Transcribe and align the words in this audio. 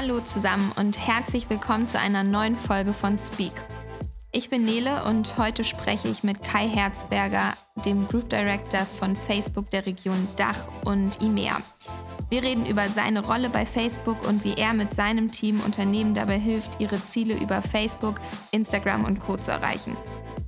Hallo 0.00 0.20
zusammen 0.20 0.70
und 0.76 0.96
herzlich 0.96 1.50
willkommen 1.50 1.88
zu 1.88 1.98
einer 1.98 2.22
neuen 2.22 2.54
Folge 2.54 2.92
von 2.92 3.18
Speak. 3.18 3.50
Ich 4.30 4.48
bin 4.48 4.64
Nele 4.64 5.02
und 5.02 5.36
heute 5.38 5.64
spreche 5.64 6.06
ich 6.06 6.22
mit 6.22 6.40
Kai 6.40 6.68
Herzberger, 6.68 7.54
dem 7.84 8.06
Group 8.06 8.30
Director 8.30 8.86
von 9.00 9.16
Facebook 9.16 9.70
der 9.70 9.86
Region 9.86 10.28
Dach 10.36 10.68
und 10.84 11.20
IMEA. 11.20 11.56
Wir 12.30 12.44
reden 12.44 12.64
über 12.64 12.88
seine 12.88 13.26
Rolle 13.26 13.50
bei 13.50 13.66
Facebook 13.66 14.24
und 14.24 14.44
wie 14.44 14.54
er 14.54 14.72
mit 14.72 14.94
seinem 14.94 15.32
Team 15.32 15.60
Unternehmen 15.62 16.14
dabei 16.14 16.38
hilft, 16.38 16.80
ihre 16.80 17.04
Ziele 17.04 17.34
über 17.34 17.60
Facebook, 17.60 18.20
Instagram 18.52 19.04
und 19.04 19.18
Co. 19.18 19.36
zu 19.36 19.50
erreichen. 19.50 19.96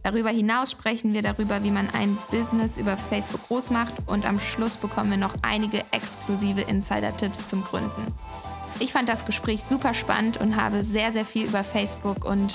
Darüber 0.04 0.30
hinaus 0.30 0.70
sprechen 0.70 1.12
wir 1.12 1.22
darüber, 1.22 1.64
wie 1.64 1.72
man 1.72 1.90
ein 1.90 2.16
Business 2.30 2.78
über 2.78 2.96
Facebook 2.96 3.48
groß 3.48 3.70
macht 3.70 3.94
und 4.06 4.26
am 4.26 4.38
Schluss 4.38 4.76
bekommen 4.76 5.10
wir 5.10 5.18
noch 5.18 5.34
einige 5.42 5.80
exklusive 5.90 6.60
Insider-Tipps 6.60 7.48
zum 7.48 7.64
Gründen. 7.64 8.14
Ich 8.78 8.92
fand 8.92 9.08
das 9.08 9.26
Gespräch 9.26 9.64
super 9.64 9.94
spannend 9.94 10.40
und 10.40 10.56
habe 10.56 10.82
sehr, 10.82 11.12
sehr 11.12 11.24
viel 11.24 11.48
über 11.48 11.64
Facebook 11.64 12.24
und 12.24 12.54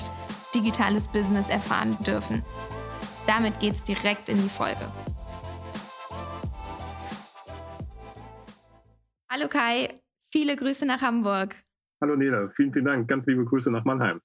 digitales 0.53 1.07
Business 1.07 1.49
erfahren 1.49 1.97
dürfen. 2.05 2.43
Damit 3.27 3.59
geht's 3.59 3.83
direkt 3.83 4.29
in 4.29 4.38
die 4.38 4.49
Folge. 4.49 4.91
Hallo 9.29 9.49
Kai, 9.49 9.89
viele 10.31 10.55
Grüße 10.55 10.85
nach 10.85 11.01
Hamburg. 11.01 11.55
Hallo 12.01 12.16
Nela, 12.16 12.49
vielen, 12.55 12.71
vielen 12.71 12.85
Dank. 12.85 13.07
Ganz 13.07 13.25
liebe 13.25 13.43
Grüße 13.43 13.69
nach 13.69 13.83
Mannheim. 13.83 14.21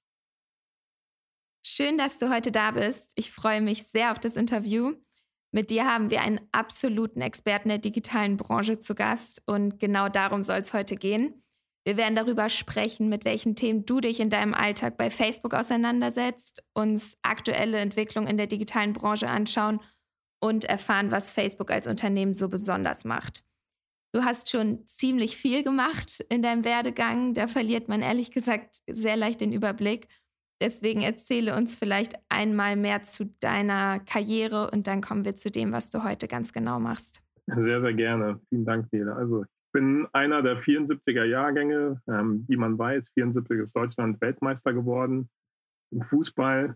Schön, 1.65 1.97
dass 1.97 2.17
du 2.17 2.29
heute 2.29 2.51
da 2.51 2.71
bist. 2.71 3.11
Ich 3.15 3.31
freue 3.31 3.61
mich 3.61 3.87
sehr 3.87 4.11
auf 4.11 4.19
das 4.19 4.35
Interview. 4.35 4.93
Mit 5.51 5.69
dir 5.69 5.85
haben 5.85 6.09
wir 6.09 6.21
einen 6.21 6.39
absoluten 6.51 7.21
Experten 7.21 7.69
der 7.69 7.77
digitalen 7.77 8.37
Branche 8.37 8.79
zu 8.79 8.95
Gast 8.95 9.41
und 9.45 9.79
genau 9.79 10.07
darum 10.07 10.43
soll 10.43 10.59
es 10.59 10.73
heute 10.73 10.95
gehen. 10.95 11.43
Wir 11.83 11.97
werden 11.97 12.15
darüber 12.15 12.49
sprechen, 12.49 13.09
mit 13.09 13.25
welchen 13.25 13.55
Themen 13.55 13.85
du 13.85 14.01
dich 14.01 14.19
in 14.19 14.29
deinem 14.29 14.53
Alltag 14.53 14.97
bei 14.97 15.09
Facebook 15.09 15.53
auseinandersetzt, 15.53 16.63
uns 16.73 17.17
aktuelle 17.23 17.79
Entwicklungen 17.79 18.27
in 18.27 18.37
der 18.37 18.47
digitalen 18.47 18.93
Branche 18.93 19.27
anschauen 19.27 19.79
und 20.39 20.65
erfahren, 20.65 21.11
was 21.11 21.31
Facebook 21.31 21.71
als 21.71 21.87
Unternehmen 21.87 22.33
so 22.33 22.49
besonders 22.49 23.03
macht. 23.03 23.43
Du 24.13 24.23
hast 24.23 24.49
schon 24.49 24.85
ziemlich 24.87 25.37
viel 25.37 25.63
gemacht 25.63 26.23
in 26.29 26.41
deinem 26.41 26.65
Werdegang. 26.65 27.33
Da 27.33 27.47
verliert 27.47 27.87
man 27.87 28.01
ehrlich 28.01 28.31
gesagt 28.31 28.81
sehr 28.87 29.15
leicht 29.15 29.41
den 29.41 29.53
Überblick. 29.53 30.07
Deswegen 30.61 31.01
erzähle 31.01 31.55
uns 31.55 31.79
vielleicht 31.79 32.13
einmal 32.29 32.75
mehr 32.75 33.01
zu 33.01 33.25
deiner 33.39 33.99
Karriere 34.01 34.69
und 34.69 34.85
dann 34.85 35.01
kommen 35.01 35.25
wir 35.25 35.35
zu 35.35 35.49
dem, 35.49 35.71
was 35.71 35.89
du 35.89 36.03
heute 36.03 36.27
ganz 36.27 36.53
genau 36.53 36.79
machst. 36.79 37.23
Sehr, 37.47 37.81
sehr 37.81 37.93
gerne. 37.93 38.39
Vielen 38.49 38.65
Dank, 38.65 38.91
Nele. 38.91 39.15
Also 39.15 39.45
bin 39.71 40.07
einer 40.13 40.41
der 40.41 40.57
74er 40.57 41.23
Jahrgänge. 41.23 42.01
Ähm, 42.07 42.45
wie 42.47 42.57
man 42.57 42.77
weiß, 42.77 43.11
74 43.13 43.59
ist 43.59 43.75
Deutschland 43.75 44.21
Weltmeister 44.21 44.73
geworden 44.73 45.29
im 45.91 46.01
Fußball. 46.03 46.75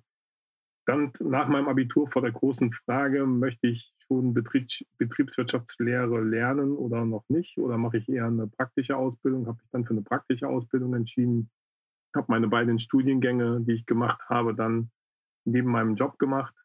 Dann 0.85 1.11
nach 1.19 1.47
meinem 1.47 1.67
Abitur 1.67 2.07
vor 2.07 2.21
der 2.21 2.31
großen 2.31 2.71
Frage, 2.71 3.25
möchte 3.25 3.67
ich 3.67 3.91
schon 4.07 4.33
Betriebs 4.33 4.83
Betriebswirtschaftslehre 4.97 6.21
lernen 6.21 6.73
oder 6.73 7.05
noch 7.05 7.25
nicht? 7.27 7.57
Oder 7.57 7.77
mache 7.77 7.97
ich 7.97 8.07
eher 8.07 8.27
eine 8.27 8.47
praktische 8.47 8.95
Ausbildung? 8.95 9.47
Habe 9.47 9.59
ich 9.63 9.69
dann 9.71 9.85
für 9.85 9.93
eine 9.93 10.03
praktische 10.03 10.47
Ausbildung 10.47 10.93
entschieden. 10.93 11.49
Habe 12.16 12.27
meine 12.29 12.47
beiden 12.47 12.77
Studiengänge, 12.77 13.61
die 13.61 13.73
ich 13.73 13.85
gemacht 13.85 14.21
habe, 14.29 14.53
dann 14.53 14.91
neben 15.43 15.71
meinem 15.71 15.95
Job 15.95 16.19
gemacht 16.19 16.55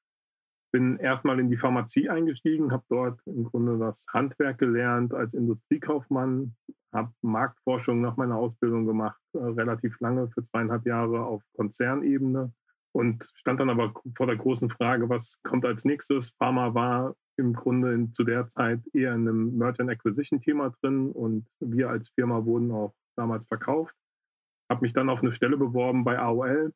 bin 0.70 0.98
erstmal 0.98 1.40
in 1.40 1.50
die 1.50 1.56
Pharmazie 1.56 2.08
eingestiegen, 2.08 2.72
habe 2.72 2.84
dort 2.88 3.20
im 3.26 3.44
Grunde 3.44 3.78
das 3.78 4.06
Handwerk 4.12 4.58
gelernt 4.58 5.12
als 5.12 5.34
Industriekaufmann, 5.34 6.54
habe 6.92 7.12
Marktforschung 7.22 8.00
nach 8.00 8.16
meiner 8.16 8.36
Ausbildung 8.36 8.86
gemacht, 8.86 9.20
äh, 9.34 9.38
relativ 9.38 9.98
lange, 10.00 10.28
für 10.28 10.42
zweieinhalb 10.42 10.86
Jahre 10.86 11.24
auf 11.24 11.42
Konzernebene 11.56 12.52
und 12.92 13.30
stand 13.34 13.60
dann 13.60 13.70
aber 13.70 13.94
vor 14.16 14.26
der 14.26 14.36
großen 14.36 14.70
Frage, 14.70 15.08
was 15.08 15.40
kommt 15.42 15.64
als 15.64 15.84
nächstes. 15.84 16.30
Pharma 16.38 16.74
war 16.74 17.14
im 17.36 17.52
Grunde 17.52 17.94
in, 17.94 18.12
zu 18.12 18.24
der 18.24 18.48
Zeit 18.48 18.80
eher 18.92 19.14
in 19.14 19.28
einem 19.28 19.56
Merchant 19.56 19.90
Acquisition 19.90 20.40
Thema 20.40 20.70
drin 20.80 21.10
und 21.10 21.46
wir 21.60 21.88
als 21.90 22.10
Firma 22.10 22.44
wurden 22.44 22.70
auch 22.70 22.94
damals 23.16 23.46
verkauft. 23.46 23.94
Habe 24.68 24.82
mich 24.82 24.92
dann 24.92 25.08
auf 25.08 25.20
eine 25.20 25.34
Stelle 25.34 25.56
beworben 25.56 26.04
bei 26.04 26.18
AOL 26.18 26.72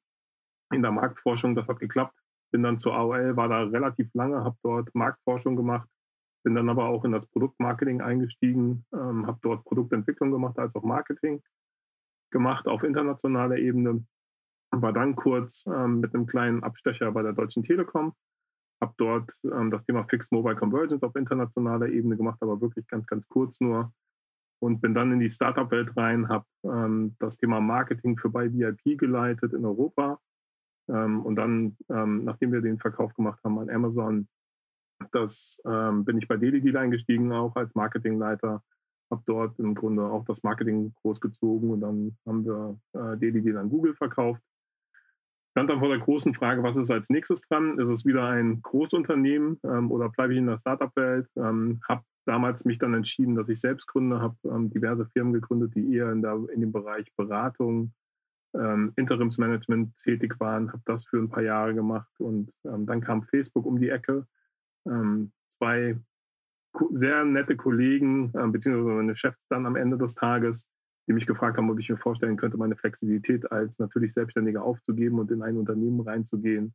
in 0.72 0.82
der 0.82 0.92
Marktforschung, 0.92 1.54
das 1.54 1.68
hat 1.68 1.80
geklappt 1.80 2.14
bin 2.54 2.62
dann 2.62 2.78
zur 2.78 2.94
AOL, 2.94 3.36
war 3.36 3.48
da 3.48 3.64
relativ 3.64 4.14
lange, 4.14 4.44
habe 4.44 4.56
dort 4.62 4.94
Marktforschung 4.94 5.56
gemacht, 5.56 5.88
bin 6.44 6.54
dann 6.54 6.68
aber 6.68 6.84
auch 6.84 7.04
in 7.04 7.10
das 7.10 7.26
Produktmarketing 7.26 8.00
eingestiegen, 8.00 8.86
ähm, 8.94 9.26
habe 9.26 9.40
dort 9.42 9.64
Produktentwicklung 9.64 10.30
gemacht 10.30 10.56
als 10.60 10.76
auch 10.76 10.84
Marketing 10.84 11.42
gemacht 12.30 12.68
auf 12.68 12.84
internationaler 12.84 13.56
Ebene. 13.56 14.06
War 14.70 14.92
dann 14.92 15.16
kurz 15.16 15.66
ähm, 15.66 15.98
mit 15.98 16.14
einem 16.14 16.26
kleinen 16.26 16.62
Abstecher 16.62 17.10
bei 17.10 17.22
der 17.22 17.32
Deutschen 17.32 17.64
Telekom, 17.64 18.14
habe 18.80 18.94
dort 18.98 19.32
ähm, 19.42 19.72
das 19.72 19.84
Thema 19.84 20.04
Fixed 20.04 20.30
Mobile 20.30 20.54
Convergence 20.54 21.02
auf 21.02 21.16
internationaler 21.16 21.88
Ebene 21.88 22.16
gemacht, 22.16 22.38
aber 22.40 22.60
wirklich 22.60 22.86
ganz, 22.86 23.04
ganz 23.08 23.26
kurz 23.26 23.60
nur. 23.60 23.92
Und 24.60 24.80
bin 24.80 24.94
dann 24.94 25.10
in 25.10 25.18
die 25.18 25.28
Startup-Welt 25.28 25.96
rein, 25.96 26.28
habe 26.28 26.46
ähm, 26.62 27.16
das 27.18 27.36
Thema 27.36 27.60
Marketing 27.60 28.16
für 28.16 28.30
bei 28.30 28.52
VIP 28.52 28.96
geleitet 28.96 29.52
in 29.54 29.64
Europa 29.64 30.20
ähm, 30.88 31.24
und 31.24 31.36
dann, 31.36 31.76
ähm, 31.88 32.24
nachdem 32.24 32.52
wir 32.52 32.60
den 32.60 32.78
Verkauf 32.78 33.14
gemacht 33.14 33.40
haben 33.44 33.58
an 33.58 33.70
Amazon, 33.70 34.28
das 35.12 35.60
ähm, 35.66 36.04
bin 36.04 36.18
ich 36.18 36.28
bei 36.28 36.36
DailyDeal 36.36 36.76
eingestiegen, 36.76 37.32
auch 37.32 37.56
als 37.56 37.74
Marketingleiter. 37.74 38.62
Habe 39.10 39.22
dort 39.26 39.58
im 39.58 39.74
Grunde 39.74 40.04
auch 40.04 40.24
das 40.24 40.42
Marketing 40.42 40.94
großgezogen 41.02 41.70
und 41.70 41.80
dann 41.80 42.16
haben 42.26 42.44
wir 42.44 42.78
äh, 42.92 43.16
DailyDeal 43.18 43.58
an 43.58 43.70
Google 43.70 43.94
verkauft. 43.94 44.40
Stand 45.52 45.70
dann 45.70 45.78
vor 45.78 45.88
der 45.88 46.00
großen 46.00 46.34
Frage, 46.34 46.64
was 46.64 46.76
ist 46.76 46.90
als 46.90 47.10
nächstes 47.10 47.42
dran? 47.42 47.78
Ist 47.78 47.88
es 47.88 48.04
wieder 48.04 48.26
ein 48.26 48.60
Großunternehmen 48.62 49.60
ähm, 49.62 49.92
oder 49.92 50.08
bleibe 50.08 50.32
ich 50.32 50.38
in 50.38 50.46
der 50.46 50.58
Startup-Welt? 50.58 51.28
Ähm, 51.36 51.80
habe 51.88 52.02
damals 52.26 52.64
mich 52.64 52.78
dann 52.78 52.94
entschieden, 52.94 53.36
dass 53.36 53.48
ich 53.48 53.60
selbst 53.60 53.86
gründe, 53.86 54.20
habe 54.20 54.36
ähm, 54.46 54.70
diverse 54.70 55.06
Firmen 55.06 55.32
gegründet, 55.32 55.74
die 55.76 55.94
eher 55.94 56.10
in, 56.10 56.22
der, 56.22 56.40
in 56.52 56.60
dem 56.60 56.72
Bereich 56.72 57.06
Beratung, 57.16 57.92
ähm, 58.54 58.92
Interimsmanagement 58.96 59.96
tätig 59.98 60.38
waren, 60.38 60.72
habe 60.72 60.82
das 60.86 61.04
für 61.04 61.18
ein 61.18 61.28
paar 61.28 61.42
Jahre 61.42 61.74
gemacht 61.74 62.10
und 62.18 62.50
ähm, 62.64 62.86
dann 62.86 63.00
kam 63.00 63.22
Facebook 63.24 63.66
um 63.66 63.78
die 63.78 63.90
Ecke. 63.90 64.26
Ähm, 64.86 65.32
zwei 65.48 65.98
sehr 66.92 67.24
nette 67.24 67.56
Kollegen, 67.56 68.32
äh, 68.34 68.46
beziehungsweise 68.48 68.96
meine 68.96 69.16
Chefs 69.16 69.38
dann 69.48 69.66
am 69.66 69.76
Ende 69.76 69.96
des 69.98 70.14
Tages, 70.14 70.68
die 71.06 71.12
mich 71.12 71.26
gefragt 71.26 71.56
haben, 71.56 71.70
ob 71.70 71.78
ich 71.78 71.88
mir 71.88 71.96
vorstellen 71.96 72.36
könnte, 72.36 72.56
meine 72.56 72.76
Flexibilität 72.76 73.50
als 73.52 73.78
natürlich 73.78 74.12
Selbstständiger 74.12 74.62
aufzugeben 74.62 75.18
und 75.18 75.30
in 75.30 75.42
ein 75.42 75.56
Unternehmen 75.56 76.00
reinzugehen, 76.00 76.74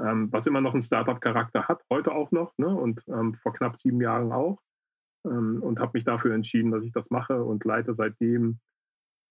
ähm, 0.00 0.32
was 0.32 0.46
immer 0.46 0.60
noch 0.60 0.72
einen 0.72 0.82
Startup-Charakter 0.82 1.68
hat, 1.68 1.82
heute 1.90 2.12
auch 2.12 2.30
noch 2.32 2.56
ne, 2.58 2.68
und 2.68 3.02
ähm, 3.08 3.34
vor 3.34 3.52
knapp 3.52 3.78
sieben 3.78 4.00
Jahren 4.00 4.32
auch. 4.32 4.60
Ähm, 5.26 5.62
und 5.62 5.80
habe 5.80 5.92
mich 5.94 6.04
dafür 6.04 6.34
entschieden, 6.34 6.70
dass 6.70 6.82
ich 6.82 6.92
das 6.92 7.10
mache 7.10 7.44
und 7.44 7.64
leite 7.64 7.94
seitdem 7.94 8.42
ähm, 8.42 8.58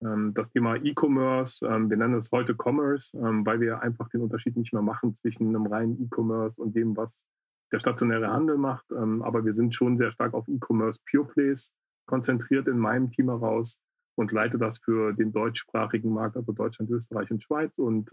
das 0.02 0.50
Thema 0.52 0.76
E-Commerce, 0.76 1.66
ähm, 1.66 1.90
wir 1.90 1.98
nennen 1.98 2.16
es 2.16 2.32
heute 2.32 2.56
Commerce, 2.58 3.18
ähm, 3.18 3.46
weil 3.46 3.60
wir 3.60 3.82
einfach 3.82 4.08
den 4.10 4.22
Unterschied 4.22 4.56
nicht 4.56 4.72
mehr 4.72 4.82
machen 4.82 5.14
zwischen 5.14 5.50
einem 5.50 5.66
reinen 5.66 6.02
E-Commerce 6.02 6.56
und 6.62 6.76
dem, 6.76 6.96
was 6.96 7.26
der 7.72 7.80
stationäre 7.80 8.30
Handel 8.32 8.58
macht. 8.58 8.92
Aber 8.92 9.46
wir 9.46 9.54
sind 9.54 9.76
schon 9.76 9.98
sehr 9.98 10.12
stark 10.12 10.34
auf 10.34 10.48
E-Commerce 10.48 11.00
Pure 11.10 11.28
Plays 11.28 11.72
konzentriert 12.08 12.68
in 12.68 12.80
meinem 12.80 13.12
Team 13.12 13.30
heraus 13.30 13.80
und 14.16 14.32
leite 14.32 14.58
das 14.58 14.80
für 14.80 15.14
den 15.14 15.32
deutschsprachigen 15.32 16.12
Markt, 16.12 16.36
also 16.36 16.52
Deutschland, 16.52 16.90
Österreich 16.90 17.30
und 17.30 17.44
Schweiz 17.44 17.78
und 17.78 18.10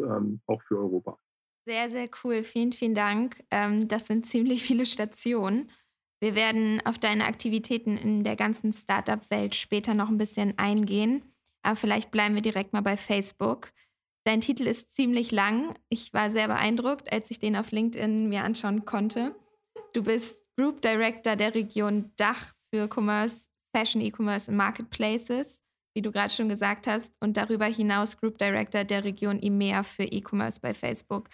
auch 0.46 0.60
für 0.62 0.76
Europa. 0.76 1.18
Sehr, 1.64 1.88
sehr 1.88 2.08
cool. 2.22 2.42
Vielen, 2.42 2.72
vielen 2.72 2.94
Dank. 2.94 3.42
Das 3.48 4.06
sind 4.06 4.26
ziemlich 4.26 4.62
viele 4.62 4.84
Stationen. 4.84 5.70
Wir 6.20 6.34
werden 6.34 6.82
auf 6.84 6.98
deine 6.98 7.24
Aktivitäten 7.24 7.96
in 7.96 8.24
der 8.24 8.36
ganzen 8.36 8.74
Startup-Welt 8.74 9.54
später 9.54 9.94
noch 9.94 10.10
ein 10.10 10.18
bisschen 10.18 10.58
eingehen. 10.58 11.22
Aber 11.66 11.74
vielleicht 11.74 12.12
bleiben 12.12 12.36
wir 12.36 12.42
direkt 12.42 12.72
mal 12.72 12.80
bei 12.80 12.96
Facebook. 12.96 13.72
Dein 14.24 14.40
Titel 14.40 14.68
ist 14.68 14.94
ziemlich 14.94 15.32
lang. 15.32 15.74
Ich 15.88 16.14
war 16.14 16.30
sehr 16.30 16.46
beeindruckt, 16.46 17.12
als 17.12 17.28
ich 17.32 17.40
den 17.40 17.56
auf 17.56 17.72
LinkedIn 17.72 18.28
mir 18.28 18.44
anschauen 18.44 18.84
konnte. 18.84 19.34
Du 19.92 20.04
bist 20.04 20.44
Group 20.56 20.80
Director 20.80 21.34
der 21.34 21.56
Region 21.56 22.12
Dach 22.16 22.52
für 22.72 22.88
Commerce, 22.88 23.48
Fashion, 23.74 24.00
E-Commerce 24.00 24.48
und 24.48 24.56
Marketplaces, 24.56 25.60
wie 25.96 26.02
du 26.02 26.12
gerade 26.12 26.32
schon 26.32 26.48
gesagt 26.48 26.86
hast, 26.86 27.12
und 27.18 27.36
darüber 27.36 27.66
hinaus 27.66 28.16
Group 28.16 28.38
Director 28.38 28.84
der 28.84 29.02
Region 29.02 29.40
IMEA 29.40 29.82
für 29.82 30.04
E-Commerce 30.04 30.60
bei 30.60 30.72
Facebook. 30.72 31.28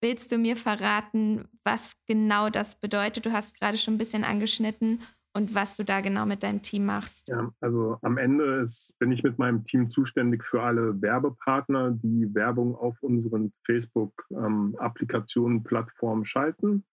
Willst 0.00 0.32
du 0.32 0.38
mir 0.38 0.56
verraten, 0.56 1.48
was 1.64 1.92
genau 2.06 2.48
das 2.48 2.80
bedeutet? 2.80 3.26
Du 3.26 3.32
hast 3.32 3.54
gerade 3.54 3.76
schon 3.76 3.94
ein 3.94 3.98
bisschen 3.98 4.24
angeschnitten 4.24 5.02
und 5.36 5.54
was 5.54 5.76
du 5.76 5.84
da 5.84 6.00
genau 6.00 6.24
mit 6.24 6.42
deinem 6.42 6.62
Team 6.62 6.86
machst. 6.86 7.28
Ja, 7.28 7.52
also 7.60 7.98
am 8.00 8.16
Ende 8.16 8.62
ist, 8.62 8.98
bin 8.98 9.12
ich 9.12 9.22
mit 9.22 9.38
meinem 9.38 9.66
Team 9.66 9.90
zuständig 9.90 10.42
für 10.42 10.62
alle 10.62 11.00
Werbepartner, 11.02 11.90
die 11.90 12.34
Werbung 12.34 12.74
auf 12.74 12.96
unseren 13.02 13.52
Facebook-Applikationen, 13.66 15.58
ähm, 15.58 15.64
Plattformen 15.64 16.24
schalten. 16.24 16.86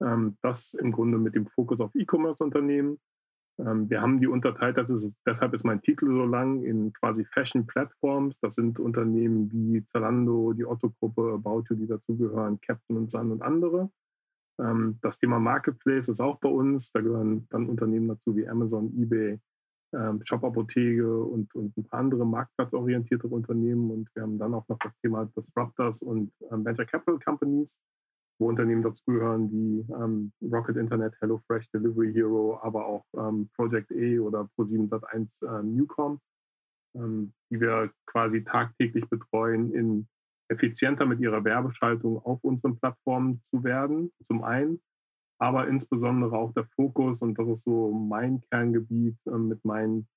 Ähm, 0.00 0.36
das 0.40 0.74
im 0.74 0.92
Grunde 0.92 1.18
mit 1.18 1.34
dem 1.34 1.46
Fokus 1.46 1.80
auf 1.80 1.92
E-Commerce-Unternehmen. 1.96 3.00
Ähm, 3.58 3.90
wir 3.90 4.00
haben 4.00 4.20
die 4.20 4.28
unterteilt, 4.28 4.76
das 4.76 4.90
ist, 4.90 5.12
deshalb 5.26 5.52
ist 5.52 5.64
mein 5.64 5.82
Titel 5.82 6.06
so 6.06 6.24
lang, 6.26 6.62
in 6.62 6.92
quasi 6.92 7.24
Fashion 7.24 7.66
Platforms. 7.66 8.38
Das 8.40 8.54
sind 8.54 8.78
Unternehmen 8.78 9.50
wie 9.50 9.84
Zalando, 9.84 10.52
die 10.52 10.64
Otto-Gruppe, 10.64 11.32
About 11.34 11.64
You, 11.68 11.74
die 11.74 11.88
dazugehören, 11.88 12.60
Captain 12.60 12.96
und 12.96 13.10
Sun 13.10 13.32
und 13.32 13.42
andere. 13.42 13.90
Ähm, 14.60 14.98
das 15.02 15.18
Thema 15.18 15.38
Marketplace 15.38 16.08
ist 16.08 16.20
auch 16.20 16.38
bei 16.38 16.48
uns. 16.48 16.92
Da 16.92 17.00
gehören 17.00 17.46
dann 17.50 17.68
Unternehmen 17.68 18.08
dazu 18.08 18.36
wie 18.36 18.48
Amazon, 18.48 18.92
eBay, 18.96 19.40
ähm, 19.92 20.20
Shop-Apotheke 20.24 21.22
und, 21.22 21.54
und 21.54 21.76
ein 21.76 21.84
paar 21.84 22.00
andere 22.00 22.26
marktplatzorientierte 22.26 23.26
Unternehmen. 23.26 23.90
Und 23.90 24.08
wir 24.14 24.22
haben 24.22 24.38
dann 24.38 24.54
auch 24.54 24.68
noch 24.68 24.78
das 24.78 24.92
Thema 25.02 25.24
Disruptors 25.36 26.02
und 26.02 26.32
Venture 26.50 26.86
Capital 26.86 27.18
Companies 27.18 27.80
wo 28.40 28.48
Unternehmen 28.48 28.82
dazugehören 28.82 29.52
wie 29.52 29.86
ähm, 29.92 30.32
Rocket 30.42 30.76
Internet, 30.76 31.14
HelloFresh, 31.20 31.70
Delivery 31.72 32.12
Hero, 32.12 32.58
aber 32.62 32.86
auch 32.86 33.04
ähm, 33.16 33.50
Project 33.54 33.90
E 33.92 34.18
oder 34.18 34.48
Pro7 34.56 34.88
Sat1 34.88 35.60
ähm, 35.60 35.76
Newcom, 35.76 36.20
ähm, 36.96 37.34
die 37.50 37.60
wir 37.60 37.92
quasi 38.06 38.42
tagtäglich 38.42 39.08
betreuen, 39.08 39.72
in 39.72 40.08
effizienter 40.50 41.06
mit 41.06 41.20
ihrer 41.20 41.44
Werbeschaltung 41.44 42.18
auf 42.18 42.42
unseren 42.42 42.78
Plattformen 42.78 43.42
zu 43.44 43.62
werden, 43.64 44.12
zum 44.26 44.42
einen, 44.42 44.80
aber 45.38 45.68
insbesondere 45.68 46.36
auch 46.36 46.52
der 46.52 46.66
Fokus, 46.76 47.22
und 47.22 47.38
das 47.38 47.48
ist 47.48 47.64
so 47.64 47.92
mein 47.92 48.42
Kerngebiet 48.50 49.16
äh, 49.26 49.38
mit 49.38 49.64
meinen 49.64 50.08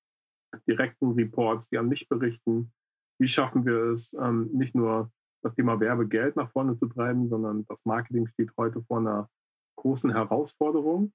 direkten 0.68 1.12
Reports, 1.12 1.68
die 1.68 1.78
an 1.78 1.88
mich 1.88 2.08
berichten, 2.08 2.72
wie 3.18 3.28
schaffen 3.28 3.64
wir 3.64 3.92
es, 3.92 4.14
ähm, 4.14 4.50
nicht 4.52 4.74
nur 4.74 5.10
das 5.42 5.54
Thema 5.54 5.78
Werbegeld 5.80 6.36
nach 6.36 6.50
vorne 6.50 6.76
zu 6.78 6.86
treiben, 6.86 7.28
sondern 7.28 7.64
das 7.66 7.84
Marketing 7.84 8.26
steht 8.28 8.50
heute 8.56 8.82
vor 8.82 8.98
einer 8.98 9.28
großen 9.76 10.10
Herausforderung. 10.10 11.12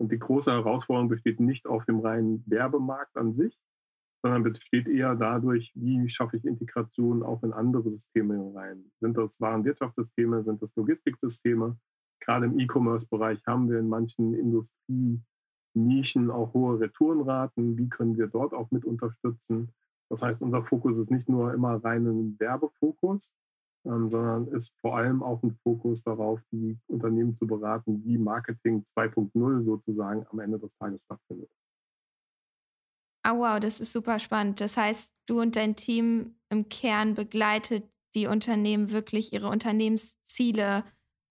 Und 0.00 0.12
die 0.12 0.18
große 0.18 0.52
Herausforderung 0.52 1.08
besteht 1.08 1.40
nicht 1.40 1.66
auf 1.66 1.84
dem 1.84 2.00
reinen 2.00 2.44
Werbemarkt 2.46 3.16
an 3.16 3.32
sich, 3.32 3.58
sondern 4.22 4.42
besteht 4.42 4.88
eher 4.88 5.14
dadurch, 5.14 5.72
wie 5.74 6.08
schaffe 6.08 6.36
ich 6.36 6.44
Integration 6.44 7.22
auch 7.22 7.42
in 7.42 7.52
andere 7.52 7.90
Systeme 7.90 8.52
rein. 8.54 8.90
Sind 9.00 9.16
das 9.16 9.40
Warenwirtschaftssysteme, 9.40 10.42
sind 10.42 10.60
das 10.60 10.74
Logistiksysteme? 10.74 11.78
Gerade 12.20 12.46
im 12.46 12.58
E-Commerce-Bereich 12.58 13.46
haben 13.46 13.70
wir 13.70 13.78
in 13.78 13.88
manchen 13.88 14.34
Industrienischen 14.34 16.30
auch 16.30 16.52
hohe 16.52 16.80
Retourenraten. 16.80 17.78
Wie 17.78 17.88
können 17.88 18.18
wir 18.18 18.26
dort 18.26 18.52
auch 18.54 18.70
mit 18.70 18.84
unterstützen? 18.84 19.72
Das 20.10 20.22
heißt, 20.22 20.42
unser 20.42 20.64
Fokus 20.64 20.98
ist 20.98 21.10
nicht 21.10 21.28
nur 21.28 21.54
immer 21.54 21.82
reinen 21.84 22.38
Werbefokus, 22.40 23.32
ähm, 23.84 24.10
sondern 24.10 24.48
ist 24.48 24.72
vor 24.80 24.96
allem 24.96 25.22
auch 25.22 25.42
ein 25.42 25.56
Fokus 25.62 26.02
darauf, 26.02 26.40
die 26.50 26.78
Unternehmen 26.88 27.36
zu 27.36 27.46
beraten, 27.46 28.02
wie 28.04 28.18
Marketing 28.18 28.82
2.0 28.82 29.64
sozusagen 29.64 30.26
am 30.30 30.40
Ende 30.40 30.58
des 30.58 30.74
Tages 30.76 31.04
stattfindet. 31.04 31.50
Oh 33.30 33.38
wow, 33.38 33.60
das 33.60 33.80
ist 33.80 33.92
super 33.92 34.18
spannend. 34.18 34.60
Das 34.60 34.76
heißt, 34.76 35.14
du 35.26 35.40
und 35.40 35.56
dein 35.56 35.76
Team 35.76 36.36
im 36.48 36.68
Kern 36.68 37.14
begleitet 37.14 37.84
die 38.14 38.26
Unternehmen 38.26 38.90
wirklich 38.90 39.32
ihre 39.32 39.48
Unternehmensziele 39.48 40.84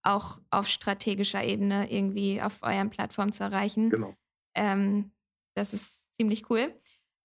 auch 0.04 0.40
auf 0.52 0.68
strategischer 0.68 1.44
Ebene 1.44 1.92
irgendwie 1.92 2.42
auf 2.42 2.62
euren 2.62 2.90
Plattformen 2.90 3.34
zu 3.34 3.44
erreichen. 3.44 3.90
Genau. 3.90 4.14
Ähm, 4.56 5.12
das 5.56 5.74
ist 5.74 6.14
ziemlich 6.16 6.50
cool. 6.50 6.74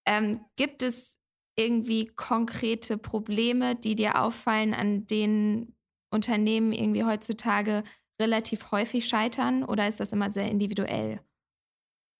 Ähm, 0.07 0.45
gibt 0.57 0.83
es 0.83 1.19
irgendwie 1.57 2.07
konkrete 2.07 2.97
Probleme, 2.97 3.77
die 3.77 3.95
dir 3.95 4.21
auffallen, 4.21 4.73
an 4.73 5.07
denen 5.07 5.77
Unternehmen 6.11 6.73
irgendwie 6.73 7.05
heutzutage 7.05 7.85
relativ 8.21 8.71
häufig 8.71 9.07
scheitern 9.07 9.65
oder 9.65 9.87
ist 9.87 10.01
das 10.01 10.13
immer 10.13 10.31
sehr 10.31 10.51
individuell? 10.51 11.21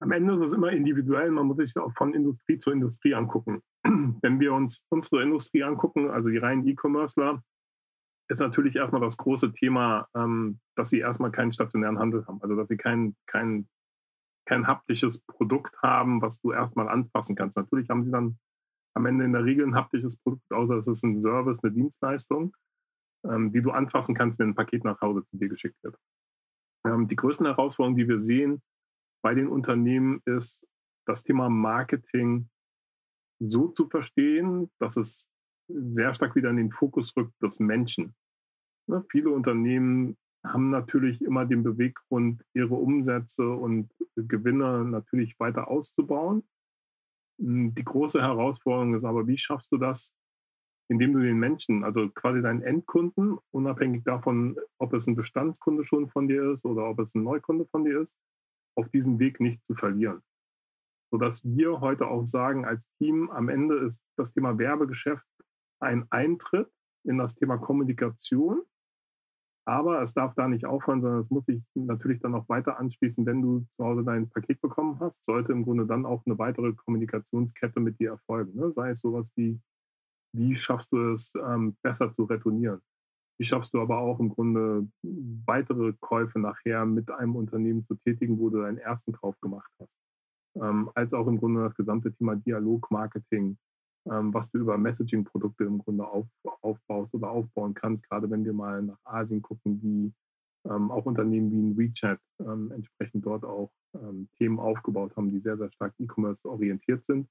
Am 0.03 0.11
Ende 0.11 0.35
ist 0.35 0.41
es 0.41 0.53
immer 0.53 0.73
individuell. 0.73 1.31
Man 1.31 1.47
muss 1.47 1.59
sich 1.59 1.71
es 1.71 1.77
auch 1.77 1.93
von 1.93 2.13
Industrie 2.13 2.59
zu 2.59 2.73
Industrie 2.73 3.15
angucken. 3.15 3.63
Wenn 3.85 4.41
wir 4.41 4.53
uns 4.53 4.85
unsere 4.89 5.23
Industrie 5.23 5.63
angucken, 5.63 6.11
also 6.11 6.29
die 6.29 6.39
reinen 6.39 6.67
E-Commercer, 6.67 7.41
ist 8.29 8.41
natürlich 8.41 8.75
erstmal 8.75 9.01
das 9.01 9.17
große 9.17 9.53
Thema, 9.53 10.09
ähm, 10.17 10.59
dass 10.75 10.91
sie 10.91 10.99
erstmal 10.99 11.31
keinen 11.31 11.53
stationären 11.53 12.01
Handel 12.01 12.27
haben. 12.27 12.43
Also 12.43 12.57
dass 12.57 12.67
sie 12.67 12.77
kein, 12.77 13.15
kein, 13.29 13.69
kein 14.45 14.67
haptisches 14.67 15.21
Produkt 15.21 15.81
haben, 15.83 16.21
was 16.21 16.41
du 16.41 16.51
erstmal 16.51 16.89
anfassen 16.89 17.37
kannst. 17.37 17.57
Natürlich 17.57 17.89
haben 17.89 18.03
sie 18.03 18.11
dann 18.11 18.41
am 18.95 19.07
Ende 19.07 19.25
in 19.25 19.33
der 19.33 19.45
Regel 19.45 19.65
ein 19.65 19.77
haptisches 19.77 20.17
Produkt, 20.17 20.51
außer 20.51 20.79
es 20.79 20.89
ist 20.89 21.05
ein 21.05 21.21
Service, 21.21 21.63
eine 21.63 21.73
Dienstleistung, 21.73 22.57
ähm, 23.25 23.53
die 23.53 23.63
du 23.63 23.71
anfassen 23.71 24.17
kannst, 24.17 24.41
wenn 24.41 24.49
ein 24.49 24.55
Paket 24.57 24.83
nach 24.83 25.01
Hause 25.01 25.25
zu 25.27 25.37
dir 25.37 25.49
geschickt 25.49 25.81
wird. 25.85 25.97
Ähm, 26.85 27.07
die 27.07 27.15
größten 27.15 27.47
Herausforderungen, 27.47 27.97
die 27.97 28.09
wir 28.09 28.19
sehen 28.19 28.61
bei 29.23 29.35
den 29.35 29.49
Unternehmen, 29.49 30.21
ist 30.27 30.67
das 31.07 31.23
Thema 31.23 31.49
Marketing 31.49 32.49
so 33.41 33.69
zu 33.69 33.89
verstehen, 33.89 34.71
dass 34.79 34.97
es 34.97 35.29
sehr 35.69 36.15
stark 36.15 36.37
wieder 36.37 36.51
in 36.51 36.57
den 36.57 36.73
Fokus 36.73 37.17
rückt 37.17 37.41
des 37.43 37.59
Menschen. 37.61 38.15
Ne, 38.87 39.05
viele 39.11 39.31
Unternehmen 39.31 40.17
haben 40.45 40.71
natürlich 40.71 41.23
immer 41.23 41.47
den 41.47 41.63
Beweggrund, 41.63 42.45
ihre 42.53 42.75
Umsätze 42.75 43.49
und 43.49 43.91
Gewinne 44.17 44.85
natürlich 44.85 45.39
weiter 45.39 45.69
auszubauen. 45.69 46.45
Hm, 47.39 47.75
die 47.75 47.85
große 47.85 48.21
Herausforderung 48.21 48.95
ist 48.95 49.05
aber, 49.05 49.27
wie 49.27 49.39
schaffst 49.39 49.71
du 49.73 49.77
das, 49.77 50.13
indem 50.89 51.13
du 51.13 51.21
den 51.21 51.39
Menschen, 51.39 51.85
also 51.85 52.09
quasi 52.11 52.43
deinen 52.43 52.63
Endkunden, 52.63 53.39
unabhängig 53.51 54.05
davon, 54.05 54.57
ob 54.79 54.93
es 54.95 55.07
ein 55.07 55.17
Bestandskunde 55.17 55.85
schon 55.85 56.09
von 56.11 56.29
dir 56.29 56.53
ist 56.53 56.65
oder 56.65 56.89
ob 56.89 56.99
es 56.99 57.15
ein 57.15 57.23
Neukunde 57.23 57.67
von 57.67 57.85
dir 57.85 58.01
ist, 58.01 58.17
auf 58.77 58.89
diesem 58.89 59.19
Weg 59.19 59.41
nicht 59.41 59.65
zu 59.65 59.75
verlieren. 59.75 60.23
Sodass 61.11 61.45
wir 61.45 61.81
heute 61.81 62.07
auch 62.07 62.27
sagen, 62.27 62.65
als 62.65 62.89
Team, 62.99 63.31
am 63.31 63.49
Ende 63.49 63.79
ist 63.79 64.03
das 64.17 64.33
Thema 64.33 64.59
Werbegeschäft 64.59 65.27
ein 65.81 66.07
Eintritt 66.11 66.71
in 67.05 67.19
das 67.19 67.35
Thema 67.35 67.59
Kommunikation 67.59 68.63
aber 69.65 70.03
es 70.03 70.13
darf 70.13 70.35
da 70.35 70.49
nicht 70.49 70.67
aufhören, 70.67 71.03
sondern 71.03 71.21
es 71.21 71.31
muss 71.31 71.47
sich 71.47 71.63
natürlich 71.75 72.21
dann 72.21 72.35
auch 72.35 72.49
weiter 72.49 72.79
anschließen, 72.79 73.25
wenn 73.27 73.43
du 73.43 73.65
zu 73.77 73.85
Hause 73.85 74.03
dein 74.03 74.29
Paket 74.29 74.61
bekommen 74.61 74.99
hast, 74.99 75.25
sollte 75.25 75.53
im 75.53 75.63
Grunde 75.63 75.87
dann 75.87 76.05
auch 76.05 76.25
eine 76.27 76.39
weitere 76.39 76.73
Kommunikationskette 76.73 77.79
mit 77.79 77.99
dir 78.01 78.11
erfolgen. 78.11 78.59
Ne? 78.59 78.73
Sei 78.73 78.91
es 78.91 79.01
sowas 79.01 79.27
wie, 79.37 79.61
wie 80.35 80.57
schaffst 80.57 80.91
du 80.93 81.13
es 81.13 81.35
ähm, 81.37 81.77
besser 81.83 82.13
zu 82.13 82.25
retournieren? 82.25 82.81
Wie 83.39 83.45
schaffst 83.45 83.75
du 83.75 83.81
aber 83.81 83.99
auch 83.99 84.21
im 84.21 84.29
Grunde 84.29 84.87
weitere 85.47 85.95
Käufe 86.01 86.39
nachher 86.39 86.87
mit 86.87 87.11
einem 87.11 87.37
Unternehmen 87.37 87.85
zu 87.85 87.95
tätigen, 87.97 88.39
wo 88.39 88.51
du 88.51 88.63
deinen 88.63 88.79
ersten 88.79 89.13
Kauf 89.13 89.41
gemacht 89.41 89.71
hast? 89.81 89.97
Ähm, 90.57 90.91
als 90.95 91.15
auch 91.15 91.27
im 91.27 91.39
Grunde 91.39 91.63
das 91.63 91.75
gesamte 91.75 92.13
Thema 92.13 92.37
Dialogmarketing, 92.37 93.57
ähm, 94.11 94.35
was 94.35 94.51
du 94.51 94.59
über 94.59 94.77
Messaging-Produkte 94.77 95.65
im 95.65 95.79
Grunde 95.79 96.07
auf, 96.07 96.27
aufbaust 96.61 97.15
oder 97.15 97.31
aufbauen 97.31 97.75
kannst, 97.75 98.09
gerade 98.09 98.31
wenn 98.31 98.45
wir 98.45 98.53
mal 98.53 98.83
nach 98.83 98.99
Asien 99.05 99.41
gucken, 99.41 99.83
wie 99.83 100.13
ähm, 100.71 100.91
auch 100.91 101.07
Unternehmen 101.07 101.51
wie 101.51 101.63
ein 101.63 101.77
WeChat 101.77 102.21
ähm, 102.41 102.71
entsprechend 102.71 103.25
dort 103.25 103.45
auch 103.45 103.73
ähm, 103.95 104.29
Themen 104.37 104.61
aufgebaut 104.61 105.17
haben, 105.17 105.31
die 105.31 105.41
sehr, 105.41 105.57
sehr 105.57 105.71
stark 105.73 105.95
E-Commerce 105.99 106.49
orientiert 106.49 107.05
sind 107.05 107.29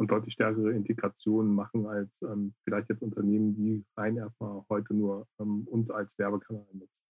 und 0.00 0.10
deutlich 0.10 0.34
stärkere 0.34 0.72
Integrationen 0.72 1.54
machen 1.54 1.86
als 1.86 2.22
ähm, 2.22 2.54
vielleicht 2.64 2.88
jetzt 2.88 3.02
Unternehmen, 3.02 3.54
die 3.54 3.84
rein 3.96 4.16
erstmal 4.16 4.64
heute 4.68 4.94
nur 4.94 5.28
ähm, 5.38 5.66
uns 5.68 5.90
als 5.90 6.18
Werbekanal 6.18 6.66
nutzen. 6.72 7.04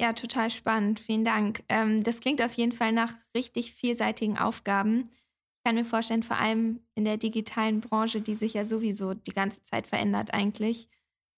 Ja, 0.00 0.12
total 0.12 0.50
spannend. 0.50 1.00
Vielen 1.00 1.24
Dank. 1.24 1.64
das 1.66 2.20
klingt 2.20 2.40
auf 2.40 2.52
jeden 2.52 2.70
Fall 2.70 2.92
nach 2.92 3.12
richtig 3.34 3.72
vielseitigen 3.72 4.38
Aufgaben 4.38 5.10
kann 5.68 5.74
mir 5.74 5.84
vorstellen, 5.84 6.22
vor 6.22 6.38
allem 6.38 6.80
in 6.94 7.04
der 7.04 7.18
digitalen 7.18 7.82
Branche, 7.82 8.22
die 8.22 8.34
sich 8.34 8.54
ja 8.54 8.64
sowieso 8.64 9.12
die 9.12 9.34
ganze 9.34 9.62
Zeit 9.64 9.86
verändert 9.86 10.32
eigentlich, 10.32 10.88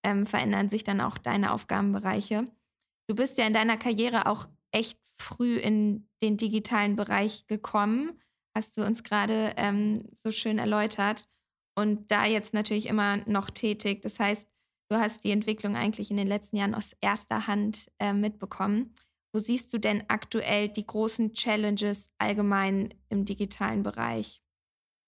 ähm, 0.04 0.24
verändern 0.24 0.68
sich 0.68 0.84
dann 0.84 1.00
auch 1.00 1.18
deine 1.18 1.52
Aufgabenbereiche. 1.52 2.46
Du 3.08 3.16
bist 3.16 3.38
ja 3.38 3.46
in 3.48 3.54
deiner 3.54 3.76
Karriere 3.76 4.26
auch 4.26 4.46
echt 4.70 5.00
früh 5.18 5.56
in 5.56 6.08
den 6.22 6.36
digitalen 6.36 6.94
Bereich 6.94 7.48
gekommen, 7.48 8.20
hast 8.54 8.76
du 8.76 8.84
uns 8.84 9.02
gerade 9.02 9.54
ähm, 9.56 10.08
so 10.12 10.30
schön 10.30 10.58
erläutert 10.58 11.28
und 11.76 12.10
da 12.10 12.26
jetzt 12.26 12.54
natürlich 12.54 12.86
immer 12.86 13.18
noch 13.28 13.50
tätig. 13.50 14.02
Das 14.02 14.18
heißt, 14.18 14.48
du 14.90 14.98
hast 14.98 15.24
die 15.24 15.30
Entwicklung 15.30 15.76
eigentlich 15.76 16.10
in 16.10 16.16
den 16.16 16.26
letzten 16.26 16.56
Jahren 16.56 16.74
aus 16.74 16.94
erster 17.00 17.46
Hand 17.46 17.90
äh, 17.98 18.12
mitbekommen. 18.12 18.94
Wo 19.32 19.38
siehst 19.38 19.72
du 19.72 19.78
denn 19.78 20.02
aktuell 20.08 20.68
die 20.68 20.86
großen 20.86 21.34
Challenges 21.34 22.10
allgemein 22.18 22.92
im 23.08 23.24
digitalen 23.24 23.82
Bereich? 23.84 24.42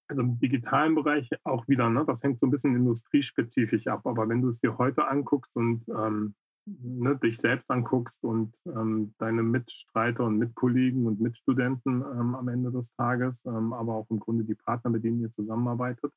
Also 0.09 0.23
im 0.23 0.39
digitalen 0.39 0.95
Bereich 0.95 1.29
auch 1.43 1.67
wieder, 1.67 1.89
ne, 1.89 2.05
das 2.07 2.23
hängt 2.23 2.39
so 2.39 2.47
ein 2.47 2.51
bisschen 2.51 2.77
industriespezifisch 2.77 3.87
ab. 3.89 4.07
Aber 4.07 4.29
wenn 4.29 4.43
du 4.43 4.49
es 4.49 4.61
dir 4.61 4.79
heute 4.79 5.09
anguckst 5.09 5.55
und 5.57 5.85
ähm, 5.89 6.35
ne, 6.67 7.17
dich 7.17 7.39
selbst 7.39 7.71
anguckst 7.71 8.23
und 8.25 8.55
ähm, 8.67 9.15
deine 9.19 9.43
Mitstreiter 9.43 10.25
und 10.25 10.39
Mitkollegen 10.39 11.07
und 11.07 11.21
Mitstudenten 11.21 12.03
ähm, 12.03 12.35
am 12.35 12.49
Ende 12.49 12.71
des 12.71 12.95
Tages, 12.95 13.45
ähm, 13.47 13.73
aber 13.73 13.95
auch 13.95 14.11
im 14.11 14.21
Grunde 14.21 14.45
die 14.45 14.55
Partner, 14.55 14.91
mit 14.91 15.05
denen 15.05 15.21
ihr 15.21 15.31
zusammenarbeitet, 15.31 16.13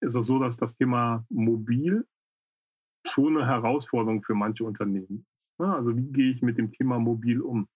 ist 0.00 0.14
es 0.14 0.26
so, 0.26 0.38
dass 0.38 0.56
das 0.56 0.76
Thema 0.76 1.24
mobil 1.28 2.06
schon 3.06 3.36
eine 3.36 3.46
Herausforderung 3.46 4.22
für 4.22 4.34
manche 4.34 4.64
Unternehmen 4.64 5.26
ist. 5.38 5.52
Ne? 5.58 5.74
Also 5.74 5.96
wie 5.96 6.12
gehe 6.12 6.32
ich 6.32 6.42
mit 6.42 6.58
dem 6.58 6.70
Thema 6.72 6.98
mobil 6.98 7.40
um? 7.40 7.66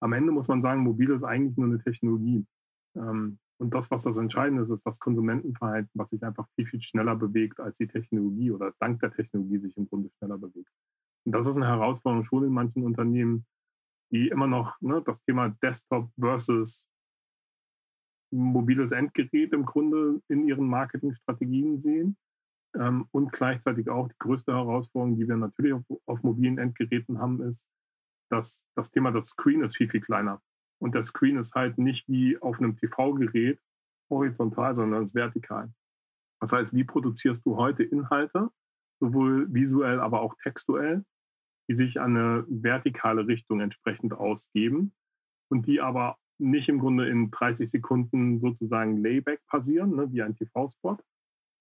Am 0.00 0.12
Ende 0.12 0.32
muss 0.32 0.48
man 0.48 0.60
sagen, 0.60 0.82
mobil 0.82 1.10
ist 1.10 1.24
eigentlich 1.24 1.56
nur 1.56 1.66
eine 1.66 1.82
Technologie. 1.82 2.46
Ähm, 2.96 3.38
Und 3.58 3.72
das, 3.72 3.90
was 3.90 4.02
das 4.02 4.18
Entscheidende 4.18 4.62
ist, 4.62 4.70
ist 4.70 4.84
das 4.84 5.00
Konsumentenverhalten, 5.00 5.90
was 5.94 6.10
sich 6.10 6.22
einfach 6.22 6.46
viel, 6.54 6.66
viel 6.66 6.82
schneller 6.82 7.16
bewegt, 7.16 7.58
als 7.58 7.78
die 7.78 7.86
Technologie 7.86 8.50
oder 8.50 8.74
dank 8.80 9.00
der 9.00 9.10
Technologie 9.12 9.58
sich 9.58 9.74
im 9.78 9.88
Grunde 9.88 10.10
schneller 10.18 10.36
bewegt. 10.36 10.70
Und 11.26 11.32
das 11.32 11.48
ist 11.48 11.56
eine 11.56 11.66
Herausforderung 11.66 12.24
schon 12.24 12.44
in 12.44 12.52
manchen 12.52 12.84
Unternehmen, 12.84 13.44
die 14.12 14.28
immer 14.28 14.46
noch 14.46 14.80
ne, 14.80 15.02
das 15.04 15.22
Thema 15.24 15.48
Desktop 15.60 16.08
versus 16.18 16.86
mobiles 18.32 18.92
Endgerät 18.92 19.52
im 19.52 19.66
Grunde 19.66 20.22
in 20.28 20.46
ihren 20.46 20.68
Marketingstrategien 20.68 21.80
sehen. 21.80 22.16
Ähm, 22.76 23.08
und 23.10 23.32
gleichzeitig 23.32 23.90
auch 23.90 24.08
die 24.08 24.18
größte 24.18 24.52
Herausforderung, 24.52 25.18
die 25.18 25.28
wir 25.28 25.36
natürlich 25.36 25.72
auf, 25.72 25.82
auf 26.06 26.22
mobilen 26.22 26.58
Endgeräten 26.58 27.18
haben, 27.18 27.42
ist, 27.42 27.66
dass 28.30 28.64
das 28.76 28.90
Thema 28.92 29.10
das 29.10 29.26
Screen 29.26 29.64
ist 29.64 29.76
viel, 29.76 29.88
viel 29.90 30.00
kleiner. 30.00 30.40
Und 30.80 30.94
der 30.94 31.02
Screen 31.02 31.38
ist 31.38 31.54
halt 31.54 31.76
nicht 31.76 32.08
wie 32.08 32.38
auf 32.38 32.58
einem 32.58 32.76
TV-Gerät 32.76 33.58
horizontal, 34.10 34.76
sondern 34.76 35.02
ist 35.02 35.14
vertikal. 35.14 35.72
Das 36.40 36.52
heißt, 36.52 36.72
wie 36.72 36.84
produzierst 36.84 37.44
du 37.44 37.56
heute 37.56 37.82
Inhalte, 37.82 38.50
sowohl 39.00 39.52
visuell, 39.52 39.98
aber 40.00 40.20
auch 40.20 40.34
textuell, 40.42 41.04
die 41.68 41.76
sich 41.76 42.00
an 42.00 42.16
eine 42.16 42.44
vertikale 42.48 43.26
Richtung 43.26 43.60
entsprechend 43.60 44.14
ausgeben 44.14 44.92
und 45.50 45.66
die 45.66 45.80
aber 45.80 46.16
nicht 46.38 46.68
im 46.68 46.78
Grunde 46.78 47.08
in 47.08 47.30
30 47.30 47.70
Sekunden 47.70 48.40
sozusagen 48.40 49.02
Layback 49.02 49.40
passieren, 49.46 49.96
ne, 49.96 50.12
wie 50.12 50.22
ein 50.22 50.36
TV-Spot, 50.36 50.98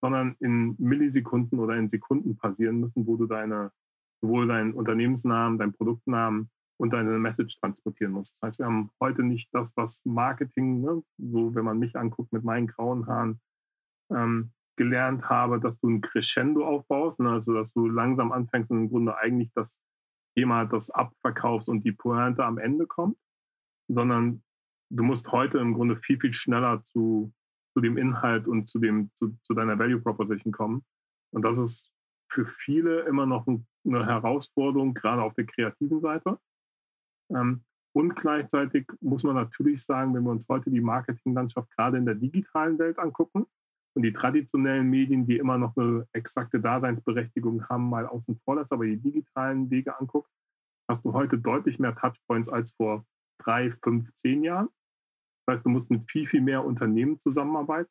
sondern 0.01 0.35
in 0.39 0.75
Millisekunden 0.77 1.59
oder 1.59 1.75
in 1.75 1.89
Sekunden 1.89 2.35
passieren 2.35 2.79
müssen, 2.79 3.07
wo 3.07 3.15
du 3.15 3.25
deine, 3.25 3.71
sowohl 4.21 4.47
deinen 4.47 4.73
Unternehmensnamen, 4.73 5.57
deinen 5.57 5.73
Produktnamen 5.73 6.49
und 6.77 6.91
deine 6.91 7.17
Message 7.17 7.57
transportieren 7.59 8.11
musst. 8.11 8.33
Das 8.33 8.41
heißt, 8.41 8.59
wir 8.59 8.65
haben 8.65 8.91
heute 8.99 9.23
nicht 9.23 9.49
das, 9.53 9.75
was 9.77 10.03
Marketing, 10.05 10.81
ne, 10.81 11.03
so 11.17 11.55
wenn 11.55 11.65
man 11.65 11.79
mich 11.79 11.95
anguckt 11.95 12.33
mit 12.33 12.43
meinen 12.43 12.67
grauen 12.67 13.07
Haaren, 13.07 13.39
ähm, 14.11 14.51
gelernt 14.77 15.29
habe, 15.29 15.59
dass 15.59 15.79
du 15.79 15.89
ein 15.89 16.01
Crescendo 16.01 16.65
aufbaust, 16.65 17.19
ne, 17.19 17.31
also 17.31 17.53
dass 17.53 17.71
du 17.71 17.87
langsam 17.87 18.31
anfängst 18.31 18.69
und 18.71 18.77
im 18.77 18.89
Grunde 18.89 19.17
eigentlich 19.17 19.51
das 19.53 19.79
Thema 20.35 20.65
das 20.65 20.89
abverkaufst 20.89 21.69
und 21.69 21.83
die 21.83 21.91
Pointe 21.91 22.43
am 22.43 22.57
Ende 22.57 22.85
kommt, 22.85 23.17
sondern 23.87 24.43
du 24.89 25.03
musst 25.03 25.31
heute 25.31 25.57
im 25.57 25.73
Grunde 25.73 25.97
viel, 25.97 26.19
viel 26.19 26.33
schneller 26.33 26.83
zu, 26.83 27.33
zu 27.73 27.81
dem 27.81 27.97
Inhalt 27.97 28.47
und 28.47 28.67
zu, 28.67 28.79
dem, 28.79 29.11
zu, 29.15 29.35
zu 29.43 29.53
deiner 29.53 29.79
Value 29.79 30.01
Proposition 30.01 30.51
kommen. 30.51 30.85
Und 31.31 31.43
das 31.43 31.57
ist 31.57 31.91
für 32.31 32.45
viele 32.45 33.01
immer 33.01 33.25
noch 33.25 33.47
eine 33.47 34.05
Herausforderung, 34.05 34.93
gerade 34.93 35.21
auf 35.21 35.33
der 35.35 35.45
kreativen 35.45 36.01
Seite. 36.01 36.39
Ähm, 37.29 37.63
und 37.93 38.15
gleichzeitig 38.15 38.87
muss 38.99 39.23
man 39.23 39.35
natürlich 39.35 39.83
sagen, 39.83 40.13
wenn 40.13 40.23
wir 40.23 40.31
uns 40.31 40.45
heute 40.49 40.69
die 40.69 40.81
Marketinglandschaft 40.81 41.71
gerade 41.71 41.97
in 41.97 42.05
der 42.05 42.15
digitalen 42.15 42.77
Welt 42.77 42.99
angucken 42.99 43.45
und 43.95 44.03
die 44.03 44.13
traditionellen 44.13 44.89
Medien, 44.89 45.25
die 45.25 45.37
immer 45.37 45.57
noch 45.57 45.75
eine 45.77 46.05
exakte 46.11 46.59
Daseinsberechtigung 46.59 47.67
haben, 47.69 47.89
mal 47.89 48.05
außen 48.05 48.39
vor 48.43 48.57
lässt, 48.57 48.73
aber 48.73 48.85
die 48.85 48.97
digitalen 48.97 49.69
Wege 49.69 49.97
anguckt, 49.97 50.29
hast 50.89 51.03
du 51.05 51.13
heute 51.13 51.37
deutlich 51.37 51.79
mehr 51.79 51.95
Touchpoints 51.95 52.49
als 52.49 52.71
vor 52.73 53.05
drei, 53.41 53.71
fünf, 53.83 54.13
zehn 54.13 54.43
Jahren. 54.43 54.67
Das 55.45 55.55
heißt, 55.55 55.65
du 55.65 55.69
musst 55.69 55.89
mit 55.89 56.09
viel, 56.11 56.27
viel 56.27 56.41
mehr 56.41 56.65
Unternehmen 56.65 57.19
zusammenarbeiten. 57.19 57.89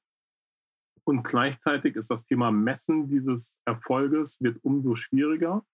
Und 1.04 1.22
gleichzeitig 1.22 1.96
ist 1.96 2.10
das 2.10 2.24
Thema 2.24 2.50
Messen 2.50 3.08
dieses 3.08 3.60
Erfolges 3.64 4.40
wird 4.40 4.58
umso 4.62 4.96
schwieriger, 4.96 5.64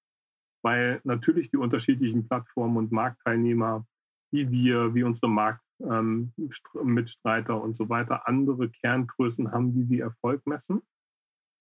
weil 0.63 1.01
natürlich 1.05 1.51
die 1.51 1.57
unterschiedlichen 1.57 2.27
Plattformen 2.27 2.77
und 2.77 2.93
Marktteilnehmer, 2.93 3.87
wie 4.33 4.51
wir, 4.51 4.95
wie 4.95 5.03
unsere 5.03 5.29
Marktmitstreiter 5.29 5.70
ähm, 5.83 6.33
und 6.37 7.77
so 7.77 7.89
weiter, 7.89 8.29
andere 8.29 8.71
Kerngrößen 8.71 9.53
haben, 9.53 9.75
wie 9.75 9.85
sie 9.85 10.01
Erfolg 10.01 10.47
messen. 10.47 10.83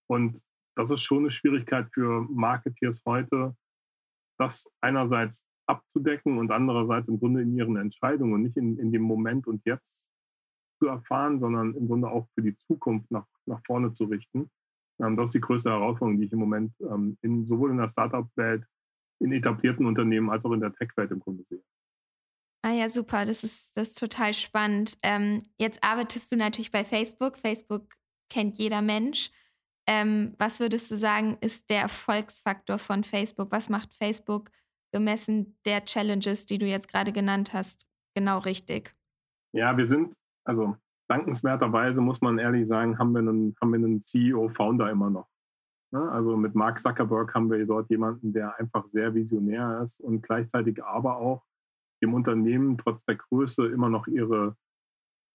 Und 0.08 0.40
das 0.76 0.90
ist 0.90 1.02
schon 1.02 1.18
eine 1.18 1.30
Schwierigkeit 1.30 1.88
für 1.92 2.26
Marketeers 2.30 3.02
heute, 3.06 3.54
das 4.38 4.70
einerseits 4.80 5.44
abzudecken 5.66 6.38
und 6.38 6.50
andererseits 6.50 7.08
im 7.08 7.18
Grunde 7.18 7.42
in 7.42 7.54
ihren 7.54 7.76
Entscheidungen 7.76 8.32
und 8.34 8.42
nicht 8.42 8.56
in, 8.56 8.78
in 8.78 8.92
dem 8.92 9.02
Moment 9.02 9.46
und 9.46 9.64
jetzt 9.64 10.08
zu 10.78 10.88
erfahren, 10.88 11.38
sondern 11.38 11.74
im 11.74 11.86
Grunde 11.86 12.08
auch 12.08 12.28
für 12.34 12.42
die 12.42 12.56
Zukunft 12.56 13.10
nach, 13.10 13.26
nach 13.46 13.60
vorne 13.66 13.92
zu 13.92 14.04
richten. 14.04 14.50
Ähm, 15.00 15.16
das 15.16 15.28
ist 15.28 15.34
die 15.34 15.40
größte 15.40 15.70
Herausforderung, 15.70 16.18
die 16.18 16.26
ich 16.26 16.32
im 16.32 16.38
Moment 16.38 16.72
ähm, 16.80 17.18
in, 17.22 17.46
sowohl 17.46 17.70
in 17.70 17.76
der 17.76 17.88
Startup-Welt, 17.88 18.64
in 19.20 19.32
etablierten 19.32 19.86
Unternehmen 19.86 20.30
als 20.30 20.44
auch 20.44 20.52
in 20.52 20.60
der 20.60 20.72
Tech-Welt 20.72 21.10
im 21.10 21.20
Grunde 21.20 21.44
sehe. 21.44 21.62
Ah 22.62 22.72
ja, 22.72 22.88
super, 22.88 23.24
das 23.24 23.42
ist, 23.42 23.76
das 23.76 23.90
ist 23.90 23.98
total 23.98 24.34
spannend. 24.34 24.98
Ähm, 25.02 25.42
jetzt 25.58 25.82
arbeitest 25.82 26.30
du 26.30 26.36
natürlich 26.36 26.70
bei 26.70 26.84
Facebook. 26.84 27.38
Facebook 27.38 27.94
kennt 28.28 28.58
jeder 28.58 28.82
Mensch. 28.82 29.30
Ähm, 29.86 30.34
was 30.38 30.60
würdest 30.60 30.90
du 30.90 30.96
sagen, 30.96 31.38
ist 31.40 31.70
der 31.70 31.80
Erfolgsfaktor 31.80 32.78
von 32.78 33.02
Facebook? 33.02 33.50
Was 33.50 33.70
macht 33.70 33.94
Facebook 33.94 34.50
gemessen 34.92 35.58
der 35.64 35.84
Challenges, 35.84 36.46
die 36.46 36.58
du 36.58 36.66
jetzt 36.66 36.88
gerade 36.88 37.12
genannt 37.12 37.52
hast, 37.54 37.86
genau 38.14 38.38
richtig? 38.38 38.94
Ja, 39.52 39.76
wir 39.76 39.86
sind, 39.86 40.14
also 40.44 40.76
dankenswerterweise 41.08 42.00
muss 42.00 42.20
man 42.20 42.38
ehrlich 42.38 42.68
sagen, 42.68 42.98
haben 42.98 43.12
wir 43.12 43.20
einen, 43.20 43.56
haben 43.60 43.70
wir 43.70 43.78
einen 43.78 44.02
CEO-Founder 44.02 44.90
immer 44.90 45.10
noch. 45.10 45.28
Ne? 45.92 46.10
Also 46.12 46.36
mit 46.36 46.54
Mark 46.54 46.78
Zuckerberg 46.78 47.34
haben 47.34 47.50
wir 47.50 47.64
dort 47.66 47.90
jemanden, 47.90 48.32
der 48.32 48.58
einfach 48.58 48.86
sehr 48.86 49.14
visionär 49.14 49.80
ist 49.82 50.00
und 50.00 50.22
gleichzeitig 50.22 50.84
aber 50.84 51.16
auch 51.16 51.42
dem 52.02 52.14
Unternehmen 52.14 52.78
trotz 52.78 53.04
der 53.04 53.16
Größe 53.16 53.66
immer 53.66 53.88
noch 53.88 54.06
ihre 54.06 54.56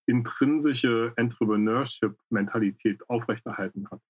intrinsische 0.08 1.14
Entrepreneurship-Mentalität 1.16 3.10
aufrechterhalten 3.10 3.90
hat. 3.90 4.02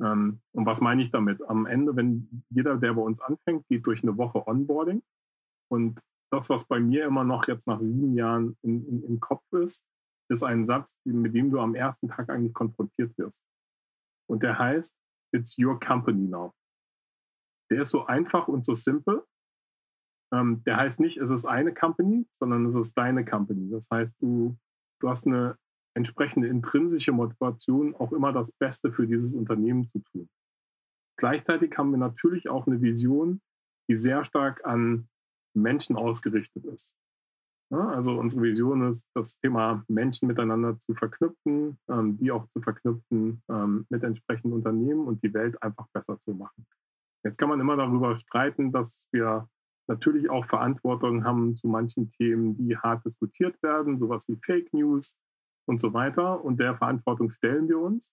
Ähm, 0.00 0.40
und 0.52 0.66
was 0.66 0.80
meine 0.80 1.02
ich 1.02 1.10
damit? 1.10 1.42
Am 1.48 1.66
Ende, 1.66 1.96
wenn 1.96 2.44
jeder, 2.50 2.76
der 2.76 2.94
bei 2.94 3.02
uns 3.02 3.20
anfängt, 3.20 3.66
geht 3.68 3.86
durch 3.86 4.02
eine 4.02 4.16
Woche 4.16 4.46
Onboarding. 4.46 5.02
Und 5.70 6.00
das, 6.30 6.50
was 6.50 6.64
bei 6.66 6.78
mir 6.78 7.06
immer 7.06 7.24
noch 7.24 7.48
jetzt 7.48 7.66
nach 7.66 7.80
sieben 7.80 8.14
Jahren 8.14 8.56
in, 8.62 8.86
in, 8.86 9.02
im 9.04 9.20
Kopf 9.20 9.44
ist, 9.52 9.82
ist 10.30 10.42
ein 10.42 10.66
Satz, 10.66 10.94
mit 11.04 11.34
dem 11.34 11.50
du 11.50 11.58
am 11.60 11.74
ersten 11.74 12.08
Tag 12.08 12.28
eigentlich 12.28 12.52
konfrontiert 12.52 13.16
wirst. 13.16 13.40
Und 14.28 14.42
der 14.42 14.58
heißt, 14.58 14.94
it's 15.34 15.58
your 15.58 15.80
company 15.80 16.28
now. 16.28 16.52
Der 17.70 17.82
ist 17.82 17.90
so 17.90 18.06
einfach 18.06 18.48
und 18.48 18.64
so 18.64 18.74
simpel. 18.74 19.24
Ähm, 20.32 20.62
der 20.64 20.76
heißt 20.76 21.00
nicht, 21.00 21.18
es 21.18 21.30
ist 21.30 21.46
eine 21.46 21.72
Company, 21.72 22.26
sondern 22.38 22.66
es 22.66 22.76
ist 22.76 22.94
deine 22.96 23.24
Company. 23.24 23.70
Das 23.70 23.88
heißt, 23.90 24.14
du, 24.20 24.56
du 25.00 25.08
hast 25.08 25.26
eine 25.26 25.56
entsprechende 25.94 26.48
intrinsische 26.48 27.12
Motivation, 27.12 27.94
auch 27.94 28.12
immer 28.12 28.32
das 28.32 28.52
Beste 28.52 28.92
für 28.92 29.06
dieses 29.06 29.32
Unternehmen 29.32 29.88
zu 29.90 30.00
tun. 30.00 30.28
Gleichzeitig 31.18 31.76
haben 31.76 31.90
wir 31.90 31.98
natürlich 31.98 32.48
auch 32.48 32.66
eine 32.66 32.80
Vision, 32.80 33.40
die 33.90 33.96
sehr 33.96 34.24
stark 34.24 34.64
an 34.64 35.08
Menschen 35.54 35.96
ausgerichtet 35.96 36.64
ist. 36.66 36.94
Ja, 37.70 37.88
also 37.90 38.18
unsere 38.18 38.42
Vision 38.42 38.88
ist, 38.88 39.06
das 39.14 39.38
Thema 39.40 39.84
Menschen 39.88 40.26
miteinander 40.28 40.78
zu 40.78 40.94
verknüpfen, 40.94 41.78
ähm, 41.90 42.16
die 42.16 42.30
auch 42.30 42.46
zu 42.48 42.62
verknüpfen 42.62 43.42
ähm, 43.50 43.84
mit 43.90 44.04
entsprechenden 44.04 44.54
Unternehmen 44.54 45.06
und 45.06 45.22
die 45.22 45.34
Welt 45.34 45.62
einfach 45.62 45.86
besser 45.92 46.18
zu 46.20 46.32
machen. 46.32 46.66
Jetzt 47.24 47.36
kann 47.36 47.50
man 47.50 47.60
immer 47.60 47.76
darüber 47.76 48.16
streiten, 48.16 48.72
dass 48.72 49.06
wir 49.12 49.48
natürlich 49.88 50.30
auch 50.30 50.46
Verantwortung 50.46 51.24
haben 51.24 51.56
zu 51.56 51.66
manchen 51.68 52.10
Themen, 52.12 52.56
die 52.56 52.76
hart 52.76 53.04
diskutiert 53.04 53.60
werden, 53.62 53.98
sowas 53.98 54.24
wie 54.28 54.38
Fake 54.44 54.72
News, 54.72 55.16
und 55.68 55.80
so 55.80 55.92
weiter. 55.92 56.44
Und 56.44 56.58
der 56.58 56.76
Verantwortung 56.76 57.30
stellen 57.30 57.68
wir 57.68 57.78
uns. 57.78 58.12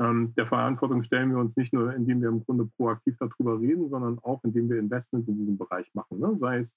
Ähm, 0.00 0.34
der 0.36 0.46
Verantwortung 0.46 1.02
stellen 1.02 1.30
wir 1.30 1.38
uns 1.38 1.56
nicht 1.56 1.72
nur, 1.72 1.92
indem 1.94 2.20
wir 2.20 2.28
im 2.28 2.44
Grunde 2.44 2.66
proaktiv 2.76 3.16
darüber 3.18 3.58
reden, 3.58 3.88
sondern 3.88 4.18
auch, 4.20 4.42
indem 4.44 4.68
wir 4.70 4.78
Investments 4.78 5.28
in 5.28 5.38
diesem 5.38 5.58
Bereich 5.58 5.92
machen. 5.94 6.20
Ne? 6.20 6.36
Sei 6.38 6.58
es, 6.58 6.74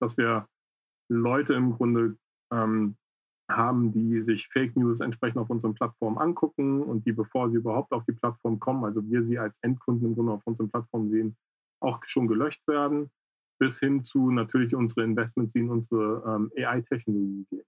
dass 0.00 0.16
wir 0.16 0.46
Leute 1.08 1.54
im 1.54 1.72
Grunde 1.72 2.16
ähm, 2.52 2.96
haben, 3.50 3.92
die 3.92 4.22
sich 4.22 4.48
Fake 4.48 4.76
News 4.76 5.00
entsprechend 5.00 5.38
auf 5.38 5.50
unseren 5.50 5.74
Plattformen 5.74 6.18
angucken 6.18 6.82
und 6.82 7.04
die, 7.06 7.12
bevor 7.12 7.50
sie 7.50 7.56
überhaupt 7.56 7.92
auf 7.92 8.04
die 8.04 8.12
Plattform 8.12 8.60
kommen, 8.60 8.84
also 8.84 9.04
wir 9.08 9.24
sie 9.24 9.38
als 9.38 9.58
Endkunden 9.62 10.06
im 10.06 10.14
Grunde 10.14 10.32
auf 10.32 10.46
unseren 10.46 10.70
Plattformen 10.70 11.10
sehen, 11.10 11.36
auch 11.80 12.00
schon 12.04 12.28
gelöscht 12.28 12.66
werden, 12.68 13.10
bis 13.60 13.78
hin 13.78 14.02
zu 14.02 14.30
natürlich 14.30 14.74
unsere 14.74 15.04
Investments, 15.04 15.52
die 15.52 15.60
in 15.60 15.70
unsere 15.70 16.24
ähm, 16.26 16.50
AI-Technologie 16.56 17.46
gehen. 17.50 17.66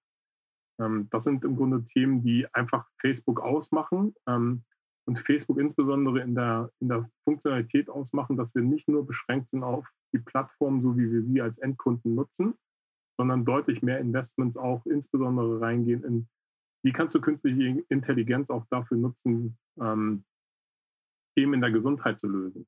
Ähm, 0.81 1.09
das 1.11 1.25
sind 1.25 1.45
im 1.45 1.57
Grunde 1.57 1.85
Themen, 1.85 2.23
die 2.23 2.47
einfach 2.53 2.89
Facebook 3.01 3.41
ausmachen 3.41 4.15
ähm, 4.27 4.65
und 5.07 5.19
Facebook 5.21 5.59
insbesondere 5.59 6.21
in 6.21 6.35
der, 6.35 6.71
in 6.81 6.89
der 6.89 7.09
Funktionalität 7.25 7.91
ausmachen, 7.91 8.37
dass 8.37 8.55
wir 8.55 8.63
nicht 8.63 8.89
nur 8.89 9.07
beschränkt 9.07 9.51
sind 9.51 9.63
auf 9.63 9.87
die 10.15 10.19
Plattform, 10.19 10.81
so 10.83 10.97
wie 10.97 11.13
wir 11.13 11.23
sie 11.23 11.43
als 11.43 11.59
Endkunden 11.59 12.15
nutzen, 12.15 12.55
sondern 13.19 13.45
deutlich 13.45 13.83
mehr 13.83 14.01
Investments 14.01 14.57
auch 14.57 14.87
insbesondere 14.87 15.61
reingehen 15.61 16.05
in, 16.05 16.29
wie 16.85 16.93
kannst 16.93 17.15
du 17.15 17.21
künstliche 17.21 17.85
Intelligenz 17.91 18.51
auch 18.51 18.65
dafür 18.71 18.97
nutzen, 18.97 19.59
ähm, 19.79 20.25
Themen 21.37 21.55
in 21.55 21.61
der 21.61 21.71
Gesundheit 21.71 22.19
zu 22.19 22.29
lösen. 22.29 22.67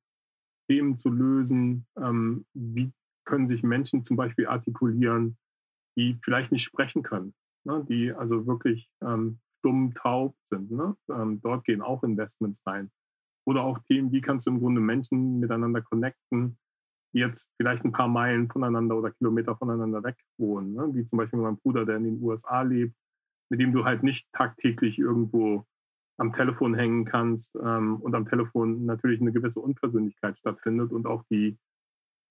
Themen 0.67 0.97
zu 0.97 1.09
lösen, 1.09 1.85
ähm, 1.97 2.45
wie 2.53 2.91
können 3.25 3.47
sich 3.47 3.63
Menschen 3.63 4.03
zum 4.03 4.17
Beispiel 4.17 4.47
artikulieren, 4.47 5.37
die 5.97 6.17
vielleicht 6.23 6.51
nicht 6.51 6.63
sprechen 6.63 7.03
können 7.03 7.33
ne, 7.65 7.85
die 7.89 8.13
also 8.13 8.47
wirklich 8.47 8.89
ähm, 9.01 9.39
stumm, 9.59 9.93
taub 9.95 10.35
sind. 10.45 10.71
Ne? 10.71 10.95
Ähm, 11.09 11.41
dort 11.41 11.65
gehen 11.65 11.81
auch 11.81 12.03
Investments 12.03 12.61
rein. 12.65 12.91
Oder 13.45 13.63
auch 13.63 13.79
Themen, 13.87 14.11
wie 14.11 14.21
kannst 14.21 14.47
du 14.47 14.51
im 14.51 14.59
Grunde 14.59 14.81
Menschen 14.81 15.39
miteinander 15.39 15.81
connecten, 15.81 16.57
die 17.13 17.19
jetzt 17.19 17.47
vielleicht 17.57 17.83
ein 17.83 17.91
paar 17.91 18.07
Meilen 18.07 18.49
voneinander 18.49 18.97
oder 18.97 19.11
Kilometer 19.11 19.55
voneinander 19.55 20.03
weg 20.03 20.17
wohnen. 20.37 20.73
Ne? 20.73 20.89
Wie 20.93 21.05
zum 21.05 21.17
Beispiel 21.17 21.39
mein 21.39 21.57
Bruder, 21.57 21.85
der 21.85 21.97
in 21.97 22.03
den 22.05 22.21
USA 22.21 22.61
lebt, 22.61 22.95
mit 23.49 23.59
dem 23.59 23.73
du 23.73 23.85
halt 23.85 24.03
nicht 24.03 24.27
tagtäglich 24.33 24.97
irgendwo 24.97 25.65
am 26.17 26.33
Telefon 26.33 26.75
hängen 26.75 27.05
kannst 27.05 27.55
ähm, 27.61 27.97
und 27.97 28.15
am 28.15 28.27
Telefon 28.27 28.85
natürlich 28.85 29.21
eine 29.21 29.33
gewisse 29.33 29.59
Unpersönlichkeit 29.59 30.39
stattfindet 30.39 30.91
und 30.91 31.05
auch 31.05 31.23
die 31.29 31.57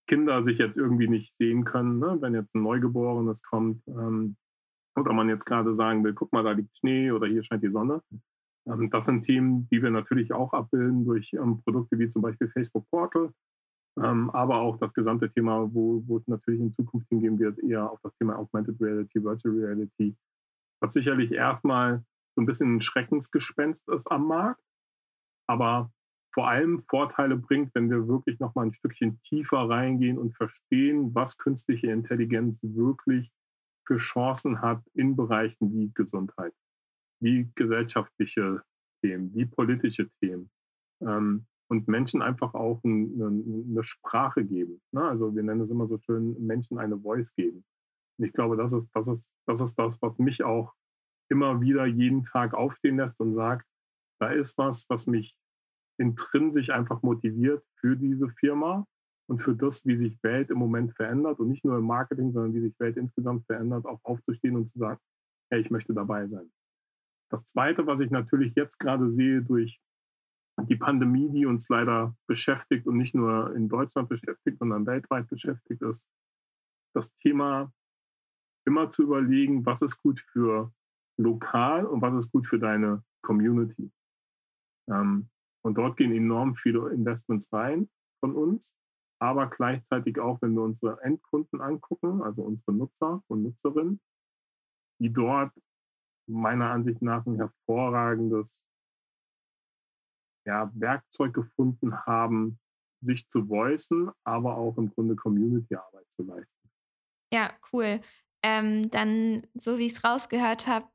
Kinder 0.07 0.45
sich 0.45 0.59
jetzt 0.59 0.77
irgendwie 0.77 1.09
nicht 1.09 1.35
sehen 1.35 1.65
können, 1.65 1.99
ne? 1.99 2.19
wenn 2.21 2.35
jetzt 2.35 2.55
ein 2.55 2.63
Neugeborenes 2.63 3.43
kommt 3.43 3.83
ähm, 3.89 4.37
oder 4.97 5.13
man 5.13 5.29
jetzt 5.29 5.47
gerade 5.47 5.75
sagen 5.75 6.05
will, 6.05 6.15
guck 6.15 6.33
mal, 6.33 6.45
da 6.45 6.53
liegt 6.53 6.77
Schnee 6.77 7.11
oder 7.11 7.27
hier 7.27 7.43
scheint 7.43 7.63
die 7.63 7.71
Sonne. 7.71 8.03
Ähm, 8.67 8.91
das 8.91 9.07
sind 9.07 9.23
Themen, 9.23 9.69
die 9.71 9.83
wir 9.83 9.91
natürlich 9.91 10.33
auch 10.33 10.53
abbilden 10.53 11.05
durch 11.05 11.33
ähm, 11.33 11.63
Produkte 11.63 11.99
wie 11.99 12.09
zum 12.09 12.23
Beispiel 12.23 12.49
Facebook 12.49 12.89
Portal, 12.91 13.33
ähm, 13.99 14.31
aber 14.31 14.57
auch 14.57 14.77
das 14.79 14.93
gesamte 14.93 15.31
Thema, 15.31 15.73
wo, 15.73 16.03
wo 16.07 16.19
es 16.19 16.27
natürlich 16.27 16.61
in 16.61 16.73
Zukunft 16.73 17.09
hingehen 17.09 17.39
wird, 17.39 17.59
eher 17.61 17.91
auf 17.91 18.01
das 18.03 18.15
Thema 18.17 18.37
Augmented 18.37 18.81
Reality, 18.81 19.23
Virtual 19.23 19.55
Reality, 19.55 20.17
was 20.81 20.93
sicherlich 20.93 21.33
erstmal 21.33 22.05
so 22.37 22.43
ein 22.43 22.47
bisschen 22.47 22.77
ein 22.77 22.83
Schreckensgespenst 22.83 23.89
ist 23.89 24.11
am 24.11 24.27
Markt, 24.27 24.63
aber 25.49 25.91
vor 26.35 26.49
allem 26.49 26.81
Vorteile 26.91 27.37
bringt, 27.37 27.73
wenn 27.77 27.89
wir 27.89 28.09
wirklich 28.09 28.41
noch 28.41 28.57
mal 28.57 28.67
ein 28.67 28.75
Stückchen 28.75 29.23
tiefer 29.23 29.69
reingehen 29.69 30.19
und 30.19 30.37
verstehen, 30.37 31.15
was 31.15 31.39
künstliche 31.39 31.93
Intelligenz 31.93 32.59
wirklich 32.63 33.31
für 33.87 33.99
Chancen 33.99 34.61
hat 34.61 34.83
in 34.95 35.15
Bereichen 35.15 35.73
wie 35.73 35.93
Gesundheit, 35.95 36.53
wie 37.21 37.49
gesellschaftliche 37.55 38.63
Themen, 39.01 39.33
wie 39.35 39.47
politische 39.47 40.11
Themen. 40.21 40.51
Ähm, 41.01 41.47
und 41.69 41.89
Menschen 41.89 42.21
einfach 42.21 42.53
auch 42.55 42.83
eine, 42.85 43.27
eine 43.27 43.85
Sprache 43.85 44.45
geben. 44.45 44.83
Ne? 44.93 45.03
Also 45.03 45.35
wir 45.35 45.43
nennen 45.43 45.63
es 45.63 45.71
immer 45.71 45.87
so 45.87 45.99
schön, 45.99 46.35
Menschen 46.45 46.79
eine 46.79 46.99
Voice 46.99 47.33
geben. 47.35 47.65
Und 48.19 48.27
ich 48.27 48.33
glaube, 48.33 48.57
das 48.57 48.73
ist, 48.73 48.91
das 48.93 49.09
ist, 49.09 49.35
das 49.47 49.61
ist 49.61 49.75
das, 49.77 49.97
was 50.01 50.19
mich 50.19 50.43
auch 50.43 50.75
immer 51.31 51.61
wieder 51.61 51.87
jeden 51.87 52.25
Tag 52.25 52.55
aufstehen 52.55 52.97
lässt 52.97 53.21
und 53.21 53.35
sagt, 53.35 53.67
da 54.21 54.31
ist 54.31 54.59
was, 54.59 54.85
was 54.89 55.07
mich 55.07 55.37
intrinsisch 55.99 56.71
einfach 56.71 57.03
motiviert 57.03 57.65
für 57.77 57.97
diese 57.97 58.29
Firma 58.29 58.87
und 59.27 59.43
für 59.43 59.55
das, 59.55 59.87
wie 59.87 59.97
sich 59.97 60.23
Welt 60.23 60.51
im 60.51 60.59
Moment 60.59 60.95
verändert 60.95 61.39
und 61.39 61.49
nicht 61.49 61.65
nur 61.65 61.79
im 61.79 61.85
Marketing, 61.85 62.33
sondern 62.33 62.55
wie 62.55 62.61
sich 62.61 62.79
Welt 62.79 62.97
insgesamt 62.97 63.47
verändert, 63.47 63.87
auch 63.87 64.01
aufzustehen 64.05 64.57
und 64.57 64.69
zu 64.69 64.79
sagen, 64.79 65.01
hey, 65.51 65.61
ich 65.61 65.71
möchte 65.71 65.95
dabei 65.95 66.27
sein. 66.27 66.51
Das 67.31 67.45
Zweite, 67.45 67.87
was 67.87 68.01
ich 68.01 68.11
natürlich 68.11 68.55
jetzt 68.55 68.79
gerade 68.79 69.11
sehe 69.11 69.43
durch 69.43 69.81
die 70.63 70.77
Pandemie, 70.77 71.31
die 71.31 71.47
uns 71.47 71.69
leider 71.69 72.15
beschäftigt 72.27 72.87
und 72.87 72.97
nicht 72.97 73.15
nur 73.15 73.55
in 73.57 73.69
Deutschland 73.69 74.09
beschäftigt, 74.09 74.59
sondern 74.59 74.87
weltweit 74.87 75.29
beschäftigt 75.29 75.83
ist, 75.83 76.09
das 76.95 77.15
Thema 77.17 77.73
immer 78.67 78.91
zu 78.91 79.03
überlegen, 79.03 79.67
was 79.67 79.83
ist 79.83 80.01
gut 80.01 80.21
für 80.21 80.73
lokal 81.19 81.87
und 81.87 82.03
was 82.03 82.15
ist 82.15 82.31
gut 82.31 82.47
für 82.47 82.59
deine 82.59 83.03
Community. 83.23 83.91
Ähm, 84.89 85.29
und 85.65 85.75
dort 85.75 85.97
gehen 85.97 86.13
enorm 86.13 86.55
viele 86.55 86.91
Investments 86.91 87.53
rein 87.53 87.89
von 88.21 88.37
uns, 88.37 88.77
aber 89.21 89.49
gleichzeitig 89.49 90.19
auch, 90.19 90.41
wenn 90.43 90.55
wir 90.55 90.63
unsere 90.63 91.01
Endkunden 91.03 91.61
angucken, 91.61 92.23
also 92.23 92.43
unsere 92.43 92.73
Nutzer 92.73 93.23
und 93.29 93.43
Nutzerinnen, 93.43 94.01
die 95.01 95.13
dort 95.13 95.53
meiner 96.27 96.71
Ansicht 96.71 97.03
nach 97.03 97.25
ein 97.27 97.37
hervorragendes 97.37 98.67
ja, 100.47 100.71
Werkzeug 100.75 101.35
gefunden 101.35 101.97
haben, 102.05 102.59
sich 103.01 103.29
zu 103.29 103.49
voicen, 103.49 104.11
aber 104.25 104.57
auch 104.57 104.77
im 104.79 104.91
Grunde 104.91 105.17
Community-Arbeit 105.17 106.07
zu 106.17 106.23
leisten. 106.23 106.71
Ja, 107.33 107.53
cool. 107.73 108.01
Ähm, 108.43 108.91
dann, 108.91 109.47
so 109.55 109.79
wie 109.79 109.87
ich 109.87 109.93
es 109.93 110.05
rausgehört 110.05 110.67
habe, 110.67 110.87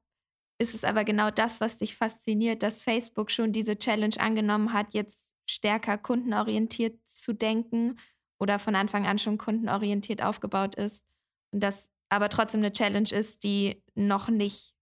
ist 0.59 0.75
es 0.75 0.83
aber 0.83 1.05
genau 1.05 1.31
das, 1.31 1.61
was 1.61 1.77
dich 1.77 1.95
fasziniert, 1.95 2.61
dass 2.63 2.81
Facebook 2.81 3.31
schon 3.31 3.53
diese 3.53 3.77
Challenge 3.77 4.15
angenommen 4.19 4.73
hat, 4.73 4.93
jetzt 4.93 5.33
stärker 5.49 5.97
kundenorientiert 5.97 6.99
zu 7.07 7.33
denken 7.33 7.97
oder 8.39 8.59
von 8.59 8.75
Anfang 8.75 9.07
an 9.07 9.17
schon 9.17 9.37
kundenorientiert 9.37 10.21
aufgebaut 10.21 10.75
ist. 10.75 11.05
Und 11.51 11.61
das 11.61 11.89
aber 12.09 12.29
trotzdem 12.29 12.61
eine 12.61 12.71
Challenge 12.71 13.09
ist, 13.11 13.43
die 13.43 13.83
noch 13.95 14.29
nicht 14.29 14.73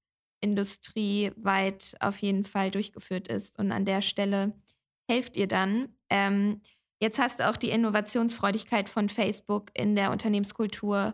industrieweit 0.42 1.96
auf 2.00 2.18
jeden 2.20 2.46
Fall 2.46 2.72
durchgeführt 2.72 3.28
ist. 3.28 3.58
Und 3.58 3.72
an 3.72 3.86
der 3.86 4.02
Stelle 4.02 4.54
helft 5.10 5.38
ihr 5.38 5.48
dann. 5.48 5.96
Ähm, 6.10 6.62
jetzt 7.00 7.20
hast 7.20 7.40
du 7.40 7.50
auch 7.50 7.58
die 7.58 7.70
Innovationsfreudigkeit 7.70 8.90
von 8.90 9.10
Facebook 9.10 9.72
in 9.74 9.96
der 9.96 10.12
Unternehmenskultur 10.12 11.14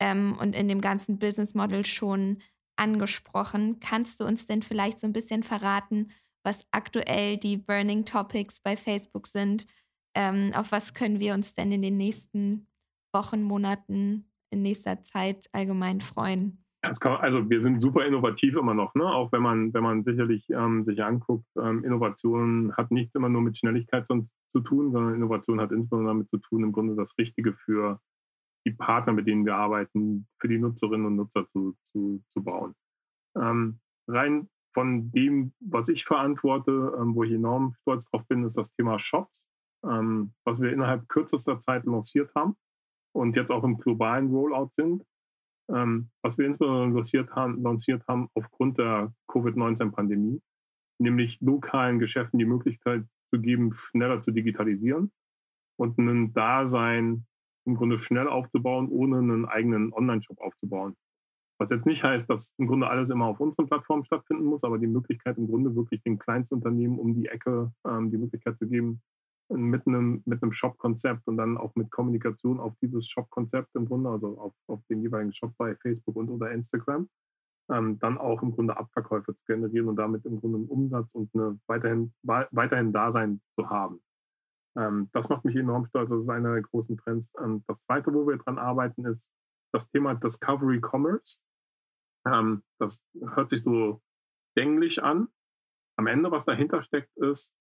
ähm, 0.00 0.36
und 0.38 0.54
in 0.54 0.68
dem 0.68 0.80
ganzen 0.80 1.18
Business 1.18 1.54
Model 1.54 1.84
schon 1.84 2.42
angesprochen. 2.76 3.80
Kannst 3.80 4.20
du 4.20 4.24
uns 4.24 4.46
denn 4.46 4.62
vielleicht 4.62 5.00
so 5.00 5.06
ein 5.06 5.12
bisschen 5.12 5.42
verraten, 5.42 6.10
was 6.42 6.66
aktuell 6.70 7.36
die 7.36 7.56
Burning 7.56 8.04
Topics 8.04 8.60
bei 8.60 8.76
Facebook 8.76 9.26
sind? 9.26 9.66
Ähm, 10.14 10.52
auf 10.54 10.72
was 10.72 10.94
können 10.94 11.20
wir 11.20 11.34
uns 11.34 11.54
denn 11.54 11.72
in 11.72 11.82
den 11.82 11.96
nächsten 11.96 12.68
Wochen, 13.12 13.42
Monaten, 13.42 14.30
in 14.50 14.62
nächster 14.62 15.02
Zeit 15.02 15.48
allgemein 15.52 16.00
freuen? 16.00 16.64
Kann, 17.00 17.16
also 17.16 17.48
wir 17.48 17.60
sind 17.60 17.80
super 17.80 18.04
innovativ 18.04 18.56
immer 18.56 18.74
noch, 18.74 18.94
ne? 18.94 19.06
auch 19.06 19.32
wenn 19.32 19.42
man, 19.42 19.72
wenn 19.72 19.82
man 19.82 20.04
sicherlich 20.04 20.48
ähm, 20.50 20.84
sich 20.84 21.02
anguckt, 21.02 21.46
ähm, 21.58 21.82
Innovation 21.82 22.74
hat 22.76 22.90
nichts 22.90 23.14
immer 23.14 23.30
nur 23.30 23.40
mit 23.40 23.56
Schnelligkeit 23.56 24.06
zu, 24.06 24.28
zu, 24.48 24.60
tun, 24.60 24.92
sondern 24.92 25.14
Innovation 25.14 25.60
hat 25.62 25.72
insbesondere 25.72 26.12
damit 26.12 26.28
zu 26.28 26.36
tun, 26.36 26.62
im 26.62 26.72
Grunde 26.72 26.94
das 26.94 27.16
Richtige 27.16 27.54
für 27.54 28.00
die 28.66 28.72
Partner, 28.72 29.12
mit 29.12 29.26
denen 29.26 29.44
wir 29.44 29.56
arbeiten, 29.56 30.26
für 30.40 30.48
die 30.48 30.58
Nutzerinnen 30.58 31.06
und 31.06 31.16
Nutzer 31.16 31.46
zu, 31.50 31.76
zu, 31.84 32.22
zu 32.28 32.42
bauen. 32.42 32.74
Ähm, 33.36 33.80
rein 34.08 34.48
von 34.72 35.10
dem, 35.12 35.52
was 35.60 35.88
ich 35.88 36.04
verantworte, 36.04 36.96
ähm, 36.98 37.14
wo 37.14 37.22
ich 37.24 37.32
enorm 37.32 37.74
stolz 37.82 38.10
drauf 38.10 38.26
bin, 38.26 38.44
ist 38.44 38.56
das 38.56 38.72
Thema 38.74 38.98
Shops, 38.98 39.46
ähm, 39.84 40.34
was 40.44 40.60
wir 40.60 40.72
innerhalb 40.72 41.08
kürzester 41.08 41.58
Zeit 41.60 41.84
lanciert 41.84 42.34
haben 42.34 42.56
und 43.14 43.36
jetzt 43.36 43.50
auch 43.50 43.64
im 43.64 43.78
globalen 43.78 44.28
Rollout 44.28 44.70
sind. 44.72 45.04
Ähm, 45.70 46.10
was 46.22 46.36
wir 46.36 46.46
insbesondere 46.46 46.94
lanciert 46.94 47.30
haben, 47.34 47.62
lanciert 47.62 48.06
haben 48.06 48.28
aufgrund 48.34 48.78
der 48.78 49.14
Covid-19-Pandemie, 49.28 50.42
nämlich 50.98 51.40
lokalen 51.40 51.98
Geschäften 51.98 52.38
die 52.38 52.44
Möglichkeit 52.44 53.06
zu 53.30 53.40
geben, 53.40 53.72
schneller 53.74 54.20
zu 54.20 54.30
digitalisieren 54.30 55.10
und 55.76 55.96
ein 55.98 56.34
Dasein 56.34 57.26
im 57.66 57.76
Grunde 57.76 57.98
schnell 57.98 58.28
aufzubauen, 58.28 58.88
ohne 58.88 59.18
einen 59.18 59.46
eigenen 59.46 59.92
Online-Shop 59.92 60.40
aufzubauen. 60.40 60.96
Was 61.58 61.70
jetzt 61.70 61.86
nicht 61.86 62.02
heißt, 62.02 62.28
dass 62.28 62.52
im 62.58 62.66
Grunde 62.66 62.88
alles 62.88 63.10
immer 63.10 63.26
auf 63.26 63.40
unseren 63.40 63.66
Plattformen 63.66 64.04
stattfinden 64.04 64.44
muss, 64.44 64.64
aber 64.64 64.78
die 64.78 64.88
Möglichkeit 64.88 65.38
im 65.38 65.46
Grunde 65.46 65.74
wirklich 65.76 66.02
den 66.02 66.18
Kleinstunternehmen 66.18 66.98
um 66.98 67.14
die 67.14 67.26
Ecke 67.26 67.72
ähm, 67.86 68.10
die 68.10 68.18
Möglichkeit 68.18 68.58
zu 68.58 68.66
geben, 68.66 69.00
mit 69.48 69.86
einem, 69.86 70.22
mit 70.24 70.42
einem 70.42 70.52
Shop-Konzept 70.52 71.26
und 71.26 71.36
dann 71.36 71.56
auch 71.56 71.74
mit 71.74 71.90
Kommunikation 71.90 72.60
auf 72.60 72.74
dieses 72.80 73.08
Shop-Konzept 73.08 73.74
im 73.74 73.86
Grunde, 73.86 74.10
also 74.10 74.38
auf, 74.38 74.54
auf 74.66 74.80
den 74.88 75.02
jeweiligen 75.02 75.32
Shop 75.32 75.52
bei 75.58 75.76
Facebook 75.76 76.16
und 76.16 76.30
oder 76.30 76.50
Instagram, 76.50 77.08
ähm, 77.70 77.98
dann 77.98 78.18
auch 78.18 78.42
im 78.42 78.52
Grunde 78.52 78.76
Abverkäufe 78.76 79.34
zu 79.34 79.44
generieren 79.46 79.88
und 79.88 79.96
damit 79.96 80.24
im 80.24 80.40
Grunde 80.40 80.58
einen 80.58 80.68
Umsatz 80.68 81.14
und 81.14 81.30
eine 81.34 81.58
weiterhin, 81.66 82.12
weiterhin 82.22 82.92
Dasein 82.92 83.40
zu 83.54 83.68
haben. 83.68 84.00
Ähm, 84.76 85.08
das 85.12 85.28
macht 85.28 85.44
mich 85.44 85.56
enorm 85.56 85.86
stolz. 85.86 86.10
Das 86.10 86.22
ist 86.22 86.28
einer 86.28 86.52
der 86.54 86.62
großen 86.62 86.96
Trends. 86.96 87.32
Ähm, 87.42 87.64
das 87.66 87.80
zweite, 87.80 88.12
wo 88.12 88.26
wir 88.26 88.36
dran 88.38 88.58
arbeiten, 88.58 89.04
ist 89.06 89.32
das 89.72 89.88
Thema 89.88 90.14
Discovery 90.14 90.80
Commerce. 90.80 91.38
Ähm, 92.26 92.62
das 92.78 93.04
hört 93.34 93.50
sich 93.50 93.62
so 93.62 94.00
englisch 94.54 94.98
an. 94.98 95.28
Am 95.96 96.06
Ende, 96.06 96.30
was 96.30 96.44
dahinter 96.44 96.82
steckt, 96.82 97.16
ist, 97.16 97.54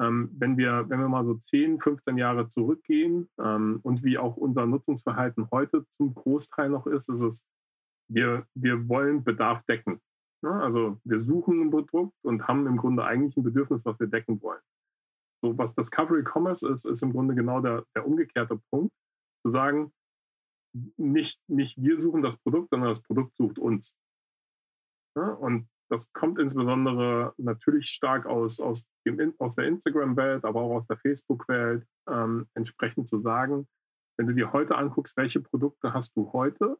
ähm, 0.00 0.30
wenn, 0.38 0.56
wir, 0.56 0.88
wenn 0.88 1.00
wir 1.00 1.08
mal 1.08 1.24
so 1.24 1.34
10, 1.34 1.80
15 1.80 2.16
Jahre 2.16 2.48
zurückgehen 2.48 3.28
ähm, 3.38 3.80
und 3.82 4.02
wie 4.02 4.18
auch 4.18 4.36
unser 4.36 4.66
Nutzungsverhalten 4.66 5.50
heute 5.50 5.86
zum 5.90 6.14
Großteil 6.14 6.70
noch 6.70 6.86
ist, 6.86 7.08
ist 7.08 7.20
es, 7.20 7.44
wir, 8.08 8.46
wir 8.54 8.88
wollen 8.88 9.24
Bedarf 9.24 9.62
decken. 9.66 10.00
Also 10.42 10.98
wir 11.04 11.20
suchen 11.20 11.60
ein 11.60 11.70
Produkt 11.70 12.16
und 12.22 12.48
haben 12.48 12.66
im 12.66 12.78
Grunde 12.78 13.04
eigentlich 13.04 13.36
ein 13.36 13.42
Bedürfnis, 13.42 13.84
was 13.84 14.00
wir 14.00 14.06
decken 14.06 14.40
wollen. 14.40 14.62
So, 15.42 15.56
was 15.56 15.74
Discovery 15.74 16.22
Commerce 16.22 16.66
ist, 16.68 16.84
ist 16.84 17.02
im 17.02 17.12
Grunde 17.12 17.34
genau 17.34 17.60
der, 17.60 17.84
der 17.94 18.06
umgekehrte 18.06 18.60
Punkt. 18.70 18.92
Zu 19.42 19.50
sagen, 19.50 19.92
nicht, 20.96 21.40
nicht 21.48 21.82
wir 21.82 22.00
suchen 22.00 22.22
das 22.22 22.36
Produkt, 22.36 22.70
sondern 22.70 22.90
das 22.90 23.02
Produkt 23.02 23.36
sucht 23.36 23.58
uns. 23.58 23.94
Ja, 25.16 25.30
und 25.32 25.68
das 25.90 26.12
kommt 26.12 26.38
insbesondere 26.38 27.34
natürlich 27.36 27.88
stark 27.88 28.26
aus, 28.26 28.60
aus, 28.60 28.86
dem, 29.04 29.34
aus 29.38 29.56
der 29.56 29.66
Instagram-Welt, 29.66 30.44
aber 30.44 30.60
auch 30.60 30.76
aus 30.76 30.86
der 30.86 30.98
Facebook-Welt, 30.98 31.84
ähm, 32.08 32.46
entsprechend 32.54 33.08
zu 33.08 33.18
sagen, 33.18 33.66
wenn 34.16 34.28
du 34.28 34.34
dir 34.34 34.52
heute 34.52 34.76
anguckst, 34.76 35.16
welche 35.16 35.40
Produkte 35.40 35.92
hast 35.92 36.14
du 36.16 36.32
heute, 36.32 36.78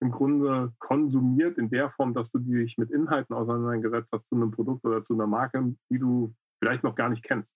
im 0.00 0.12
Grunde 0.12 0.72
konsumiert 0.78 1.58
in 1.58 1.70
der 1.70 1.90
Form, 1.90 2.14
dass 2.14 2.30
du 2.30 2.38
dich 2.38 2.78
mit 2.78 2.90
Inhalten 2.90 3.34
auseinandergesetzt 3.34 4.12
hast 4.12 4.28
zu 4.28 4.36
einem 4.36 4.52
Produkt 4.52 4.84
oder 4.84 5.02
zu 5.02 5.14
einer 5.14 5.26
Marke, 5.26 5.74
die 5.90 5.98
du 5.98 6.32
vielleicht 6.58 6.84
noch 6.84 6.94
gar 6.94 7.08
nicht 7.08 7.22
kennst. 7.22 7.54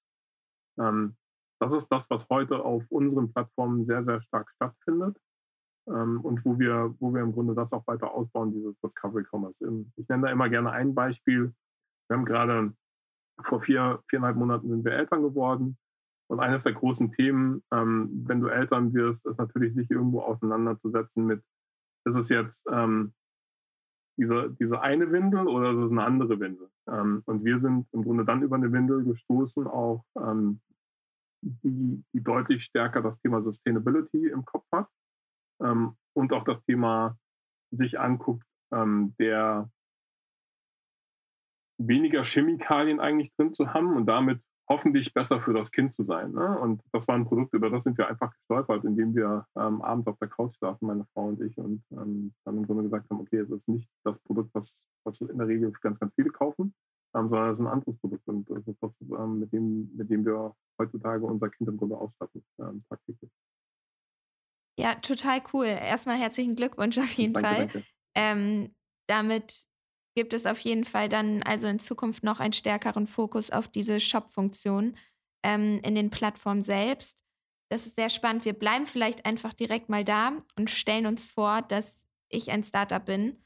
Ähm, 0.79 1.17
das 1.61 1.75
ist 1.75 1.89
das, 1.89 2.11
was 2.11 2.29
heute 2.29 2.65
auf 2.65 2.85
unseren 2.89 3.33
Plattformen 3.33 3.85
sehr, 3.85 4.03
sehr 4.03 4.21
stark 4.23 4.51
stattfindet 4.51 5.17
ähm, 5.89 6.21
und 6.21 6.45
wo 6.45 6.59
wir, 6.59 6.95
wo 6.99 7.15
wir 7.15 7.23
im 7.23 7.33
Grunde 7.33 7.55
das 7.55 7.73
auch 7.73 7.87
weiter 7.87 8.13
ausbauen, 8.13 8.53
dieses 8.53 8.79
Discovery 8.81 9.25
Commerce. 9.31 9.65
Ich 9.97 10.09
nenne 10.09 10.27
da 10.27 10.33
immer 10.33 10.49
gerne 10.49 10.73
ein 10.73 10.95
Beispiel. 10.95 11.55
Wir 12.09 12.17
haben 12.17 12.25
gerade 12.25 12.73
vor 13.45 13.61
vier, 13.63 14.03
viereinhalb 14.09 14.37
Monaten 14.37 14.69
sind 14.69 14.85
wir 14.85 14.93
Eltern 14.93 15.23
geworden. 15.23 15.79
Und 16.29 16.41
eines 16.41 16.65
der 16.65 16.73
großen 16.73 17.13
Themen, 17.13 17.63
ähm, 17.73 18.25
wenn 18.27 18.41
du 18.41 18.49
Eltern 18.49 18.93
wirst, 18.95 19.27
ist 19.27 19.39
natürlich, 19.39 19.75
sich 19.75 19.91
irgendwo 19.91 20.21
auseinanderzusetzen 20.23 21.27
mit, 21.27 21.43
ist 22.07 22.17
es 22.17 22.29
jetzt 22.29 22.67
ähm, 22.71 23.13
diese, 24.17 24.55
diese 24.59 24.81
eine 24.81 25.11
Windel 25.11 25.49
oder 25.49 25.73
ist 25.73 25.85
es 25.85 25.91
eine 25.91 26.05
andere 26.05 26.39
Windel? 26.41 26.71
Ähm, 26.89 27.23
und 27.27 27.45
wir 27.45 27.59
sind 27.59 27.87
im 27.93 28.05
Grunde 28.05 28.25
dann 28.25 28.43
über 28.43 28.57
eine 28.57 28.73
Windel 28.73 29.05
gestoßen, 29.05 29.67
auch 29.67 30.05
ähm, 30.17 30.61
die, 31.43 32.05
die 32.13 32.23
deutlich 32.23 32.65
stärker 32.65 33.03
das 33.03 33.21
Thema 33.21 33.43
Sustainability 33.43 34.29
im 34.29 34.45
Kopf 34.45 34.67
hat 34.73 34.89
ähm, 35.61 35.97
und 36.15 36.33
auch 36.33 36.45
das 36.45 36.63
Thema 36.65 37.17
sich 37.71 37.99
anguckt, 37.99 38.47
ähm, 38.73 39.15
der 39.19 39.71
weniger 41.79 42.25
Chemikalien 42.25 43.01
eigentlich 43.01 43.35
drin 43.35 43.55
zu 43.55 43.73
haben 43.75 43.97
und 43.97 44.07
damit 44.07 44.41
hoffentlich 44.69 45.13
besser 45.13 45.41
für 45.41 45.53
das 45.53 45.71
Kind 45.73 45.93
zu 45.93 46.03
sein. 46.03 46.33
Ne? 46.33 46.59
Und 46.59 46.83
das 46.93 47.07
war 47.09 47.15
ein 47.15 47.27
Produkt, 47.27 47.53
über 47.55 47.71
das 47.71 47.85
sind 47.85 47.99
wir 47.99 48.09
einfach 48.09 48.33
gestolpert, 48.33 48.85
indem 48.85 49.15
wir 49.15 49.47
ähm, 49.57 49.83
abends 49.83 50.07
auf 50.07 50.19
der 50.19 50.29
Couch 50.29 50.57
saßen, 50.61 50.87
meine 50.87 51.05
Frau 51.13 51.27
und 51.27 51.41
ich, 51.41 51.57
und 51.59 51.83
ähm, 51.91 52.33
dann 52.45 52.57
im 52.59 52.67
Grunde 52.67 52.85
gesagt 52.85 53.11
haben, 53.11 53.21
okay, 53.21 53.39
es 53.39 53.51
ist 53.51 53.69
nicht 53.69 53.89
das 54.05 54.19
Produkt, 54.21 54.55
was, 54.55 54.85
was 55.05 55.21
in 55.21 55.39
der 55.39 55.49
Regel 55.49 55.73
ganz, 55.83 55.99
ganz 55.99 56.15
viele 56.15 56.31
kaufen, 56.31 56.75
ähm, 57.15 57.29
sondern 57.29 57.51
es 57.51 57.59
ist 57.59 57.65
ein 57.65 57.73
anderes 57.73 57.99
Produkt. 57.99 58.27
Und 58.29 58.49
das 58.51 58.67
ist 58.67 58.83
das, 58.83 58.97
ähm, 59.01 59.41
mit, 59.41 59.53
dem, 59.53 59.91
mit 59.95 60.11
dem 60.11 60.25
wir 60.25 60.55
heutzutage 60.79 61.25
unser 61.25 61.51
Kind 61.51 61.69
im 61.69 61.77
Grunde 61.77 61.97
ausstatten, 61.97 62.45
ähm, 62.61 62.85
tagtäglich. 62.89 63.31
Ja, 64.79 64.95
total 64.95 65.43
cool. 65.53 65.67
Erstmal 65.67 66.17
herzlichen 66.17 66.57
Glückwunsch 66.57 66.99
auf 66.99 67.13
jeden 67.13 67.35
danke, 67.35 67.49
Fall. 67.49 67.67
Danke. 67.67 67.85
Ähm, 68.15 68.75
damit 69.07 69.67
gibt 70.15 70.33
es 70.33 70.47
auf 70.47 70.59
jeden 70.61 70.85
Fall 70.85 71.09
dann 71.09 71.43
also 71.43 71.67
in 71.67 71.79
Zukunft 71.79 72.23
noch 72.23 72.41
einen 72.41 72.53
stärkeren 72.53 73.07
Fokus 73.07 73.51
auf 73.51 73.69
diese 73.69 74.01
Shop-Funktion 74.01 74.97
ähm, 75.43 75.81
in 75.83 75.95
den 75.95 76.11
Plattformen 76.11 76.63
selbst. 76.63 77.19
Das 77.71 77.87
ist 77.87 77.97
sehr 77.97 78.11
spannend. 78.11 78.45
Wir 78.45 78.53
bleiben 78.53 78.87
vielleicht 78.87 79.25
einfach 79.25 79.53
direkt 79.55 79.89
mal 79.89 80.05
da 80.05 80.33
und 80.57 80.71
stellen 80.71 81.07
uns 81.07 81.29
vor, 81.29 81.63
dass 81.63 82.05
ich 82.29 82.51
ein 82.51 82.63
Startup 82.63 83.05
bin 83.05 83.43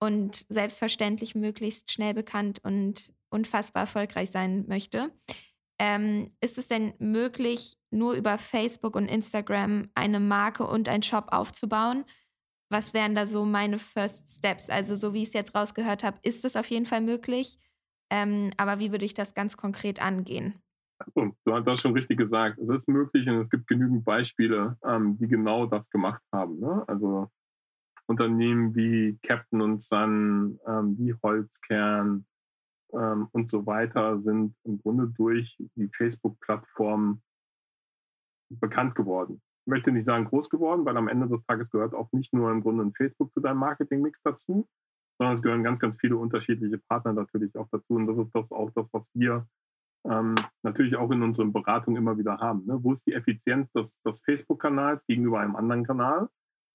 und 0.00 0.46
selbstverständlich 0.48 1.34
möglichst 1.34 1.92
schnell 1.92 2.14
bekannt 2.14 2.60
und 2.62 3.12
unfassbar 3.30 3.82
erfolgreich 3.82 4.30
sein 4.30 4.66
möchte. 4.66 5.12
Ähm, 5.78 6.34
ist 6.40 6.56
es 6.56 6.68
denn 6.68 6.94
möglich, 6.98 7.76
nur 7.90 8.14
über 8.14 8.38
Facebook 8.38 8.96
und 8.96 9.08
Instagram 9.08 9.90
eine 9.94 10.20
Marke 10.20 10.66
und 10.66 10.88
einen 10.88 11.02
Shop 11.02 11.26
aufzubauen? 11.28 12.04
Was 12.68 12.94
wären 12.94 13.14
da 13.14 13.26
so 13.26 13.44
meine 13.44 13.78
First 13.78 14.30
Steps? 14.30 14.70
Also 14.70 14.94
so 14.94 15.14
wie 15.14 15.22
ich 15.22 15.28
es 15.28 15.34
jetzt 15.34 15.54
rausgehört 15.54 16.04
habe, 16.04 16.18
ist 16.22 16.44
es 16.44 16.56
auf 16.56 16.68
jeden 16.68 16.86
Fall 16.86 17.00
möglich. 17.00 17.58
Ähm, 18.10 18.52
aber 18.56 18.78
wie 18.78 18.92
würde 18.92 19.04
ich 19.04 19.14
das 19.14 19.34
ganz 19.34 19.56
konkret 19.56 20.00
angehen? 20.00 20.54
Also, 20.98 21.36
du 21.44 21.52
hast 21.52 21.66
das 21.66 21.80
schon 21.80 21.92
richtig 21.92 22.18
gesagt. 22.18 22.58
Es 22.58 22.68
ist 22.68 22.88
möglich 22.88 23.28
und 23.28 23.36
es 23.36 23.50
gibt 23.50 23.66
genügend 23.66 24.04
Beispiele, 24.04 24.78
ähm, 24.84 25.18
die 25.18 25.28
genau 25.28 25.66
das 25.66 25.90
gemacht 25.90 26.22
haben. 26.32 26.58
Ne? 26.58 26.84
Also 26.88 27.30
Unternehmen 28.06 28.74
wie 28.74 29.18
Captain 29.22 29.60
und 29.60 29.82
Sun, 29.82 30.58
ähm, 30.66 30.96
wie 30.98 31.14
Holzkern 31.22 32.24
ähm, 32.92 33.28
und 33.32 33.50
so 33.50 33.66
weiter 33.66 34.20
sind 34.20 34.54
im 34.64 34.80
Grunde 34.80 35.08
durch 35.08 35.56
die 35.74 35.88
Facebook-Plattform 35.88 37.20
bekannt 38.48 38.94
geworden 38.94 39.42
möchte 39.66 39.92
nicht 39.92 40.06
sagen 40.06 40.24
groß 40.24 40.48
geworden, 40.48 40.84
weil 40.84 40.96
am 40.96 41.08
Ende 41.08 41.28
des 41.28 41.44
Tages 41.44 41.70
gehört 41.70 41.94
auch 41.94 42.10
nicht 42.12 42.32
nur 42.32 42.50
im 42.50 42.62
Grunde 42.62 42.84
ein 42.84 42.94
Facebook 42.94 43.32
zu 43.32 43.40
deinem 43.40 43.58
Marketingmix 43.58 44.20
dazu, 44.22 44.68
sondern 45.18 45.36
es 45.36 45.42
gehören 45.42 45.64
ganz, 45.64 45.78
ganz 45.78 45.96
viele 45.98 46.16
unterschiedliche 46.16 46.78
Partner 46.78 47.12
natürlich 47.12 47.56
auch 47.56 47.68
dazu. 47.70 47.94
Und 47.94 48.06
das 48.06 48.18
ist 48.18 48.34
das 48.34 48.52
auch 48.52 48.70
das, 48.74 48.88
was 48.92 49.04
wir 49.14 49.46
ähm, 50.08 50.34
natürlich 50.62 50.96
auch 50.96 51.10
in 51.10 51.22
unseren 51.22 51.52
Beratungen 51.52 52.00
immer 52.00 52.18
wieder 52.18 52.38
haben. 52.38 52.64
Ne? 52.66 52.78
Wo 52.82 52.92
ist 52.92 53.06
die 53.06 53.12
Effizienz 53.12 53.70
des, 53.72 54.00
des 54.02 54.22
Facebook-Kanals 54.24 55.04
gegenüber 55.06 55.40
einem 55.40 55.56
anderen 55.56 55.84
Kanal? 55.84 56.28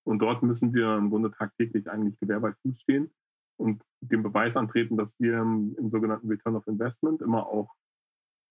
Und 0.03 0.19
dort 0.19 0.43
müssen 0.43 0.73
wir 0.73 0.97
im 0.97 1.09
Grunde 1.09 1.31
tagtäglich 1.31 1.89
eigentlich 1.89 2.19
Gewehr 2.19 2.39
bei 2.39 2.53
Fuß 2.63 2.81
stehen 2.81 3.11
und 3.57 3.83
den 4.01 4.23
Beweis 4.23 4.57
antreten, 4.57 4.97
dass 4.97 5.17
wir 5.19 5.37
im, 5.39 5.75
im 5.77 5.89
sogenannten 5.91 6.27
Return 6.27 6.55
of 6.55 6.67
Investment 6.67 7.21
immer 7.21 7.45
auch 7.47 7.73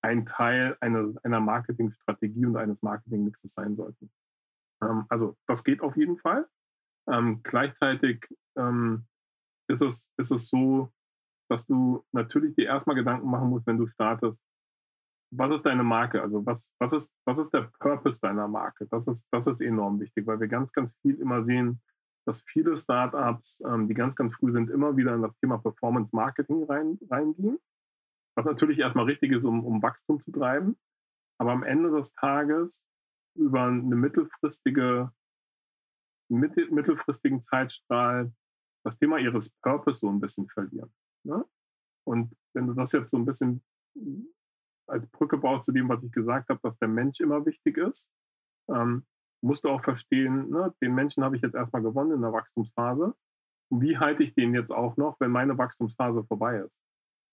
ein 0.03 0.27
Teil 0.27 0.77
einer, 0.81 1.13
einer 1.23 1.41
Marketingstrategie 1.41 2.47
und 2.47 2.57
eines 2.57 2.83
Marketingmixes 2.83 3.53
sein 3.53 3.77
sollten. 3.77 4.11
Ähm, 4.83 5.05
also 5.09 5.37
das 5.47 5.65
geht 5.65 5.81
auf 5.83 5.97
jeden 5.97 6.19
Fall. 6.19 6.49
Ähm, 7.09 7.41
gleichzeitig 7.43 8.27
ähm, 8.57 9.07
ist, 9.69 9.83
es, 9.83 10.13
ist 10.17 10.31
es 10.31 10.49
so, 10.49 10.93
dass 11.49 11.67
du 11.67 12.05
natürlich 12.13 12.55
dir 12.55 12.67
erstmal 12.67 12.97
Gedanken 12.97 13.29
machen 13.29 13.49
musst, 13.49 13.67
wenn 13.67 13.79
du 13.79 13.87
startest, 13.87 14.41
was 15.33 15.53
ist 15.53 15.63
deine 15.63 15.85
Marke? 15.85 16.23
Also 16.23 16.45
was, 16.45 16.73
was, 16.79 16.93
ist, 16.93 17.11
was 17.25 17.39
ist 17.39 17.53
der 17.53 17.71
Purpose 17.79 18.21
deiner 18.21 18.49
Marke? 18.49 18.87
Das 18.87 19.07
ist, 19.07 19.27
das 19.31 19.47
ist 19.47 19.61
enorm 19.61 20.01
wichtig, 20.01 20.27
weil 20.27 20.41
wir 20.41 20.49
ganz, 20.49 20.73
ganz 20.73 20.93
viel 21.03 21.17
immer 21.21 21.45
sehen, 21.45 21.81
dass 22.27 22.43
viele 22.43 22.77
Startups, 22.77 23.63
ähm, 23.67 23.89
die 23.89 23.95
ganz, 23.95 24.15
ganz 24.15 24.35
früh 24.35 24.53
sind, 24.53 24.71
immer 24.71 24.97
wieder 24.97 25.15
in 25.15 25.23
das 25.23 25.37
Thema 25.39 25.59
Performance 25.59 26.15
Marketing 26.15 26.65
rein, 26.65 26.99
reingehen. 27.09 27.59
Was 28.37 28.47
natürlich 28.47 28.79
erstmal 28.79 29.07
richtig 29.07 29.33
ist, 29.33 29.45
um, 29.45 29.65
um 29.65 29.83
Wachstum 29.83 30.21
zu 30.21 30.31
treiben. 30.33 30.79
Aber 31.39 31.53
am 31.53 31.63
Ende 31.63 31.91
des 31.91 32.13
Tages 32.13 32.85
über 33.35 33.65
eine 33.65 33.97
mittelfristige, 33.97 35.13
mittel, 36.29 36.71
mittelfristigen 36.71 37.43
Zeitstrahl 37.43 38.33
das 38.85 38.99
Thema 38.99 39.19
ihres 39.19 39.51
Purpose 39.63 40.01
so 40.01 40.09
ein 40.09 40.21
bisschen 40.21 40.49
verlieren. 40.49 40.93
Ne? 41.25 41.45
Und 42.07 42.35
wenn 42.55 42.67
du 42.67 42.75
das 42.75 42.93
jetzt 42.93 43.11
so 43.11 43.19
ein 43.19 43.27
bisschen 43.27 43.63
als 44.87 45.07
Brücke 45.11 45.39
baust 45.39 45.65
zu 45.65 45.73
dem, 45.73 45.89
was 45.89 46.03
ich 46.03 46.13
gesagt 46.13 46.49
habe, 46.49 46.61
dass 46.63 46.79
der 46.79 46.89
Mensch 46.89 47.21
immer 47.21 47.45
wichtig 47.47 47.77
ist, 47.77 48.11
ähm, 48.69 49.07
musst 49.43 49.65
du 49.65 49.69
auch 49.69 49.83
verstehen, 49.83 50.51
ne, 50.51 50.75
den 50.83 50.95
Menschen 50.95 51.25
habe 51.25 51.37
ich 51.37 51.43
jetzt 51.43 51.55
erstmal 51.55 51.83
gewonnen 51.83 52.13
in 52.13 52.23
der 52.23 52.33
Wachstumsphase. 52.33 53.15
Wie 53.71 53.99
halte 53.99 54.23
ich 54.23 54.35
den 54.35 54.55
jetzt 54.55 54.73
auch 54.73 54.97
noch, 54.97 55.19
wenn 55.21 55.31
meine 55.31 55.57
Wachstumsphase 55.57 56.25
vorbei 56.25 56.59
ist? 56.59 56.79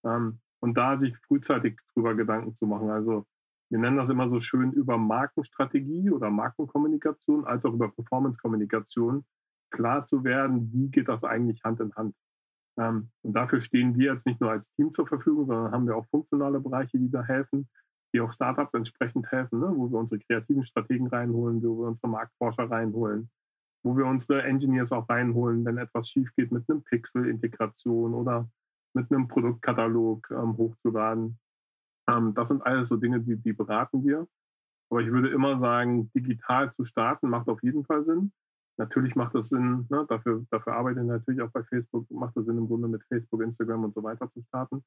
Ähm, 0.05 0.39
und 0.59 0.75
da 0.75 0.97
sich 0.97 1.15
frühzeitig 1.27 1.79
drüber 1.93 2.15
Gedanken 2.15 2.55
zu 2.55 2.65
machen. 2.65 2.89
Also 2.89 3.25
wir 3.69 3.79
nennen 3.79 3.97
das 3.97 4.09
immer 4.09 4.29
so 4.29 4.39
schön 4.39 4.71
über 4.71 4.97
Markenstrategie 4.97 6.11
oder 6.11 6.29
Markenkommunikation 6.29 7.45
als 7.45 7.65
auch 7.65 7.73
über 7.73 7.89
Performance-Kommunikation 7.89 9.25
klar 9.71 10.05
zu 10.05 10.23
werden, 10.23 10.71
wie 10.71 10.89
geht 10.89 11.09
das 11.09 11.23
eigentlich 11.23 11.63
Hand 11.63 11.81
in 11.81 11.93
Hand. 11.95 12.15
Ähm, 12.79 13.09
und 13.23 13.33
dafür 13.33 13.59
stehen 13.59 13.97
wir 13.97 14.13
jetzt 14.13 14.25
nicht 14.25 14.39
nur 14.39 14.51
als 14.51 14.71
Team 14.71 14.91
zur 14.93 15.07
Verfügung, 15.07 15.47
sondern 15.47 15.71
haben 15.71 15.87
wir 15.87 15.97
auch 15.97 16.05
funktionale 16.07 16.59
Bereiche, 16.59 16.97
die 16.97 17.09
da 17.09 17.23
helfen, 17.23 17.67
die 18.13 18.21
auch 18.21 18.31
Startups 18.31 18.73
entsprechend 18.73 19.29
helfen, 19.31 19.59
ne? 19.59 19.71
wo 19.75 19.91
wir 19.91 19.99
unsere 19.99 20.19
kreativen 20.19 20.65
Strategen 20.65 21.07
reinholen, 21.07 21.61
wo 21.61 21.79
wir 21.79 21.87
unsere 21.87 22.07
Marktforscher 22.07 22.69
reinholen, 22.69 23.29
wo 23.83 23.97
wir 23.97 24.05
unsere 24.05 24.43
Engineers 24.43 24.93
auch 24.93 25.09
reinholen, 25.09 25.65
wenn 25.65 25.77
etwas 25.77 26.09
schief 26.09 26.33
geht 26.35 26.51
mit 26.51 26.69
einem 26.69 26.83
Pixel-Integration 26.83 28.13
oder 28.13 28.49
mit 28.97 29.11
einem 29.11 29.27
Produktkatalog 29.27 30.29
ähm, 30.31 30.57
hochzuladen. 30.57 31.39
Ähm, 32.09 32.33
das 32.33 32.47
sind 32.49 32.65
alles 32.65 32.87
so 32.87 32.97
Dinge, 32.97 33.21
die, 33.21 33.37
die 33.37 33.53
beraten 33.53 34.03
wir. 34.03 34.27
Aber 34.89 35.01
ich 35.01 35.11
würde 35.11 35.29
immer 35.29 35.59
sagen, 35.59 36.09
digital 36.13 36.73
zu 36.73 36.85
starten 36.85 37.29
macht 37.29 37.47
auf 37.47 37.61
jeden 37.61 37.85
Fall 37.85 38.03
Sinn. 38.03 38.31
Natürlich 38.77 39.15
macht 39.15 39.35
es 39.35 39.49
Sinn, 39.49 39.85
ne, 39.89 40.05
dafür, 40.07 40.45
dafür 40.51 40.73
arbeite 40.73 41.01
ich 41.01 41.05
natürlich 41.05 41.41
auch 41.41 41.51
bei 41.51 41.63
Facebook, 41.63 42.09
macht 42.11 42.37
es 42.37 42.45
Sinn 42.45 42.57
im 42.57 42.67
Grunde 42.67 42.87
mit 42.87 43.03
Facebook, 43.05 43.41
Instagram 43.41 43.85
und 43.85 43.93
so 43.93 44.03
weiter 44.03 44.31
zu 44.31 44.41
starten. 44.43 44.83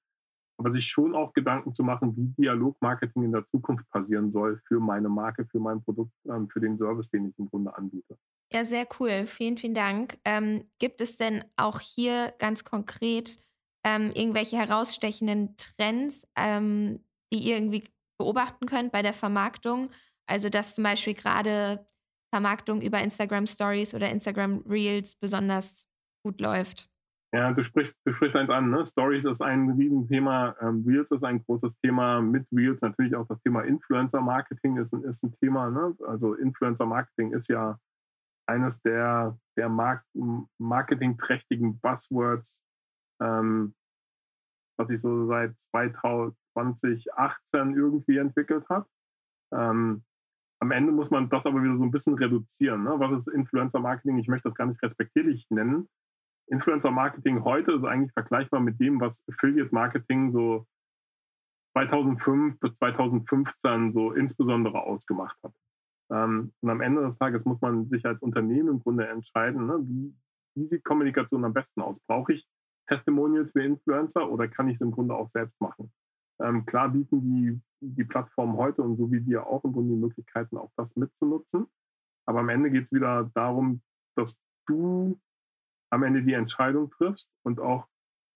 Aber 0.59 0.70
sich 0.70 0.87
schon 0.87 1.14
auch 1.14 1.33
Gedanken 1.33 1.75
zu 1.75 1.83
machen, 1.83 2.16
wie 2.16 2.42
Dialogmarketing 2.42 3.25
in 3.25 3.33
der 3.33 3.46
Zukunft 3.49 3.88
passieren 3.90 4.31
soll 4.31 4.61
für 4.68 4.79
meine 4.79 5.09
Marke, 5.09 5.46
für 5.46 5.59
mein 5.59 5.83
Produkt, 5.83 6.12
ähm, 6.29 6.49
für 6.49 6.61
den 6.61 6.79
Service, 6.79 7.11
den 7.11 7.29
ich 7.29 7.38
im 7.38 7.49
Grunde 7.49 7.77
anbiete. 7.77 8.16
Ja, 8.53 8.64
sehr 8.64 8.87
cool. 8.99 9.27
Vielen, 9.27 9.57
vielen 9.57 9.75
Dank. 9.75 10.18
Ähm, 10.25 10.64
gibt 10.79 11.01
es 11.01 11.16
denn 11.16 11.44
auch 11.57 11.81
hier 11.81 12.33
ganz 12.38 12.64
konkret 12.64 13.38
ähm, 13.84 14.10
irgendwelche 14.14 14.56
herausstechenden 14.56 15.56
Trends, 15.56 16.26
ähm, 16.36 17.00
die 17.32 17.38
ihr 17.38 17.56
irgendwie 17.56 17.84
beobachten 18.18 18.66
könnt 18.66 18.92
bei 18.92 19.02
der 19.02 19.12
Vermarktung. 19.12 19.90
Also 20.26 20.48
dass 20.48 20.74
zum 20.74 20.84
Beispiel 20.84 21.14
gerade 21.14 21.86
Vermarktung 22.32 22.80
über 22.80 23.02
Instagram 23.02 23.46
Stories 23.46 23.94
oder 23.94 24.10
Instagram 24.10 24.62
Reels 24.68 25.16
besonders 25.16 25.86
gut 26.24 26.40
läuft. 26.40 26.88
Ja, 27.32 27.52
du 27.52 27.62
sprichst, 27.62 27.96
du 28.04 28.12
sprichst 28.12 28.36
eins 28.36 28.50
an. 28.50 28.70
Ne? 28.70 28.84
Stories 28.84 29.24
ist 29.24 29.40
ein 29.40 29.70
Riesenthema, 29.70 30.56
ähm, 30.60 30.84
Reels 30.86 31.12
ist 31.12 31.22
ein 31.22 31.44
großes 31.44 31.78
Thema. 31.80 32.20
Mit 32.20 32.46
Reels 32.52 32.82
natürlich 32.82 33.14
auch 33.14 33.26
das 33.28 33.40
Thema 33.42 33.62
Influencer 33.62 34.20
Marketing 34.20 34.76
ist, 34.78 34.92
ist 34.92 35.22
ein 35.22 35.34
Thema. 35.40 35.70
Ne? 35.70 35.94
Also 36.06 36.34
Influencer 36.34 36.86
Marketing 36.86 37.32
ist 37.32 37.48
ja 37.48 37.78
eines 38.48 38.80
der, 38.82 39.38
der 39.56 39.68
Mark 39.68 40.04
marketingträchtigen 40.58 41.78
Buzzwords, 41.78 42.64
ähm, 43.20 43.74
was 44.76 44.88
sich 44.88 45.00
so 45.00 45.26
seit 45.26 45.59
2018 45.59 47.76
irgendwie 47.76 48.18
entwickelt 48.18 48.68
hat. 48.68 48.87
Ähm, 49.52 50.04
am 50.61 50.70
Ende 50.70 50.92
muss 50.92 51.11
man 51.11 51.28
das 51.28 51.46
aber 51.46 51.62
wieder 51.62 51.76
so 51.76 51.85
ein 51.85 51.90
bisschen 51.90 52.14
reduzieren. 52.14 52.85
Ne? 52.85 52.94
Was 52.98 53.12
ist 53.12 53.28
Influencer 53.28 53.80
Marketing? 53.80 54.18
Ich 54.18 54.28
möchte 54.28 54.48
das 54.48 54.54
gar 54.54 54.66
nicht 54.66 54.83
respektierlich 54.83 55.46
nennen. 55.50 55.88
Influencer 56.48 56.90
Marketing 56.90 57.44
heute 57.44 57.72
ist 57.72 57.85
eigentlich 57.85 58.12
vergleichbar 58.12 58.61
mit 58.61 58.80
dem, 58.80 59.00
was 59.00 59.24
Affiliate 59.28 59.74
Marketing 59.74 60.33
so 60.33 60.66
2005 61.72 62.59
bis 62.59 62.74
2015 62.74 63.92
so 63.92 64.12
insbesondere 64.12 64.83
ausgemacht 64.83 65.37
hat. 65.42 65.54
Ähm, 66.11 66.52
und 66.61 66.70
am 66.70 66.80
Ende 66.80 67.02
des 67.02 67.18
Tages 67.18 67.44
muss 67.44 67.61
man 67.61 67.88
sich 67.88 68.04
als 68.04 68.20
Unternehmen 68.20 68.68
im 68.68 68.80
Grunde 68.80 69.06
entscheiden, 69.06 69.66
ne? 69.66 70.14
wie 70.56 70.66
sieht 70.66 70.85
Kommunikation 70.85 71.44
am 71.44 71.52
besten 71.52 71.80
aus? 71.80 71.98
Brauche 72.06 72.33
ich 72.33 72.46
Testimonials 72.90 73.53
für 73.53 73.62
Influencer 73.62 74.29
oder 74.29 74.48
kann 74.48 74.68
ich 74.68 74.74
es 74.74 74.81
im 74.81 74.90
Grunde 74.90 75.14
auch 75.14 75.31
selbst 75.31 75.61
machen? 75.61 75.92
Ähm, 76.42 76.66
klar 76.66 76.88
bieten 76.88 77.20
die, 77.20 77.61
die 77.81 78.05
Plattformen 78.05 78.57
heute 78.57 78.83
und 78.83 78.96
so 78.96 79.11
wie 79.12 79.24
wir 79.26 79.46
auch 79.46 79.62
im 79.64 79.72
Grunde 79.72 79.94
die 79.94 80.00
Möglichkeiten, 80.00 80.57
auch 80.57 80.72
das 80.76 80.96
mitzunutzen. 80.96 81.66
Aber 82.26 82.40
am 82.40 82.48
Ende 82.48 82.70
geht 82.70 82.85
es 82.85 82.92
wieder 82.92 83.31
darum, 83.35 83.83
dass 84.16 84.37
du 84.66 85.20
am 85.90 86.03
Ende 86.03 86.22
die 86.22 86.33
Entscheidung 86.33 86.90
triffst 86.90 87.29
und 87.44 87.61
auch 87.61 87.87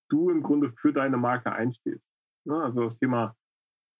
du 0.08 0.30
im 0.30 0.42
Grunde 0.42 0.72
für 0.72 0.92
deine 0.92 1.16
Marke 1.16 1.50
einstehst. 1.52 2.04
Ne? 2.44 2.62
Also 2.62 2.84
das 2.84 2.98
Thema 2.98 3.34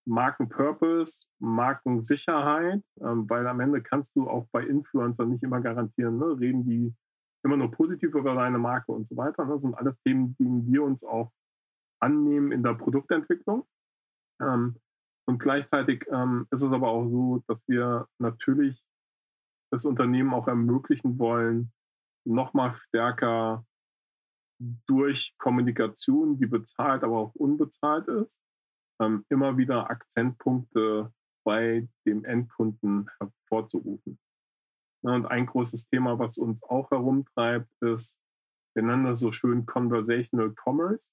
Markenpurpose, 0.07 1.27
Markensicherheit, 1.41 2.83
ähm, 3.01 3.29
weil 3.29 3.47
am 3.47 3.61
Ende 3.61 3.83
kannst 3.83 4.15
du 4.15 4.29
auch 4.29 4.47
bei 4.53 4.63
Influencern 4.65 5.31
nicht 5.31 5.43
immer 5.43 5.61
garantieren, 5.61 6.19
ne? 6.19 6.39
reden 6.39 6.65
die 6.65 6.95
immer 7.45 7.57
nur 7.57 7.71
positiv 7.71 8.15
über 8.15 8.35
deine 8.35 8.59
Marke 8.59 8.93
und 8.93 9.07
so 9.07 9.17
weiter. 9.17 9.45
Das 9.45 9.63
sind 9.63 9.75
alles 9.75 10.01
Themen, 10.03 10.35
die 10.39 10.73
wir 10.73 10.83
uns 10.83 11.05
auch 11.05 11.31
annehmen 12.01 12.53
in 12.53 12.63
der 12.63 12.75
Produktentwicklung. 12.75 13.67
Ähm, 14.41 14.77
und 15.27 15.39
gleichzeitig 15.39 16.05
ähm, 16.11 16.47
ist 16.51 16.63
es 16.63 16.73
aber 16.73 16.89
auch 16.89 17.09
so, 17.09 17.43
dass 17.47 17.67
wir 17.69 18.09
natürlich 18.19 18.83
das 19.71 19.85
Unternehmen 19.85 20.35
auch 20.35 20.49
ermöglichen 20.49 21.19
wollen, 21.19 21.73
nochmal 22.27 22.75
stärker 22.77 23.65
durch 24.87 25.35
Kommunikation, 25.39 26.39
die 26.39 26.47
bezahlt, 26.47 27.03
aber 27.03 27.19
auch 27.19 27.35
unbezahlt 27.35 28.09
ist, 28.09 28.39
ähm, 29.01 29.25
immer 29.29 29.57
wieder 29.57 29.91
Akzentpunkte 29.91 31.13
bei 31.45 31.89
dem 32.07 32.25
Endkunden 32.25 33.11
hervorzurufen. 33.19 34.19
Und 35.05 35.27
ein 35.27 35.47
großes 35.47 35.87
Thema, 35.89 36.19
was 36.19 36.39
uns 36.39 36.63
auch 36.63 36.91
herumtreibt, 36.91 37.69
ist, 37.83 38.19
wir 38.75 38.83
nennen 38.83 39.05
das 39.05 39.21
so 39.21 39.33
schön 39.33 39.67
Conversational 39.67 40.55
Commerce. 40.55 41.11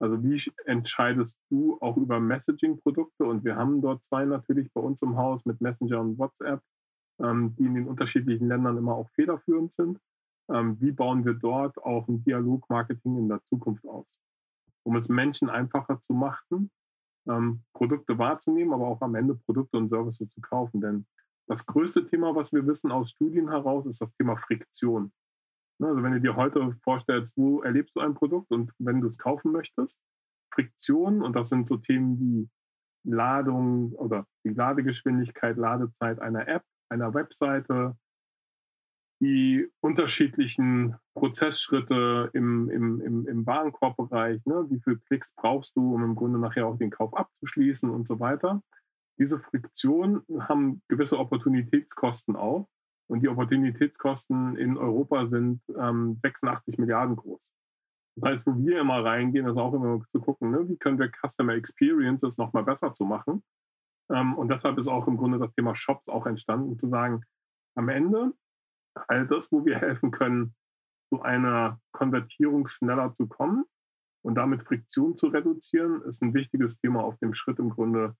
Also 0.00 0.22
wie 0.22 0.40
entscheidest 0.66 1.36
du 1.50 1.78
auch 1.80 1.96
über 1.96 2.20
Messaging-Produkte? 2.20 3.24
Und 3.24 3.44
wir 3.44 3.56
haben 3.56 3.82
dort 3.82 4.04
zwei 4.04 4.24
natürlich 4.24 4.72
bei 4.72 4.80
uns 4.80 5.02
im 5.02 5.16
Haus 5.16 5.44
mit 5.44 5.60
Messenger 5.60 6.00
und 6.00 6.16
WhatsApp, 6.16 6.62
ähm, 7.20 7.56
die 7.56 7.64
in 7.64 7.74
den 7.74 7.88
unterschiedlichen 7.88 8.46
Ländern 8.46 8.76
immer 8.78 8.94
auch 8.94 9.10
federführend 9.10 9.72
sind. 9.72 9.98
Ähm, 10.50 10.80
wie 10.80 10.92
bauen 10.92 11.24
wir 11.24 11.34
dort 11.34 11.76
auch 11.78 12.06
ein 12.06 12.22
Dialogmarketing 12.22 13.18
in 13.18 13.28
der 13.28 13.42
Zukunft 13.48 13.84
aus? 13.86 14.06
Um 14.84 14.94
es 14.94 15.08
Menschen 15.08 15.50
einfacher 15.50 16.00
zu 16.00 16.14
machen, 16.14 16.70
ähm, 17.28 17.64
Produkte 17.74 18.16
wahrzunehmen, 18.16 18.72
aber 18.72 18.86
auch 18.86 19.02
am 19.02 19.16
Ende 19.16 19.34
Produkte 19.34 19.76
und 19.76 19.88
Services 19.88 20.30
zu 20.30 20.40
kaufen. 20.40 20.80
Denn 20.80 21.04
das 21.48 21.66
größte 21.66 22.04
Thema, 22.04 22.34
was 22.34 22.52
wir 22.52 22.66
wissen 22.66 22.92
aus 22.92 23.10
Studien 23.10 23.48
heraus, 23.50 23.86
ist 23.86 24.00
das 24.00 24.12
Thema 24.14 24.36
Friktion. 24.36 25.12
Ne, 25.80 25.88
also 25.88 26.02
wenn 26.02 26.12
du 26.12 26.20
dir 26.20 26.36
heute 26.36 26.76
vorstellst, 26.82 27.36
wo 27.36 27.62
erlebst 27.62 27.96
du 27.96 28.00
ein 28.00 28.14
Produkt 28.14 28.50
und 28.50 28.72
wenn 28.78 29.00
du 29.00 29.08
es 29.08 29.16
kaufen 29.16 29.52
möchtest, 29.52 29.98
Friktion, 30.52 31.22
und 31.22 31.34
das 31.34 31.48
sind 31.48 31.66
so 31.66 31.76
Themen 31.76 32.18
wie 32.20 32.48
Ladung 33.04 33.92
oder 33.92 34.26
die 34.44 34.50
Ladegeschwindigkeit, 34.50 35.56
Ladezeit 35.56 36.20
einer 36.20 36.48
App, 36.48 36.64
einer 36.90 37.14
Webseite, 37.14 37.96
die 39.20 39.68
unterschiedlichen 39.80 40.96
Prozessschritte 41.14 42.30
im, 42.34 42.70
im, 42.70 43.00
im, 43.00 43.26
im 43.26 43.46
Warenkorbbereich, 43.46 44.44
ne? 44.46 44.66
wie 44.70 44.80
viele 44.80 44.98
Klicks 44.98 45.32
brauchst 45.34 45.76
du, 45.76 45.94
um 45.94 46.04
im 46.04 46.14
Grunde 46.14 46.38
nachher 46.38 46.66
auch 46.66 46.78
den 46.78 46.90
Kauf 46.90 47.16
abzuschließen 47.16 47.90
und 47.90 48.06
so 48.06 48.20
weiter. 48.20 48.62
Diese 49.18 49.40
Friktionen 49.40 50.22
haben 50.40 50.82
gewisse 50.88 51.18
Opportunitätskosten 51.18 52.36
auch. 52.36 52.68
Und 53.10 53.20
die 53.20 53.28
Opportunitätskosten 53.28 54.56
in 54.56 54.76
Europa 54.76 55.26
sind 55.26 55.62
ähm, 55.76 56.18
86 56.22 56.78
Milliarden 56.78 57.16
groß. 57.16 57.50
Das 58.16 58.30
heißt, 58.30 58.46
wo 58.46 58.56
wir 58.58 58.80
immer 58.80 59.04
reingehen, 59.04 59.46
ist 59.46 59.56
auch 59.56 59.72
immer 59.72 60.02
zu 60.10 60.20
gucken, 60.20 60.50
ne, 60.50 60.68
wie 60.68 60.76
können 60.76 60.98
wir 60.98 61.10
Customer 61.10 61.54
Experiences 61.54 62.36
nochmal 62.36 62.64
besser 62.64 62.92
zu 62.92 63.04
machen. 63.04 63.42
Ähm, 64.10 64.34
und 64.36 64.48
deshalb 64.48 64.76
ist 64.78 64.88
auch 64.88 65.06
im 65.08 65.16
Grunde 65.16 65.38
das 65.38 65.52
Thema 65.54 65.74
Shops 65.74 66.08
auch 66.08 66.26
entstanden, 66.26 66.78
zu 66.78 66.88
sagen, 66.88 67.22
am 67.76 67.88
Ende 67.88 68.32
all 69.06 69.26
das, 69.26 69.50
wo 69.52 69.64
wir 69.64 69.78
helfen 69.78 70.10
können, 70.10 70.54
zu 71.08 71.22
einer 71.22 71.80
Konvertierung 71.92 72.68
schneller 72.68 73.14
zu 73.14 73.26
kommen 73.26 73.64
und 74.22 74.34
damit 74.34 74.64
Friktion 74.64 75.16
zu 75.16 75.28
reduzieren, 75.28 76.02
ist 76.02 76.22
ein 76.22 76.34
wichtiges 76.34 76.78
Thema 76.78 77.02
auf 77.02 77.16
dem 77.18 77.34
Schritt 77.34 77.58
im 77.58 77.70
Grunde 77.70 78.14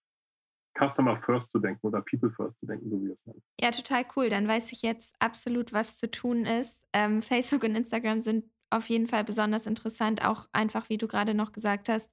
Customer 0.79 1.21
First 1.23 1.51
zu 1.51 1.59
denken 1.59 1.87
oder 1.87 2.03
People 2.03 2.31
First 2.31 2.59
zu 2.61 2.67
denken, 2.67 2.91
so 2.91 3.03
wie 3.03 3.11
es 3.11 3.27
nennt. 3.27 3.43
Ja, 3.61 3.71
total 3.71 4.05
cool. 4.17 4.29
Dann 4.29 4.47
weiß 4.47 4.73
ich 4.73 4.83
jetzt 4.83 5.14
absolut, 5.19 5.73
was 5.73 5.97
zu 5.97 6.11
tun 6.11 6.47
ist. 6.47 6.87
Ähm, 6.93 7.23
Facebook 7.23 7.64
und 7.64 7.75
Instagram 7.75 8.23
sind 8.23 8.45
auf 8.71 8.88
jeden 8.88 9.07
Fall 9.07 9.25
besonders 9.25 9.67
interessant, 9.67 10.25
auch 10.25 10.47
einfach, 10.53 10.88
wie 10.88 10.99
du 10.99 11.09
gerade 11.09 11.35
noch 11.35 11.53
gesagt 11.53 11.88
hast, 11.88 12.11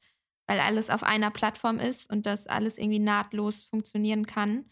weil 0.47 0.59
alles 0.59 0.89
auf 0.89 1.03
einer 1.03 1.31
Plattform 1.31 1.79
ist 1.79 2.09
und 2.09 2.25
das 2.25 2.47
alles 2.47 2.77
irgendwie 2.77 2.99
nahtlos 2.99 3.65
funktionieren 3.65 4.25
kann. 4.25 4.65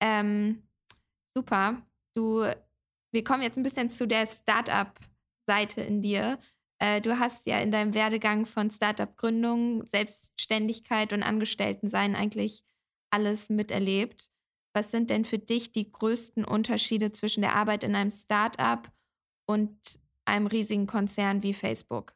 Ähm, 0.00 0.68
super. 1.34 1.82
Du, 2.14 2.44
wir 3.12 3.24
kommen 3.24 3.42
jetzt 3.42 3.56
ein 3.56 3.62
bisschen 3.62 3.90
zu 3.90 4.06
der 4.06 4.26
Startup-Seite 4.26 5.80
in 5.80 6.02
dir. 6.02 6.38
Äh, 6.78 7.00
du 7.00 7.18
hast 7.18 7.46
ja 7.46 7.58
in 7.60 7.70
deinem 7.70 7.94
Werdegang 7.94 8.44
von 8.44 8.70
Startup-Gründung, 8.70 9.86
Selbstständigkeit 9.86 11.12
und 11.12 11.22
Angestelltensein 11.22 12.16
eigentlich 12.16 12.64
alles 13.14 13.48
miterlebt. 13.48 14.30
Was 14.74 14.90
sind 14.90 15.08
denn 15.08 15.24
für 15.24 15.38
dich 15.38 15.72
die 15.72 15.90
größten 15.90 16.44
Unterschiede 16.44 17.12
zwischen 17.12 17.42
der 17.42 17.54
Arbeit 17.54 17.84
in 17.84 17.94
einem 17.94 18.10
Startup 18.10 18.90
und 19.46 20.00
einem 20.24 20.48
riesigen 20.48 20.88
Konzern 20.88 21.44
wie 21.44 21.54
Facebook? 21.54 22.12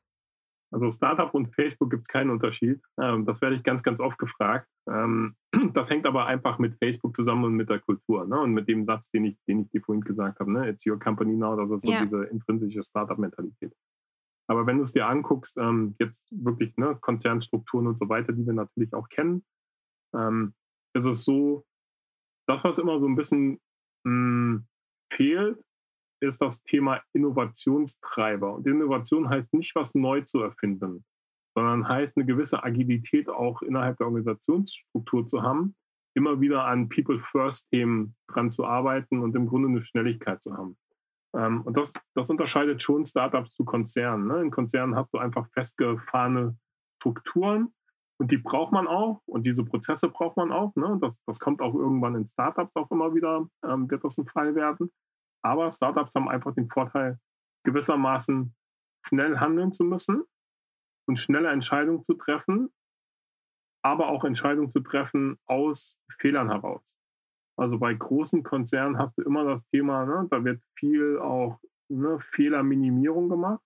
Also 0.70 0.90
Startup 0.90 1.32
und 1.32 1.54
Facebook 1.54 1.90
gibt 1.90 2.02
es 2.02 2.08
keinen 2.08 2.30
Unterschied. 2.30 2.82
Ähm, 3.00 3.24
das 3.24 3.40
werde 3.40 3.56
ich 3.56 3.62
ganz, 3.62 3.82
ganz 3.82 4.00
oft 4.00 4.18
gefragt. 4.18 4.68
Ähm, 4.90 5.36
das 5.72 5.88
hängt 5.88 6.04
aber 6.04 6.26
einfach 6.26 6.58
mit 6.58 6.76
Facebook 6.78 7.14
zusammen 7.14 7.44
und 7.44 7.54
mit 7.54 7.70
der 7.70 7.78
Kultur 7.78 8.26
ne? 8.26 8.40
und 8.40 8.52
mit 8.52 8.68
dem 8.68 8.84
Satz, 8.84 9.10
den 9.10 9.24
ich, 9.24 9.38
den 9.46 9.60
ich 9.60 9.70
dir 9.70 9.80
vorhin 9.80 10.02
gesagt 10.02 10.40
habe. 10.40 10.52
Ne? 10.52 10.68
It's 10.68 10.84
your 10.84 10.98
company 10.98 11.36
now. 11.36 11.56
Das 11.56 11.70
ist 11.70 11.82
so 11.82 11.92
ja. 11.92 12.02
diese 12.02 12.24
intrinsische 12.24 12.82
Startup-Mentalität. 12.82 13.72
Aber 14.48 14.66
wenn 14.66 14.78
du 14.78 14.82
es 14.82 14.92
dir 14.92 15.06
anguckst, 15.06 15.56
ähm, 15.58 15.94
jetzt 16.00 16.28
wirklich 16.32 16.76
ne, 16.76 16.98
Konzernstrukturen 17.00 17.86
und 17.86 17.98
so 17.98 18.08
weiter, 18.08 18.32
die 18.32 18.44
wir 18.44 18.54
natürlich 18.54 18.92
auch 18.94 19.08
kennen, 19.08 19.44
ist 20.98 21.06
es 21.06 21.24
so, 21.24 21.64
das, 22.46 22.64
was 22.64 22.78
immer 22.78 22.98
so 22.98 23.06
ein 23.06 23.16
bisschen 23.16 23.60
mh, 24.04 24.04
hm, 24.04 24.66
fehlt, 25.12 25.64
ist 26.20 26.40
das 26.40 26.62
Thema 26.62 27.00
Innovationstreiber. 27.12 28.54
Und 28.54 28.66
Innovation 28.66 29.28
heißt 29.28 29.52
nicht, 29.54 29.74
was 29.74 29.94
neu 29.94 30.22
zu 30.22 30.40
erfinden, 30.40 31.04
sondern 31.54 31.88
heißt, 31.88 32.16
eine 32.16 32.26
gewisse 32.26 32.62
Agilität 32.62 33.28
auch 33.28 33.62
innerhalb 33.62 33.98
der 33.98 34.08
Organisationsstruktur 34.08 35.26
zu 35.26 35.42
haben, 35.42 35.76
immer 36.14 36.40
wieder 36.40 36.64
an 36.64 36.88
People-First-Themen 36.88 38.16
dran 38.28 38.50
zu 38.50 38.64
arbeiten 38.64 39.20
und 39.20 39.36
im 39.36 39.46
Grunde 39.46 39.68
eine 39.68 39.82
Schnelligkeit 39.82 40.42
zu 40.42 40.56
haben. 40.56 40.76
Ähm, 41.36 41.62
und 41.62 41.76
das, 41.76 41.92
das 42.14 42.30
unterscheidet 42.30 42.82
schon 42.82 43.04
Startups 43.04 43.54
zu 43.54 43.64
Konzernen. 43.64 44.26
Ne? 44.26 44.40
In 44.40 44.50
Konzernen 44.50 44.96
hast 44.96 45.12
du 45.12 45.18
einfach 45.18 45.48
festgefahrene 45.52 46.56
Strukturen, 46.96 47.72
und 48.20 48.30
die 48.30 48.36
braucht 48.36 48.72
man 48.72 48.86
auch 48.86 49.22
und 49.26 49.44
diese 49.44 49.64
Prozesse 49.64 50.08
braucht 50.08 50.36
man 50.36 50.52
auch. 50.52 50.74
Ne? 50.74 50.98
Das, 51.00 51.22
das 51.24 51.38
kommt 51.38 51.60
auch 51.60 51.74
irgendwann 51.74 52.16
in 52.16 52.26
Startups 52.26 52.74
auch 52.74 52.90
immer 52.90 53.14
wieder, 53.14 53.48
ähm, 53.64 53.90
wird 53.90 54.04
das 54.04 54.18
ein 54.18 54.26
Fall 54.26 54.54
werden. 54.54 54.90
Aber 55.42 55.70
Startups 55.70 56.14
haben 56.14 56.28
einfach 56.28 56.54
den 56.54 56.68
Vorteil, 56.68 57.18
gewissermaßen 57.64 58.54
schnell 59.06 59.38
handeln 59.38 59.72
zu 59.72 59.84
müssen 59.84 60.24
und 61.06 61.18
schnelle 61.18 61.50
Entscheidungen 61.50 62.02
zu 62.02 62.14
treffen, 62.14 62.70
aber 63.82 64.08
auch 64.08 64.24
Entscheidungen 64.24 64.70
zu 64.70 64.80
treffen 64.80 65.38
aus 65.46 66.00
Fehlern 66.18 66.50
heraus. 66.50 66.96
Also 67.56 67.78
bei 67.78 67.94
großen 67.94 68.42
Konzernen 68.42 68.98
hast 68.98 69.16
du 69.16 69.22
immer 69.22 69.44
das 69.44 69.66
Thema, 69.68 70.04
ne, 70.04 70.26
da 70.30 70.44
wird 70.44 70.62
viel 70.76 71.18
auch 71.18 71.58
ne, 71.88 72.18
Fehlerminimierung 72.20 73.28
gemacht. 73.28 73.62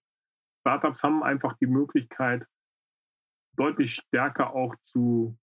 Startups 0.60 1.02
haben 1.02 1.22
einfach 1.22 1.54
die 1.58 1.66
Möglichkeit, 1.66 2.46
deutlich 3.56 3.94
stärker 3.94 4.54
auch 4.54 4.74
zu 4.80 5.36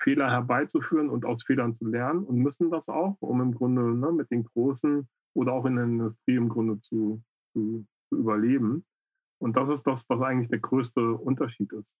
Fehler 0.00 0.30
herbeizuführen 0.30 1.10
und 1.10 1.24
aus 1.24 1.44
Fehlern 1.44 1.76
zu 1.76 1.86
lernen 1.86 2.24
und 2.24 2.36
müssen 2.36 2.70
das 2.70 2.88
auch, 2.88 3.16
um 3.20 3.40
im 3.40 3.54
Grunde 3.54 3.82
ne, 3.82 4.12
mit 4.12 4.30
den 4.30 4.44
Großen 4.44 5.08
oder 5.34 5.52
auch 5.52 5.66
in 5.66 5.76
der 5.76 5.84
Industrie 5.84 6.36
im 6.36 6.48
Grunde 6.48 6.80
zu, 6.80 7.22
zu, 7.52 7.86
zu 8.08 8.16
überleben. 8.16 8.84
Und 9.38 9.56
das 9.56 9.70
ist 9.70 9.86
das, 9.86 10.04
was 10.08 10.20
eigentlich 10.22 10.50
der 10.50 10.58
größte 10.58 11.14
Unterschied 11.14 11.72
ist. 11.72 11.94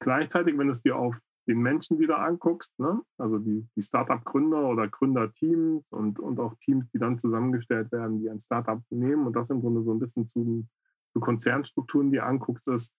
Gleichzeitig, 0.00 0.56
wenn 0.58 0.66
du 0.66 0.72
es 0.72 0.82
dir 0.82 0.96
auf 0.96 1.16
den 1.48 1.60
Menschen 1.60 1.98
wieder 1.98 2.18
anguckst, 2.18 2.76
ne? 2.78 3.00
also 3.18 3.38
die, 3.38 3.66
die 3.76 3.82
Startup-Gründer 3.82 4.68
oder 4.68 4.88
Gründerteams 4.88 5.84
und, 5.90 6.18
und 6.18 6.40
auch 6.40 6.54
Teams, 6.64 6.88
die 6.90 6.98
dann 6.98 7.18
zusammengestellt 7.18 7.92
werden, 7.92 8.20
die 8.20 8.28
ein 8.28 8.40
Startup 8.40 8.82
nehmen 8.90 9.26
und 9.26 9.34
das 9.34 9.50
im 9.50 9.60
Grunde 9.60 9.82
so 9.82 9.92
ein 9.92 10.00
bisschen 10.00 10.28
zu, 10.28 10.66
zu 11.12 11.20
Konzernstrukturen, 11.20 12.10
die 12.10 12.20
anguckst, 12.20 12.66
ist 12.68 12.92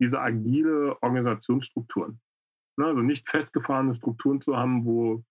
diese 0.00 0.20
agile 0.20 0.96
Organisationsstrukturen. 1.02 2.20
Ne? 2.76 2.86
Also 2.86 3.00
nicht 3.00 3.28
festgefahrene 3.28 3.94
Strukturen 3.94 4.40
zu 4.40 4.56
haben, 4.56 4.84
wo 4.84 5.24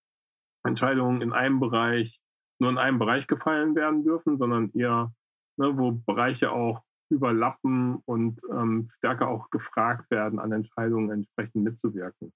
Entscheidungen 0.64 1.22
in 1.22 1.34
einem 1.34 1.60
Bereich 1.60 2.20
nur 2.60 2.70
in 2.70 2.78
einem 2.78 3.00
Bereich 3.00 3.28
gefallen 3.28 3.76
werden 3.76 4.04
dürfen, 4.04 4.38
sondern 4.38 4.72
eher, 4.72 5.14
ne, 5.58 5.78
wo 5.78 5.92
Bereiche 5.92 6.52
auch 6.52 6.84
überlappen 7.10 8.02
und 8.06 8.42
ähm, 8.52 8.90
stärker 8.98 9.28
auch 9.28 9.50
gefragt 9.50 10.10
werden, 10.10 10.40
an 10.40 10.52
Entscheidungen 10.52 11.12
entsprechend 11.12 11.64
mitzuwirken. 11.64 12.34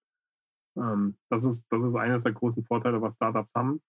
Ähm, 0.77 1.17
das, 1.29 1.45
ist, 1.45 1.65
das 1.69 1.81
ist 1.83 1.95
eines 1.95 2.23
der 2.23 2.33
großen 2.33 2.63
Vorteile, 2.65 3.01
was 3.01 3.15
Startups 3.15 3.51
haben. 3.55 3.81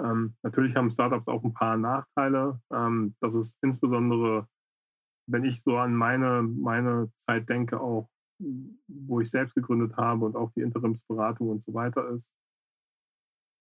Ähm, 0.00 0.34
natürlich 0.42 0.74
haben 0.74 0.90
Startups 0.90 1.28
auch 1.28 1.44
ein 1.44 1.52
paar 1.52 1.76
Nachteile. 1.76 2.60
Ähm, 2.72 3.14
das 3.20 3.34
ist 3.34 3.58
insbesondere, 3.62 4.48
wenn 5.32 5.44
ich 5.44 5.62
so 5.62 5.78
an 5.78 5.94
meine, 5.94 6.42
meine 6.42 7.10
Zeit 7.16 7.48
denke, 7.48 7.80
auch 7.80 8.08
wo 8.88 9.20
ich 9.20 9.30
selbst 9.30 9.54
gegründet 9.54 9.96
habe 9.96 10.24
und 10.24 10.36
auch 10.36 10.50
die 10.52 10.60
Interimsberatung 10.60 11.48
und 11.48 11.62
so 11.62 11.74
weiter 11.74 12.08
ist. 12.10 12.34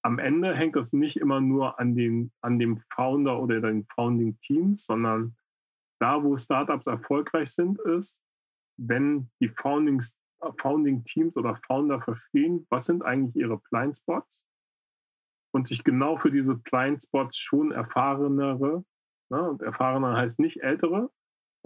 Am 0.03 0.17
Ende 0.17 0.55
hängt 0.55 0.75
das 0.75 0.93
nicht 0.93 1.17
immer 1.17 1.39
nur 1.39 1.79
an, 1.79 1.95
den, 1.95 2.31
an 2.41 2.57
dem 2.57 2.81
Founder 2.93 3.39
oder 3.39 3.61
den 3.61 3.85
Founding 3.95 4.39
Teams, 4.39 4.85
sondern 4.85 5.35
da, 5.99 6.23
wo 6.23 6.35
Startups 6.37 6.87
erfolgreich 6.87 7.51
sind, 7.51 7.79
ist, 7.79 8.19
wenn 8.77 9.29
die 9.39 9.49
Founding, 9.49 10.01
Founding 10.59 11.03
Teams 11.03 11.35
oder 11.35 11.59
Founder 11.67 12.01
verstehen, 12.01 12.65
was 12.69 12.85
sind 12.85 13.03
eigentlich 13.03 13.35
ihre 13.35 13.59
Blind 13.69 13.95
Spots 13.97 14.43
und 15.53 15.67
sich 15.67 15.83
genau 15.83 16.17
für 16.17 16.31
diese 16.31 16.55
Blind 16.55 17.03
Spots 17.03 17.37
schon 17.37 17.71
erfahrenere, 17.71 18.83
ne, 19.29 19.49
und 19.49 19.61
erfahrener 19.61 20.17
heißt 20.17 20.39
nicht 20.39 20.63
ältere, 20.63 21.11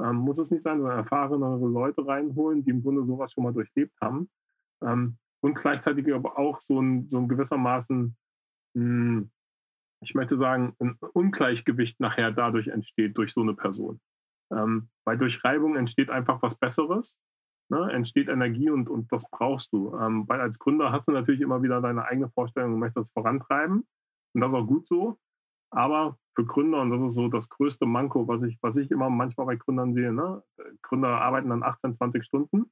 ähm, 0.02 0.18
muss 0.18 0.40
es 0.40 0.52
nicht 0.52 0.64
sein, 0.64 0.80
sondern 0.80 0.98
erfahrenere 0.98 1.68
Leute 1.68 2.06
reinholen, 2.06 2.64
die 2.64 2.72
im 2.72 2.84
Grunde 2.84 3.06
sowas 3.06 3.32
schon 3.32 3.44
mal 3.44 3.54
durchlebt 3.54 3.94
haben. 4.02 4.30
Ähm, 4.84 5.18
und 5.42 5.56
gleichzeitig 5.56 6.12
aber 6.14 6.38
auch 6.38 6.60
so 6.60 6.82
ein, 6.82 7.08
so 7.10 7.18
ein 7.18 7.28
gewissermaßen, 7.28 8.16
mh, 8.74 8.82
hm, 8.82 9.32
ich 10.02 10.14
möchte 10.14 10.38
sagen, 10.38 10.76
ein 10.80 10.98
Ungleichgewicht 11.14 12.00
nachher 12.00 12.32
dadurch 12.32 12.68
entsteht 12.68 13.18
durch 13.18 13.34
so 13.34 13.42
eine 13.42 13.54
Person. 13.54 14.00
Ähm, 14.52 14.90
weil 15.06 15.18
durch 15.18 15.44
Reibung 15.44 15.76
entsteht 15.76 16.10
einfach 16.10 16.42
was 16.42 16.56
Besseres, 16.56 17.18
ne? 17.70 17.92
entsteht 17.92 18.28
Energie 18.28 18.70
und, 18.70 18.90
und 18.90 19.12
das 19.12 19.24
brauchst 19.32 19.74
du. 19.74 19.98
Ähm, 19.98 20.28
weil 20.28 20.42
als 20.42 20.60
Gründer 20.60 20.92
hast 20.92 21.08
du 21.08 21.12
natürlich 21.12 21.42
immer 21.42 21.64
wieder 21.64 21.82
deine 21.82 22.06
eigene 22.06 22.30
Vorstellung 22.30 22.74
und 22.74 22.80
möchtest 22.80 23.14
vorantreiben. 23.14 23.88
Und 24.34 24.42
das 24.42 24.52
ist 24.52 24.58
auch 24.58 24.68
gut 24.68 24.88
so. 24.88 25.18
Aber 25.72 26.18
für 26.36 26.46
Gründer, 26.46 26.82
und 26.82 26.92
das 26.92 27.02
ist 27.02 27.14
so 27.14 27.30
das 27.30 27.50
größte 27.50 27.86
Manko, 27.86 28.28
was 28.28 28.44
ich, 28.44 28.58
was 28.62 28.76
ich 28.78 28.92
immer 28.92 29.10
manchmal 29.10 29.48
bei 29.48 29.56
Gründern 29.56 29.94
sehe, 29.94 30.12
ne? 30.12 30.44
Gründer 30.82 31.22
arbeiten 31.22 31.50
dann 31.50 31.64
18, 31.64 31.94
20 31.94 32.24
Stunden. 32.24 32.72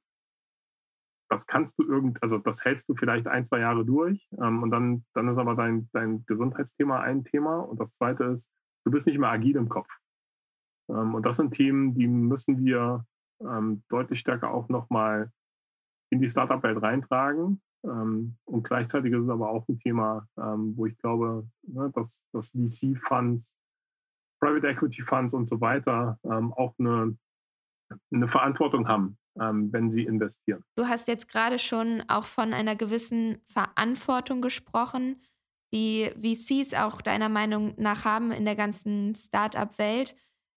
Das 1.30 1.46
kannst 1.46 1.78
du 1.78 1.84
irgend, 1.84 2.22
also 2.22 2.38
das 2.38 2.64
hältst 2.64 2.88
du 2.88 2.94
vielleicht 2.94 3.26
ein, 3.26 3.44
zwei 3.46 3.60
Jahre 3.60 3.84
durch. 3.84 4.28
Ähm, 4.38 4.62
und 4.62 4.70
dann, 4.70 5.04
dann 5.14 5.28
ist 5.28 5.38
aber 5.38 5.54
dein, 5.54 5.88
dein 5.92 6.24
Gesundheitsthema 6.26 7.00
ein 7.00 7.24
Thema. 7.24 7.60
Und 7.60 7.80
das 7.80 7.92
zweite 7.92 8.24
ist, 8.24 8.50
du 8.84 8.90
bist 8.92 9.06
nicht 9.06 9.18
mehr 9.18 9.30
agil 9.30 9.56
im 9.56 9.70
Kopf. 9.70 9.88
Ähm, 10.90 11.14
und 11.14 11.24
das 11.24 11.36
sind 11.36 11.54
Themen, 11.54 11.94
die 11.94 12.06
müssen 12.06 12.62
wir 12.64 13.06
ähm, 13.40 13.82
deutlich 13.88 14.20
stärker 14.20 14.52
auch 14.52 14.68
nochmal 14.68 15.32
in 16.10 16.20
die 16.20 16.28
Startup-Welt 16.28 16.82
reintragen. 16.82 17.62
Ähm, 17.84 18.36
und 18.44 18.64
gleichzeitig 18.64 19.12
ist 19.12 19.24
es 19.24 19.28
aber 19.28 19.50
auch 19.50 19.68
ein 19.68 19.78
Thema, 19.78 20.26
ähm, 20.38 20.76
wo 20.76 20.86
ich 20.86 20.96
glaube, 20.98 21.46
ne, 21.62 21.90
dass, 21.94 22.24
dass 22.32 22.50
VC-Funds, 22.50 23.56
Private 24.40 24.68
Equity 24.68 25.02
Funds 25.02 25.32
und 25.34 25.48
so 25.48 25.60
weiter 25.60 26.18
ähm, 26.24 26.52
auch 26.52 26.74
eine, 26.78 27.16
eine 28.12 28.28
Verantwortung 28.28 28.88
haben, 28.88 29.18
wenn 29.36 29.90
sie 29.90 30.04
investieren. 30.04 30.62
Du 30.76 30.86
hast 30.86 31.08
jetzt 31.08 31.28
gerade 31.28 31.58
schon 31.58 32.04
auch 32.06 32.24
von 32.24 32.54
einer 32.54 32.76
gewissen 32.76 33.38
Verantwortung 33.46 34.40
gesprochen, 34.40 35.20
die 35.72 36.08
VCs 36.14 36.74
auch 36.74 37.00
deiner 37.00 37.28
Meinung 37.28 37.74
nach 37.76 38.04
haben 38.04 38.30
in 38.30 38.44
der 38.44 38.54
ganzen 38.54 39.14
Startup-Welt. 39.16 40.14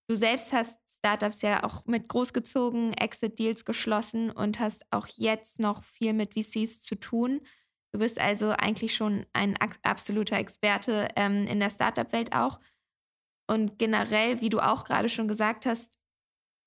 Du 0.07 0.15
selbst 0.15 0.53
hast 0.53 0.79
Startups 0.97 1.41
ja 1.41 1.63
auch 1.63 1.85
mit 1.85 2.07
großgezogen, 2.07 2.93
Exit-Deals 2.93 3.65
geschlossen 3.65 4.31
und 4.31 4.59
hast 4.59 4.85
auch 4.91 5.07
jetzt 5.15 5.59
noch 5.59 5.83
viel 5.83 6.13
mit 6.13 6.33
VCs 6.33 6.81
zu 6.81 6.95
tun. 6.95 7.41
Du 7.93 7.99
bist 7.99 8.19
also 8.19 8.49
eigentlich 8.49 8.95
schon 8.95 9.25
ein 9.33 9.55
absoluter 9.83 10.37
Experte 10.37 11.09
ähm, 11.15 11.47
in 11.47 11.59
der 11.59 11.69
Startup-Welt 11.69 12.33
auch. 12.33 12.59
Und 13.49 13.79
generell, 13.79 14.41
wie 14.41 14.49
du 14.49 14.59
auch 14.59 14.83
gerade 14.83 15.09
schon 15.09 15.27
gesagt 15.27 15.65
hast, 15.65 15.97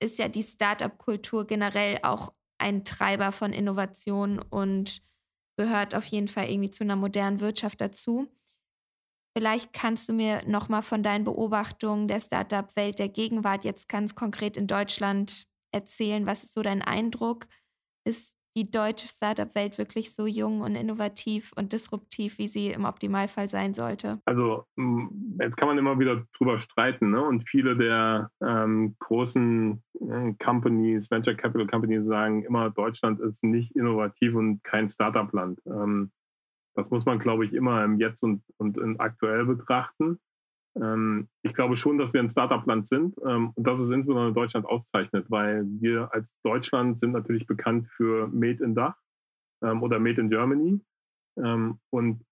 ist 0.01 0.19
ja 0.19 0.29
die 0.29 0.43
Startup-Kultur 0.43 1.47
generell 1.47 1.99
auch 2.03 2.33
ein 2.59 2.85
Treiber 2.85 3.33
von 3.33 3.53
Innovation 3.53 4.38
und 4.38 5.03
gehört 5.57 5.95
auf 5.95 6.07
jeden 6.07 6.29
Fall 6.29 6.51
irgendwie 6.51 6.71
zu 6.71 6.85
einer 6.85 6.97
modernen 6.97 7.40
Wirtschaft 7.40 7.81
dazu. 7.81 8.29
Vielleicht 9.37 9.73
kannst 9.73 10.09
du 10.09 10.12
mir 10.12 10.43
nochmal 10.47 10.83
von 10.83 11.03
deinen 11.03 11.25
Beobachtungen 11.25 12.09
der 12.09 12.21
Startup-Welt 12.21 12.99
der 12.99 13.09
Gegenwart 13.09 13.64
jetzt 13.64 13.88
ganz 13.88 14.14
konkret 14.14 14.57
in 14.57 14.66
Deutschland 14.66 15.47
erzählen. 15.73 16.27
Was 16.27 16.43
ist 16.43 16.55
so 16.55 16.62
dein 16.62 16.83
Eindruck? 16.83 17.47
Ist 18.05 18.37
die 18.57 18.69
deutsche 18.69 19.07
Startup-Welt 19.07 19.79
wirklich 19.79 20.12
so 20.14 20.27
jung 20.27 20.62
und 20.62 20.75
innovativ 20.75 21.53
und 21.57 21.73
disruptiv, 21.73 22.38
wie 22.38 22.49
sie 22.49 22.69
im 22.69 22.85
Optimalfall 22.85 23.49
sein 23.49 23.75
sollte? 23.75 24.21
Also 24.25 24.64
jetzt 25.40 25.57
kann 25.57 25.69
man 25.69 25.79
immer 25.79 25.99
wieder 26.01 26.27
drüber 26.37 26.59
streiten. 26.59 27.11
Ne? 27.11 27.23
Und 27.23 27.49
viele 27.49 27.77
der 27.77 28.31
ähm, 28.43 28.97
großen 28.99 29.83
äh, 30.01 30.33
Companies, 30.45 31.11
Venture 31.11 31.35
Capital 31.35 31.69
Companies 31.69 32.07
sagen 32.07 32.43
immer, 32.43 32.71
Deutschland 32.71 33.21
ist 33.21 33.45
nicht 33.45 33.77
innovativ 33.77 34.35
und 34.35 34.64
kein 34.64 34.88
Startup-Land. 34.88 35.61
Ähm, 35.66 36.11
das 36.81 36.90
muss 36.90 37.05
man, 37.05 37.19
glaube 37.19 37.45
ich, 37.45 37.53
immer 37.53 37.85
im 37.85 37.99
Jetzt 37.99 38.23
und, 38.23 38.43
und 38.59 38.99
aktuell 39.01 39.45
betrachten. 39.45 40.19
Ähm, 40.77 41.29
ich 41.43 41.55
glaube 41.55 41.77
schon, 41.77 41.99
dass 41.99 42.12
wir 42.12 42.21
ein 42.21 42.29
Startup-Land 42.29 42.87
sind 42.87 43.16
ähm, 43.27 43.53
und 43.55 43.66
das 43.66 43.81
ist 43.81 43.90
insbesondere 43.90 44.33
Deutschland 44.33 44.66
auszeichnet, 44.66 45.27
weil 45.31 45.64
wir 45.81 46.12
als 46.12 46.35
Deutschland 46.43 46.99
sind 46.99 47.12
natürlich 47.12 47.47
bekannt 47.47 47.88
für 47.88 48.29
Made 48.29 48.64
in 48.64 48.75
Dach 48.75 48.97
ähm, 49.62 49.83
oder 49.83 49.99
Made 49.99 50.21
in 50.21 50.31
Germany. 50.31 50.81
Ähm, 51.38 51.81
und 51.90 52.25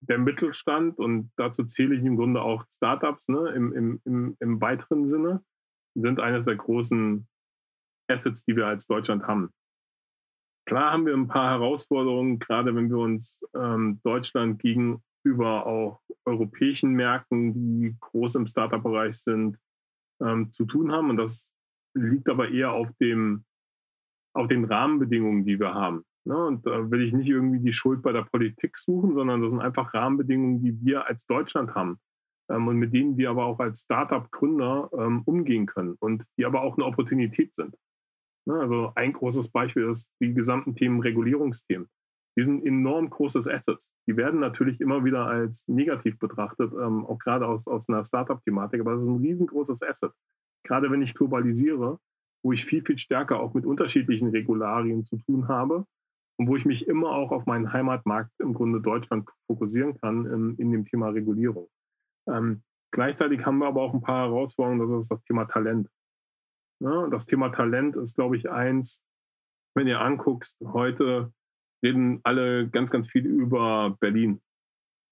der 0.00 0.18
Mittelstand, 0.18 0.98
und 0.98 1.30
dazu 1.36 1.64
zähle 1.64 1.94
ich 1.94 2.04
im 2.04 2.16
Grunde 2.16 2.40
auch 2.40 2.64
Startups 2.70 3.28
ne, 3.28 3.50
im, 3.50 3.72
im, 3.72 4.00
im, 4.04 4.36
im 4.40 4.60
weiteren 4.60 5.08
Sinne, 5.08 5.44
sind 5.94 6.20
eines 6.20 6.46
der 6.46 6.56
großen 6.56 7.28
Assets, 8.08 8.44
die 8.44 8.56
wir 8.56 8.66
als 8.66 8.86
Deutschland 8.86 9.24
haben. 9.24 9.50
Klar 10.70 10.92
haben 10.92 11.04
wir 11.04 11.14
ein 11.14 11.26
paar 11.26 11.50
Herausforderungen, 11.50 12.38
gerade 12.38 12.72
wenn 12.76 12.90
wir 12.90 12.98
uns 12.98 13.44
ähm, 13.56 13.98
Deutschland 14.04 14.62
gegenüber 14.62 15.66
auch 15.66 16.00
europäischen 16.24 16.92
Märkten, 16.92 17.52
die 17.52 17.96
groß 17.98 18.36
im 18.36 18.46
Startup-Bereich 18.46 19.18
sind, 19.18 19.58
ähm, 20.22 20.52
zu 20.52 20.66
tun 20.66 20.92
haben. 20.92 21.10
Und 21.10 21.16
das 21.16 21.52
liegt 21.94 22.28
aber 22.28 22.50
eher 22.50 22.70
auf, 22.70 22.86
dem, 23.00 23.44
auf 24.32 24.46
den 24.46 24.64
Rahmenbedingungen, 24.64 25.44
die 25.44 25.58
wir 25.58 25.74
haben. 25.74 26.04
Ne? 26.24 26.36
Und 26.36 26.64
da 26.64 26.88
will 26.88 27.02
ich 27.02 27.12
nicht 27.12 27.28
irgendwie 27.28 27.58
die 27.58 27.72
Schuld 27.72 28.00
bei 28.00 28.12
der 28.12 28.28
Politik 28.30 28.78
suchen, 28.78 29.14
sondern 29.14 29.42
das 29.42 29.50
sind 29.50 29.60
einfach 29.60 29.92
Rahmenbedingungen, 29.92 30.62
die 30.62 30.80
wir 30.84 31.04
als 31.04 31.26
Deutschland 31.26 31.74
haben 31.74 31.98
ähm, 32.48 32.68
und 32.68 32.76
mit 32.76 32.94
denen 32.94 33.16
wir 33.16 33.30
aber 33.30 33.44
auch 33.46 33.58
als 33.58 33.80
Startup-Gründer 33.80 34.90
ähm, 34.96 35.22
umgehen 35.24 35.66
können 35.66 35.96
und 35.98 36.22
die 36.38 36.44
aber 36.44 36.62
auch 36.62 36.76
eine 36.76 36.86
Opportunität 36.86 37.56
sind. 37.56 37.74
Ne, 38.46 38.54
also 38.54 38.92
ein 38.94 39.12
großes 39.12 39.48
Beispiel 39.48 39.88
ist 39.88 40.10
die 40.20 40.32
gesamten 40.32 40.74
Themen 40.74 41.00
Regulierungsthemen. 41.00 41.88
Die 42.38 42.44
sind 42.44 42.64
enorm 42.64 43.10
großes 43.10 43.48
Assets. 43.48 43.92
Die 44.06 44.16
werden 44.16 44.40
natürlich 44.40 44.80
immer 44.80 45.04
wieder 45.04 45.26
als 45.26 45.66
negativ 45.68 46.18
betrachtet, 46.18 46.72
ähm, 46.72 47.04
auch 47.04 47.18
gerade 47.18 47.46
aus, 47.46 47.66
aus 47.66 47.88
einer 47.88 48.04
Startup-Thematik, 48.04 48.80
aber 48.80 48.94
es 48.94 49.04
ist 49.04 49.10
ein 49.10 49.18
riesengroßes 49.18 49.82
Asset. 49.82 50.12
Gerade 50.64 50.90
wenn 50.90 51.02
ich 51.02 51.14
globalisiere, 51.14 51.98
wo 52.42 52.52
ich 52.52 52.64
viel, 52.64 52.82
viel 52.82 52.98
stärker 52.98 53.40
auch 53.40 53.54
mit 53.54 53.66
unterschiedlichen 53.66 54.28
Regularien 54.28 55.04
zu 55.04 55.16
tun 55.18 55.48
habe 55.48 55.84
und 56.38 56.48
wo 56.48 56.56
ich 56.56 56.64
mich 56.64 56.86
immer 56.88 57.10
auch 57.10 57.32
auf 57.32 57.46
meinen 57.46 57.72
Heimatmarkt 57.72 58.32
im 58.38 58.54
Grunde 58.54 58.80
Deutschland 58.80 59.28
fokussieren 59.46 59.98
kann 60.00 60.26
in, 60.26 60.56
in 60.56 60.72
dem 60.72 60.86
Thema 60.86 61.08
Regulierung. 61.10 61.68
Ähm, 62.28 62.62
gleichzeitig 62.92 63.44
haben 63.44 63.58
wir 63.58 63.66
aber 63.66 63.82
auch 63.82 63.92
ein 63.92 64.00
paar 64.00 64.28
Herausforderungen, 64.28 64.80
das 64.80 64.92
ist 64.92 65.10
das 65.10 65.22
Thema 65.24 65.44
Talent. 65.44 65.88
Ne? 66.80 67.08
Das 67.10 67.26
Thema 67.26 67.50
Talent 67.50 67.96
ist, 67.96 68.14
glaube 68.14 68.36
ich, 68.36 68.50
eins, 68.50 69.02
wenn 69.74 69.86
ihr 69.86 70.00
anguckst, 70.00 70.58
heute 70.64 71.32
reden 71.82 72.20
alle 72.24 72.68
ganz, 72.68 72.90
ganz 72.90 73.08
viel 73.08 73.26
über 73.26 73.96
Berlin 74.00 74.40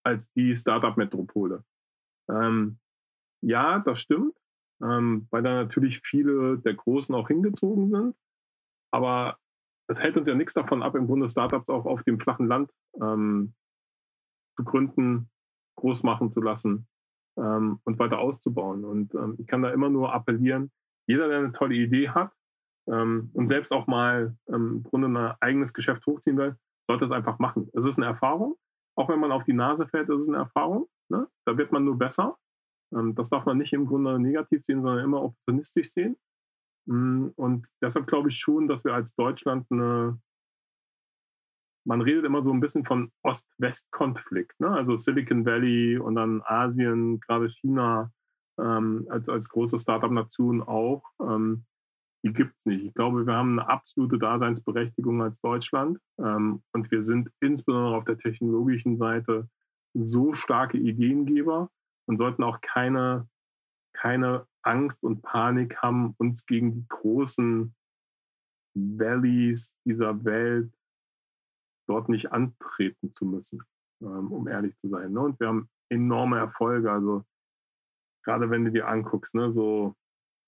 als 0.04 0.30
die 0.32 0.54
Startup-Metropole. 0.54 1.64
Ähm, 2.30 2.78
ja, 3.42 3.78
das 3.80 4.00
stimmt, 4.00 4.36
ähm, 4.82 5.26
weil 5.30 5.42
da 5.42 5.54
natürlich 5.54 6.00
viele 6.04 6.58
der 6.58 6.74
Großen 6.74 7.14
auch 7.14 7.28
hingezogen 7.28 7.90
sind. 7.90 8.16
Aber 8.90 9.38
das 9.88 10.00
hält 10.00 10.16
uns 10.16 10.28
ja 10.28 10.34
nichts 10.34 10.54
davon 10.54 10.82
ab, 10.82 10.94
im 10.94 11.06
Grunde 11.06 11.28
Startups 11.28 11.68
auch 11.68 11.86
auf 11.86 12.02
dem 12.02 12.20
flachen 12.20 12.46
Land 12.46 12.72
ähm, 13.00 13.54
zu 14.56 14.64
gründen, 14.64 15.30
groß 15.76 16.02
machen 16.02 16.30
zu 16.30 16.40
lassen 16.40 16.88
ähm, 17.36 17.80
und 17.84 17.98
weiter 17.98 18.18
auszubauen. 18.18 18.84
Und 18.84 19.14
ähm, 19.14 19.36
ich 19.38 19.46
kann 19.46 19.62
da 19.62 19.70
immer 19.70 19.88
nur 19.88 20.12
appellieren, 20.12 20.70
jeder, 21.08 21.28
der 21.28 21.38
eine 21.38 21.52
tolle 21.52 21.74
Idee 21.74 22.10
hat 22.10 22.32
ähm, 22.86 23.30
und 23.32 23.48
selbst 23.48 23.72
auch 23.72 23.86
mal 23.86 24.36
ähm, 24.48 24.76
im 24.76 24.82
Grunde 24.84 25.08
ein 25.08 25.34
eigenes 25.40 25.72
Geschäft 25.72 26.06
hochziehen 26.06 26.36
will, 26.36 26.56
sollte 26.86 27.04
es 27.04 27.10
einfach 27.10 27.38
machen. 27.38 27.68
Es 27.72 27.86
ist 27.86 27.98
eine 27.98 28.06
Erfahrung. 28.06 28.56
Auch 28.96 29.08
wenn 29.08 29.20
man 29.20 29.32
auf 29.32 29.44
die 29.44 29.52
Nase 29.52 29.86
fällt, 29.86 30.08
ist 30.10 30.22
es 30.22 30.28
eine 30.28 30.38
Erfahrung. 30.38 30.88
Ne? 31.08 31.26
Da 31.46 31.56
wird 31.56 31.72
man 31.72 31.84
nur 31.84 31.98
besser. 31.98 32.36
Ähm, 32.94 33.14
das 33.14 33.30
darf 33.30 33.46
man 33.46 33.58
nicht 33.58 33.72
im 33.72 33.86
Grunde 33.86 34.18
negativ 34.18 34.62
sehen, 34.62 34.82
sondern 34.82 35.04
immer 35.04 35.22
optimistisch 35.22 35.90
sehen. 35.90 36.16
Mm, 36.86 37.28
und 37.36 37.66
deshalb 37.82 38.06
glaube 38.06 38.28
ich 38.28 38.38
schon, 38.38 38.68
dass 38.68 38.84
wir 38.84 38.94
als 38.94 39.14
Deutschland 39.14 39.66
eine, 39.70 40.20
man 41.86 42.02
redet 42.02 42.26
immer 42.26 42.42
so 42.42 42.52
ein 42.52 42.60
bisschen 42.60 42.84
von 42.84 43.10
Ost-West-Konflikt, 43.22 44.60
ne? 44.60 44.70
also 44.70 44.96
Silicon 44.96 45.46
Valley 45.46 45.98
und 45.98 46.16
dann 46.16 46.42
Asien, 46.44 47.20
gerade 47.20 47.48
China 47.48 48.12
ähm, 48.58 49.06
als, 49.08 49.28
als 49.28 49.48
große 49.48 49.78
Startup-Nation 49.78 50.62
auch. 50.62 51.02
Ähm, 51.20 51.64
die 52.24 52.32
gibt 52.32 52.56
es 52.58 52.66
nicht. 52.66 52.84
Ich 52.84 52.94
glaube, 52.94 53.26
wir 53.26 53.34
haben 53.34 53.58
eine 53.58 53.68
absolute 53.68 54.18
Daseinsberechtigung 54.18 55.22
als 55.22 55.40
Deutschland 55.40 55.98
ähm, 56.18 56.62
und 56.72 56.90
wir 56.90 57.02
sind 57.02 57.30
insbesondere 57.40 57.96
auf 57.96 58.04
der 58.04 58.18
technologischen 58.18 58.98
Seite 58.98 59.48
so 59.94 60.34
starke 60.34 60.78
Ideengeber 60.78 61.70
und 62.06 62.18
sollten 62.18 62.42
auch 62.42 62.60
keine, 62.60 63.28
keine 63.92 64.46
Angst 64.62 65.02
und 65.02 65.22
Panik 65.22 65.76
haben, 65.78 66.14
uns 66.18 66.44
gegen 66.44 66.74
die 66.74 66.86
großen 66.88 67.74
Valleys 68.74 69.74
dieser 69.84 70.24
Welt 70.24 70.72
dort 71.88 72.08
nicht 72.08 72.32
antreten 72.32 73.12
zu 73.12 73.24
müssen, 73.24 73.62
ähm, 74.02 74.30
um 74.32 74.46
ehrlich 74.48 74.76
zu 74.78 74.88
sein. 74.88 75.12
Ne? 75.12 75.20
Und 75.20 75.40
wir 75.40 75.48
haben 75.48 75.68
enorme 75.88 76.38
Erfolge. 76.38 76.92
Also 76.92 77.24
gerade 78.24 78.50
wenn 78.50 78.64
du 78.64 78.72
dir 78.72 78.88
anguckst, 78.88 79.34
ne, 79.34 79.52
so 79.52 79.94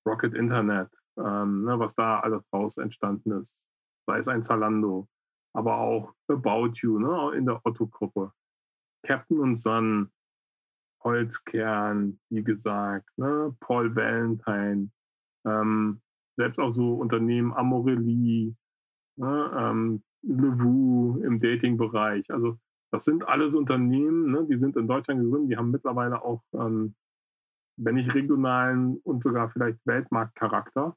Rocket 0.07 0.35
Internet, 0.35 0.91
ähm, 1.19 1.65
ne, 1.65 1.79
was 1.79 1.95
da 1.95 2.21
alles 2.21 2.43
raus 2.53 2.77
entstanden 2.79 3.33
ist, 3.33 3.67
sei 4.07 4.19
es 4.19 4.29
ein 4.29 4.43
Zalando, 4.43 5.09
aber 5.55 5.79
auch 5.79 6.15
About 6.29 6.73
You 6.77 6.99
ne, 6.99 7.37
in 7.37 7.47
der 7.47 7.61
Otto-Gruppe. 7.65 8.33
Captain 9.03 9.41
und 9.41 9.57
Son, 9.57 10.11
Holzkern, 11.03 12.21
wie 12.31 12.45
gesagt, 12.45 13.09
ne? 13.17 13.57
Paul 13.61 13.95
Valentine, 13.97 14.91
ähm, 15.47 16.03
selbst 16.37 16.59
auch 16.59 16.73
so 16.73 16.95
Unternehmen 16.95 17.53
Amorelli, 17.53 18.55
ne? 19.17 19.51
ähm, 19.57 20.03
Levu 20.23 21.21
im 21.23 21.41
Dating-Bereich. 21.41 22.31
Also 22.31 22.59
das 22.93 23.05
sind 23.05 23.27
alles 23.27 23.55
Unternehmen, 23.55 24.31
ne? 24.31 24.47
die 24.51 24.59
sind 24.59 24.77
in 24.77 24.87
Deutschland 24.87 25.21
gegründet, 25.21 25.51
die 25.51 25.57
haben 25.57 25.71
mittlerweile 25.71 26.23
auch, 26.23 26.43
ähm, 26.53 26.95
wenn 27.83 27.95
nicht 27.97 28.15
regionalen 28.15 28.99
und 28.99 29.23
sogar 29.23 29.51
vielleicht 29.51 29.79
Weltmarktcharakter. 29.85 30.97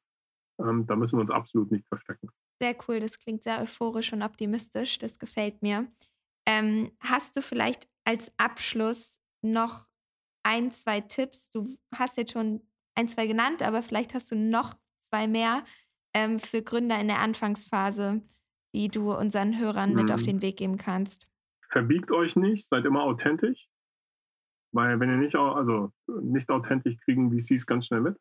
Ähm, 0.60 0.86
da 0.86 0.96
müssen 0.96 1.18
wir 1.18 1.22
uns 1.22 1.32
absolut 1.32 1.72
nicht 1.72 1.88
verstecken. 1.88 2.30
Sehr 2.62 2.76
cool, 2.88 3.00
das 3.00 3.20
klingt 3.20 3.44
sehr 3.44 3.62
euphorisch 3.62 4.14
und 4.14 4.22
optimistisch, 4.22 5.00
das 5.00 5.18
gefällt 5.20 5.62
mir. 5.62 5.88
Ähm, 6.46 6.92
hast 7.00 7.36
du 7.36 7.42
vielleicht 7.42 7.88
als 8.06 8.32
Abschluss 8.38 9.20
noch 9.42 9.88
ein, 10.44 10.72
zwei 10.72 11.02
Tipps. 11.02 11.50
Du 11.50 11.76
hast 11.94 12.18
jetzt 12.18 12.34
schon 12.34 12.62
ein, 12.96 13.08
zwei 13.08 13.28
genannt, 13.28 13.64
aber 13.64 13.82
vielleicht 13.82 14.14
hast 14.14 14.32
du 14.32 14.36
noch 14.36 14.76
zwei 15.10 15.28
mehr 15.28 15.64
ähm, 16.14 16.40
für 16.40 16.62
Gründer 16.62 17.00
in 17.00 17.08
der 17.08 17.20
Anfangsphase, 17.20 18.22
die 18.76 18.90
du 18.90 19.14
unseren 19.14 19.58
Hörern 19.58 19.94
mit 19.94 20.12
auf 20.12 20.22
mhm. 20.22 20.26
den 20.26 20.42
Weg 20.42 20.58
geben 20.58 20.78
kannst. 20.78 21.30
Verbiegt 21.70 22.12
euch 22.12 22.36
nicht, 22.36 22.68
seid 22.68 22.86
immer 22.86 23.04
authentisch. 23.04 23.68
Weil 24.74 25.00
wenn 25.00 25.10
ihr 25.10 25.18
nicht, 25.18 25.36
also 25.36 25.92
nicht 26.08 26.50
authentisch 26.50 26.98
kriegen 27.06 27.32
VCs 27.32 27.66
ganz 27.66 27.88
schnell 27.88 28.02
mit. 28.02 28.18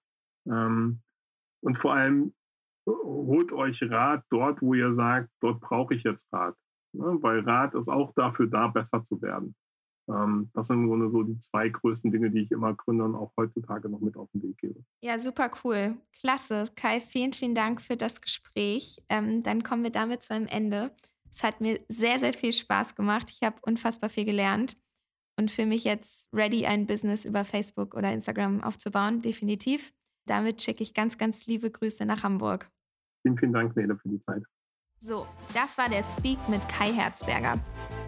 Ähm, 0.46 1.00
und 1.62 1.78
vor 1.78 1.94
allem 1.94 2.34
holt 2.86 3.52
euch 3.52 3.82
Rat 3.82 4.24
dort, 4.30 4.60
wo 4.60 4.74
ihr 4.74 4.92
sagt, 4.92 5.30
dort 5.40 5.60
brauche 5.60 5.94
ich 5.94 6.02
jetzt 6.02 6.30
Rat. 6.32 6.54
Ne? 6.92 7.18
Weil 7.20 7.40
Rat 7.40 7.74
ist 7.74 7.88
auch 7.88 8.12
dafür 8.14 8.48
da, 8.48 8.68
besser 8.68 9.02
zu 9.02 9.22
werden. 9.22 9.54
Ähm, 10.08 10.50
das 10.52 10.66
sind 10.66 10.80
im 10.80 10.88
Grunde 10.88 11.10
so 11.10 11.22
die 11.22 11.38
zwei 11.38 11.68
größten 11.68 12.10
Dinge, 12.10 12.30
die 12.30 12.40
ich 12.40 12.50
immer 12.50 12.74
Gründern 12.74 13.14
auch 13.14 13.32
heutzutage 13.38 13.88
noch 13.88 14.00
mit 14.00 14.16
auf 14.16 14.28
den 14.32 14.42
Weg 14.42 14.58
gebe. 14.58 14.84
Ja, 15.00 15.18
super 15.18 15.50
cool. 15.64 15.96
Klasse. 16.20 16.66
Kai, 16.76 17.00
vielen, 17.00 17.32
vielen 17.32 17.54
Dank 17.54 17.80
für 17.80 17.96
das 17.96 18.20
Gespräch. 18.20 19.02
Ähm, 19.08 19.42
dann 19.42 19.62
kommen 19.62 19.84
wir 19.84 19.92
damit 19.92 20.22
zu 20.22 20.34
einem 20.34 20.48
Ende. 20.48 20.90
Es 21.30 21.42
hat 21.42 21.62
mir 21.62 21.80
sehr, 21.88 22.18
sehr 22.18 22.34
viel 22.34 22.52
Spaß 22.52 22.94
gemacht. 22.94 23.30
Ich 23.30 23.42
habe 23.42 23.56
unfassbar 23.62 24.10
viel 24.10 24.26
gelernt 24.26 24.76
und 25.42 25.50
fühle 25.50 25.68
mich 25.68 25.84
jetzt 25.84 26.28
ready, 26.32 26.66
ein 26.66 26.86
Business 26.86 27.24
über 27.24 27.44
Facebook 27.44 27.94
oder 27.94 28.12
Instagram 28.12 28.62
aufzubauen, 28.62 29.22
definitiv. 29.22 29.92
Damit 30.26 30.62
schicke 30.62 30.82
ich 30.82 30.94
ganz, 30.94 31.18
ganz 31.18 31.46
liebe 31.46 31.70
Grüße 31.70 32.06
nach 32.06 32.22
Hamburg. 32.22 32.70
Vielen, 33.22 33.36
vielen 33.38 33.52
Dank, 33.52 33.76
Nele, 33.76 33.96
für 33.96 34.08
die 34.08 34.20
Zeit. 34.20 34.42
So, 35.00 35.26
das 35.52 35.76
war 35.78 35.88
der 35.88 36.04
Speak 36.04 36.38
mit 36.48 36.60
Kai 36.68 36.92
Herzberger. 36.92 37.54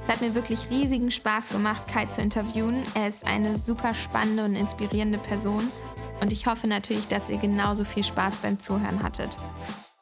Es 0.02 0.08
hat 0.08 0.20
mir 0.20 0.34
wirklich 0.34 0.70
riesigen 0.70 1.10
Spaß 1.10 1.48
gemacht, 1.48 1.88
Kai 1.88 2.06
zu 2.06 2.20
interviewen. 2.20 2.76
Er 2.94 3.08
ist 3.08 3.26
eine 3.26 3.58
super 3.58 3.94
spannende 3.94 4.44
und 4.44 4.54
inspirierende 4.54 5.18
Person 5.18 5.68
und 6.20 6.30
ich 6.30 6.46
hoffe 6.46 6.68
natürlich, 6.68 7.08
dass 7.08 7.28
ihr 7.28 7.38
genauso 7.38 7.84
viel 7.84 8.04
Spaß 8.04 8.36
beim 8.36 8.60
Zuhören 8.60 9.02
hattet. 9.02 9.36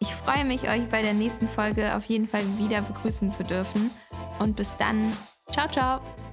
Ich 0.01 0.15
freue 0.15 0.45
mich, 0.45 0.69
euch 0.69 0.87
bei 0.91 1.01
der 1.01 1.15
nächsten 1.15 1.49
Folge 1.49 1.97
auf 1.97 2.05
jeden 2.05 2.29
Fall 2.29 2.45
wieder 2.59 2.83
begrüßen 2.83 3.31
zu 3.31 3.43
dürfen 3.43 3.91
und 4.39 4.57
bis 4.57 4.77
dann, 4.77 5.13
ciao, 5.51 5.69
ciao! 5.69 6.32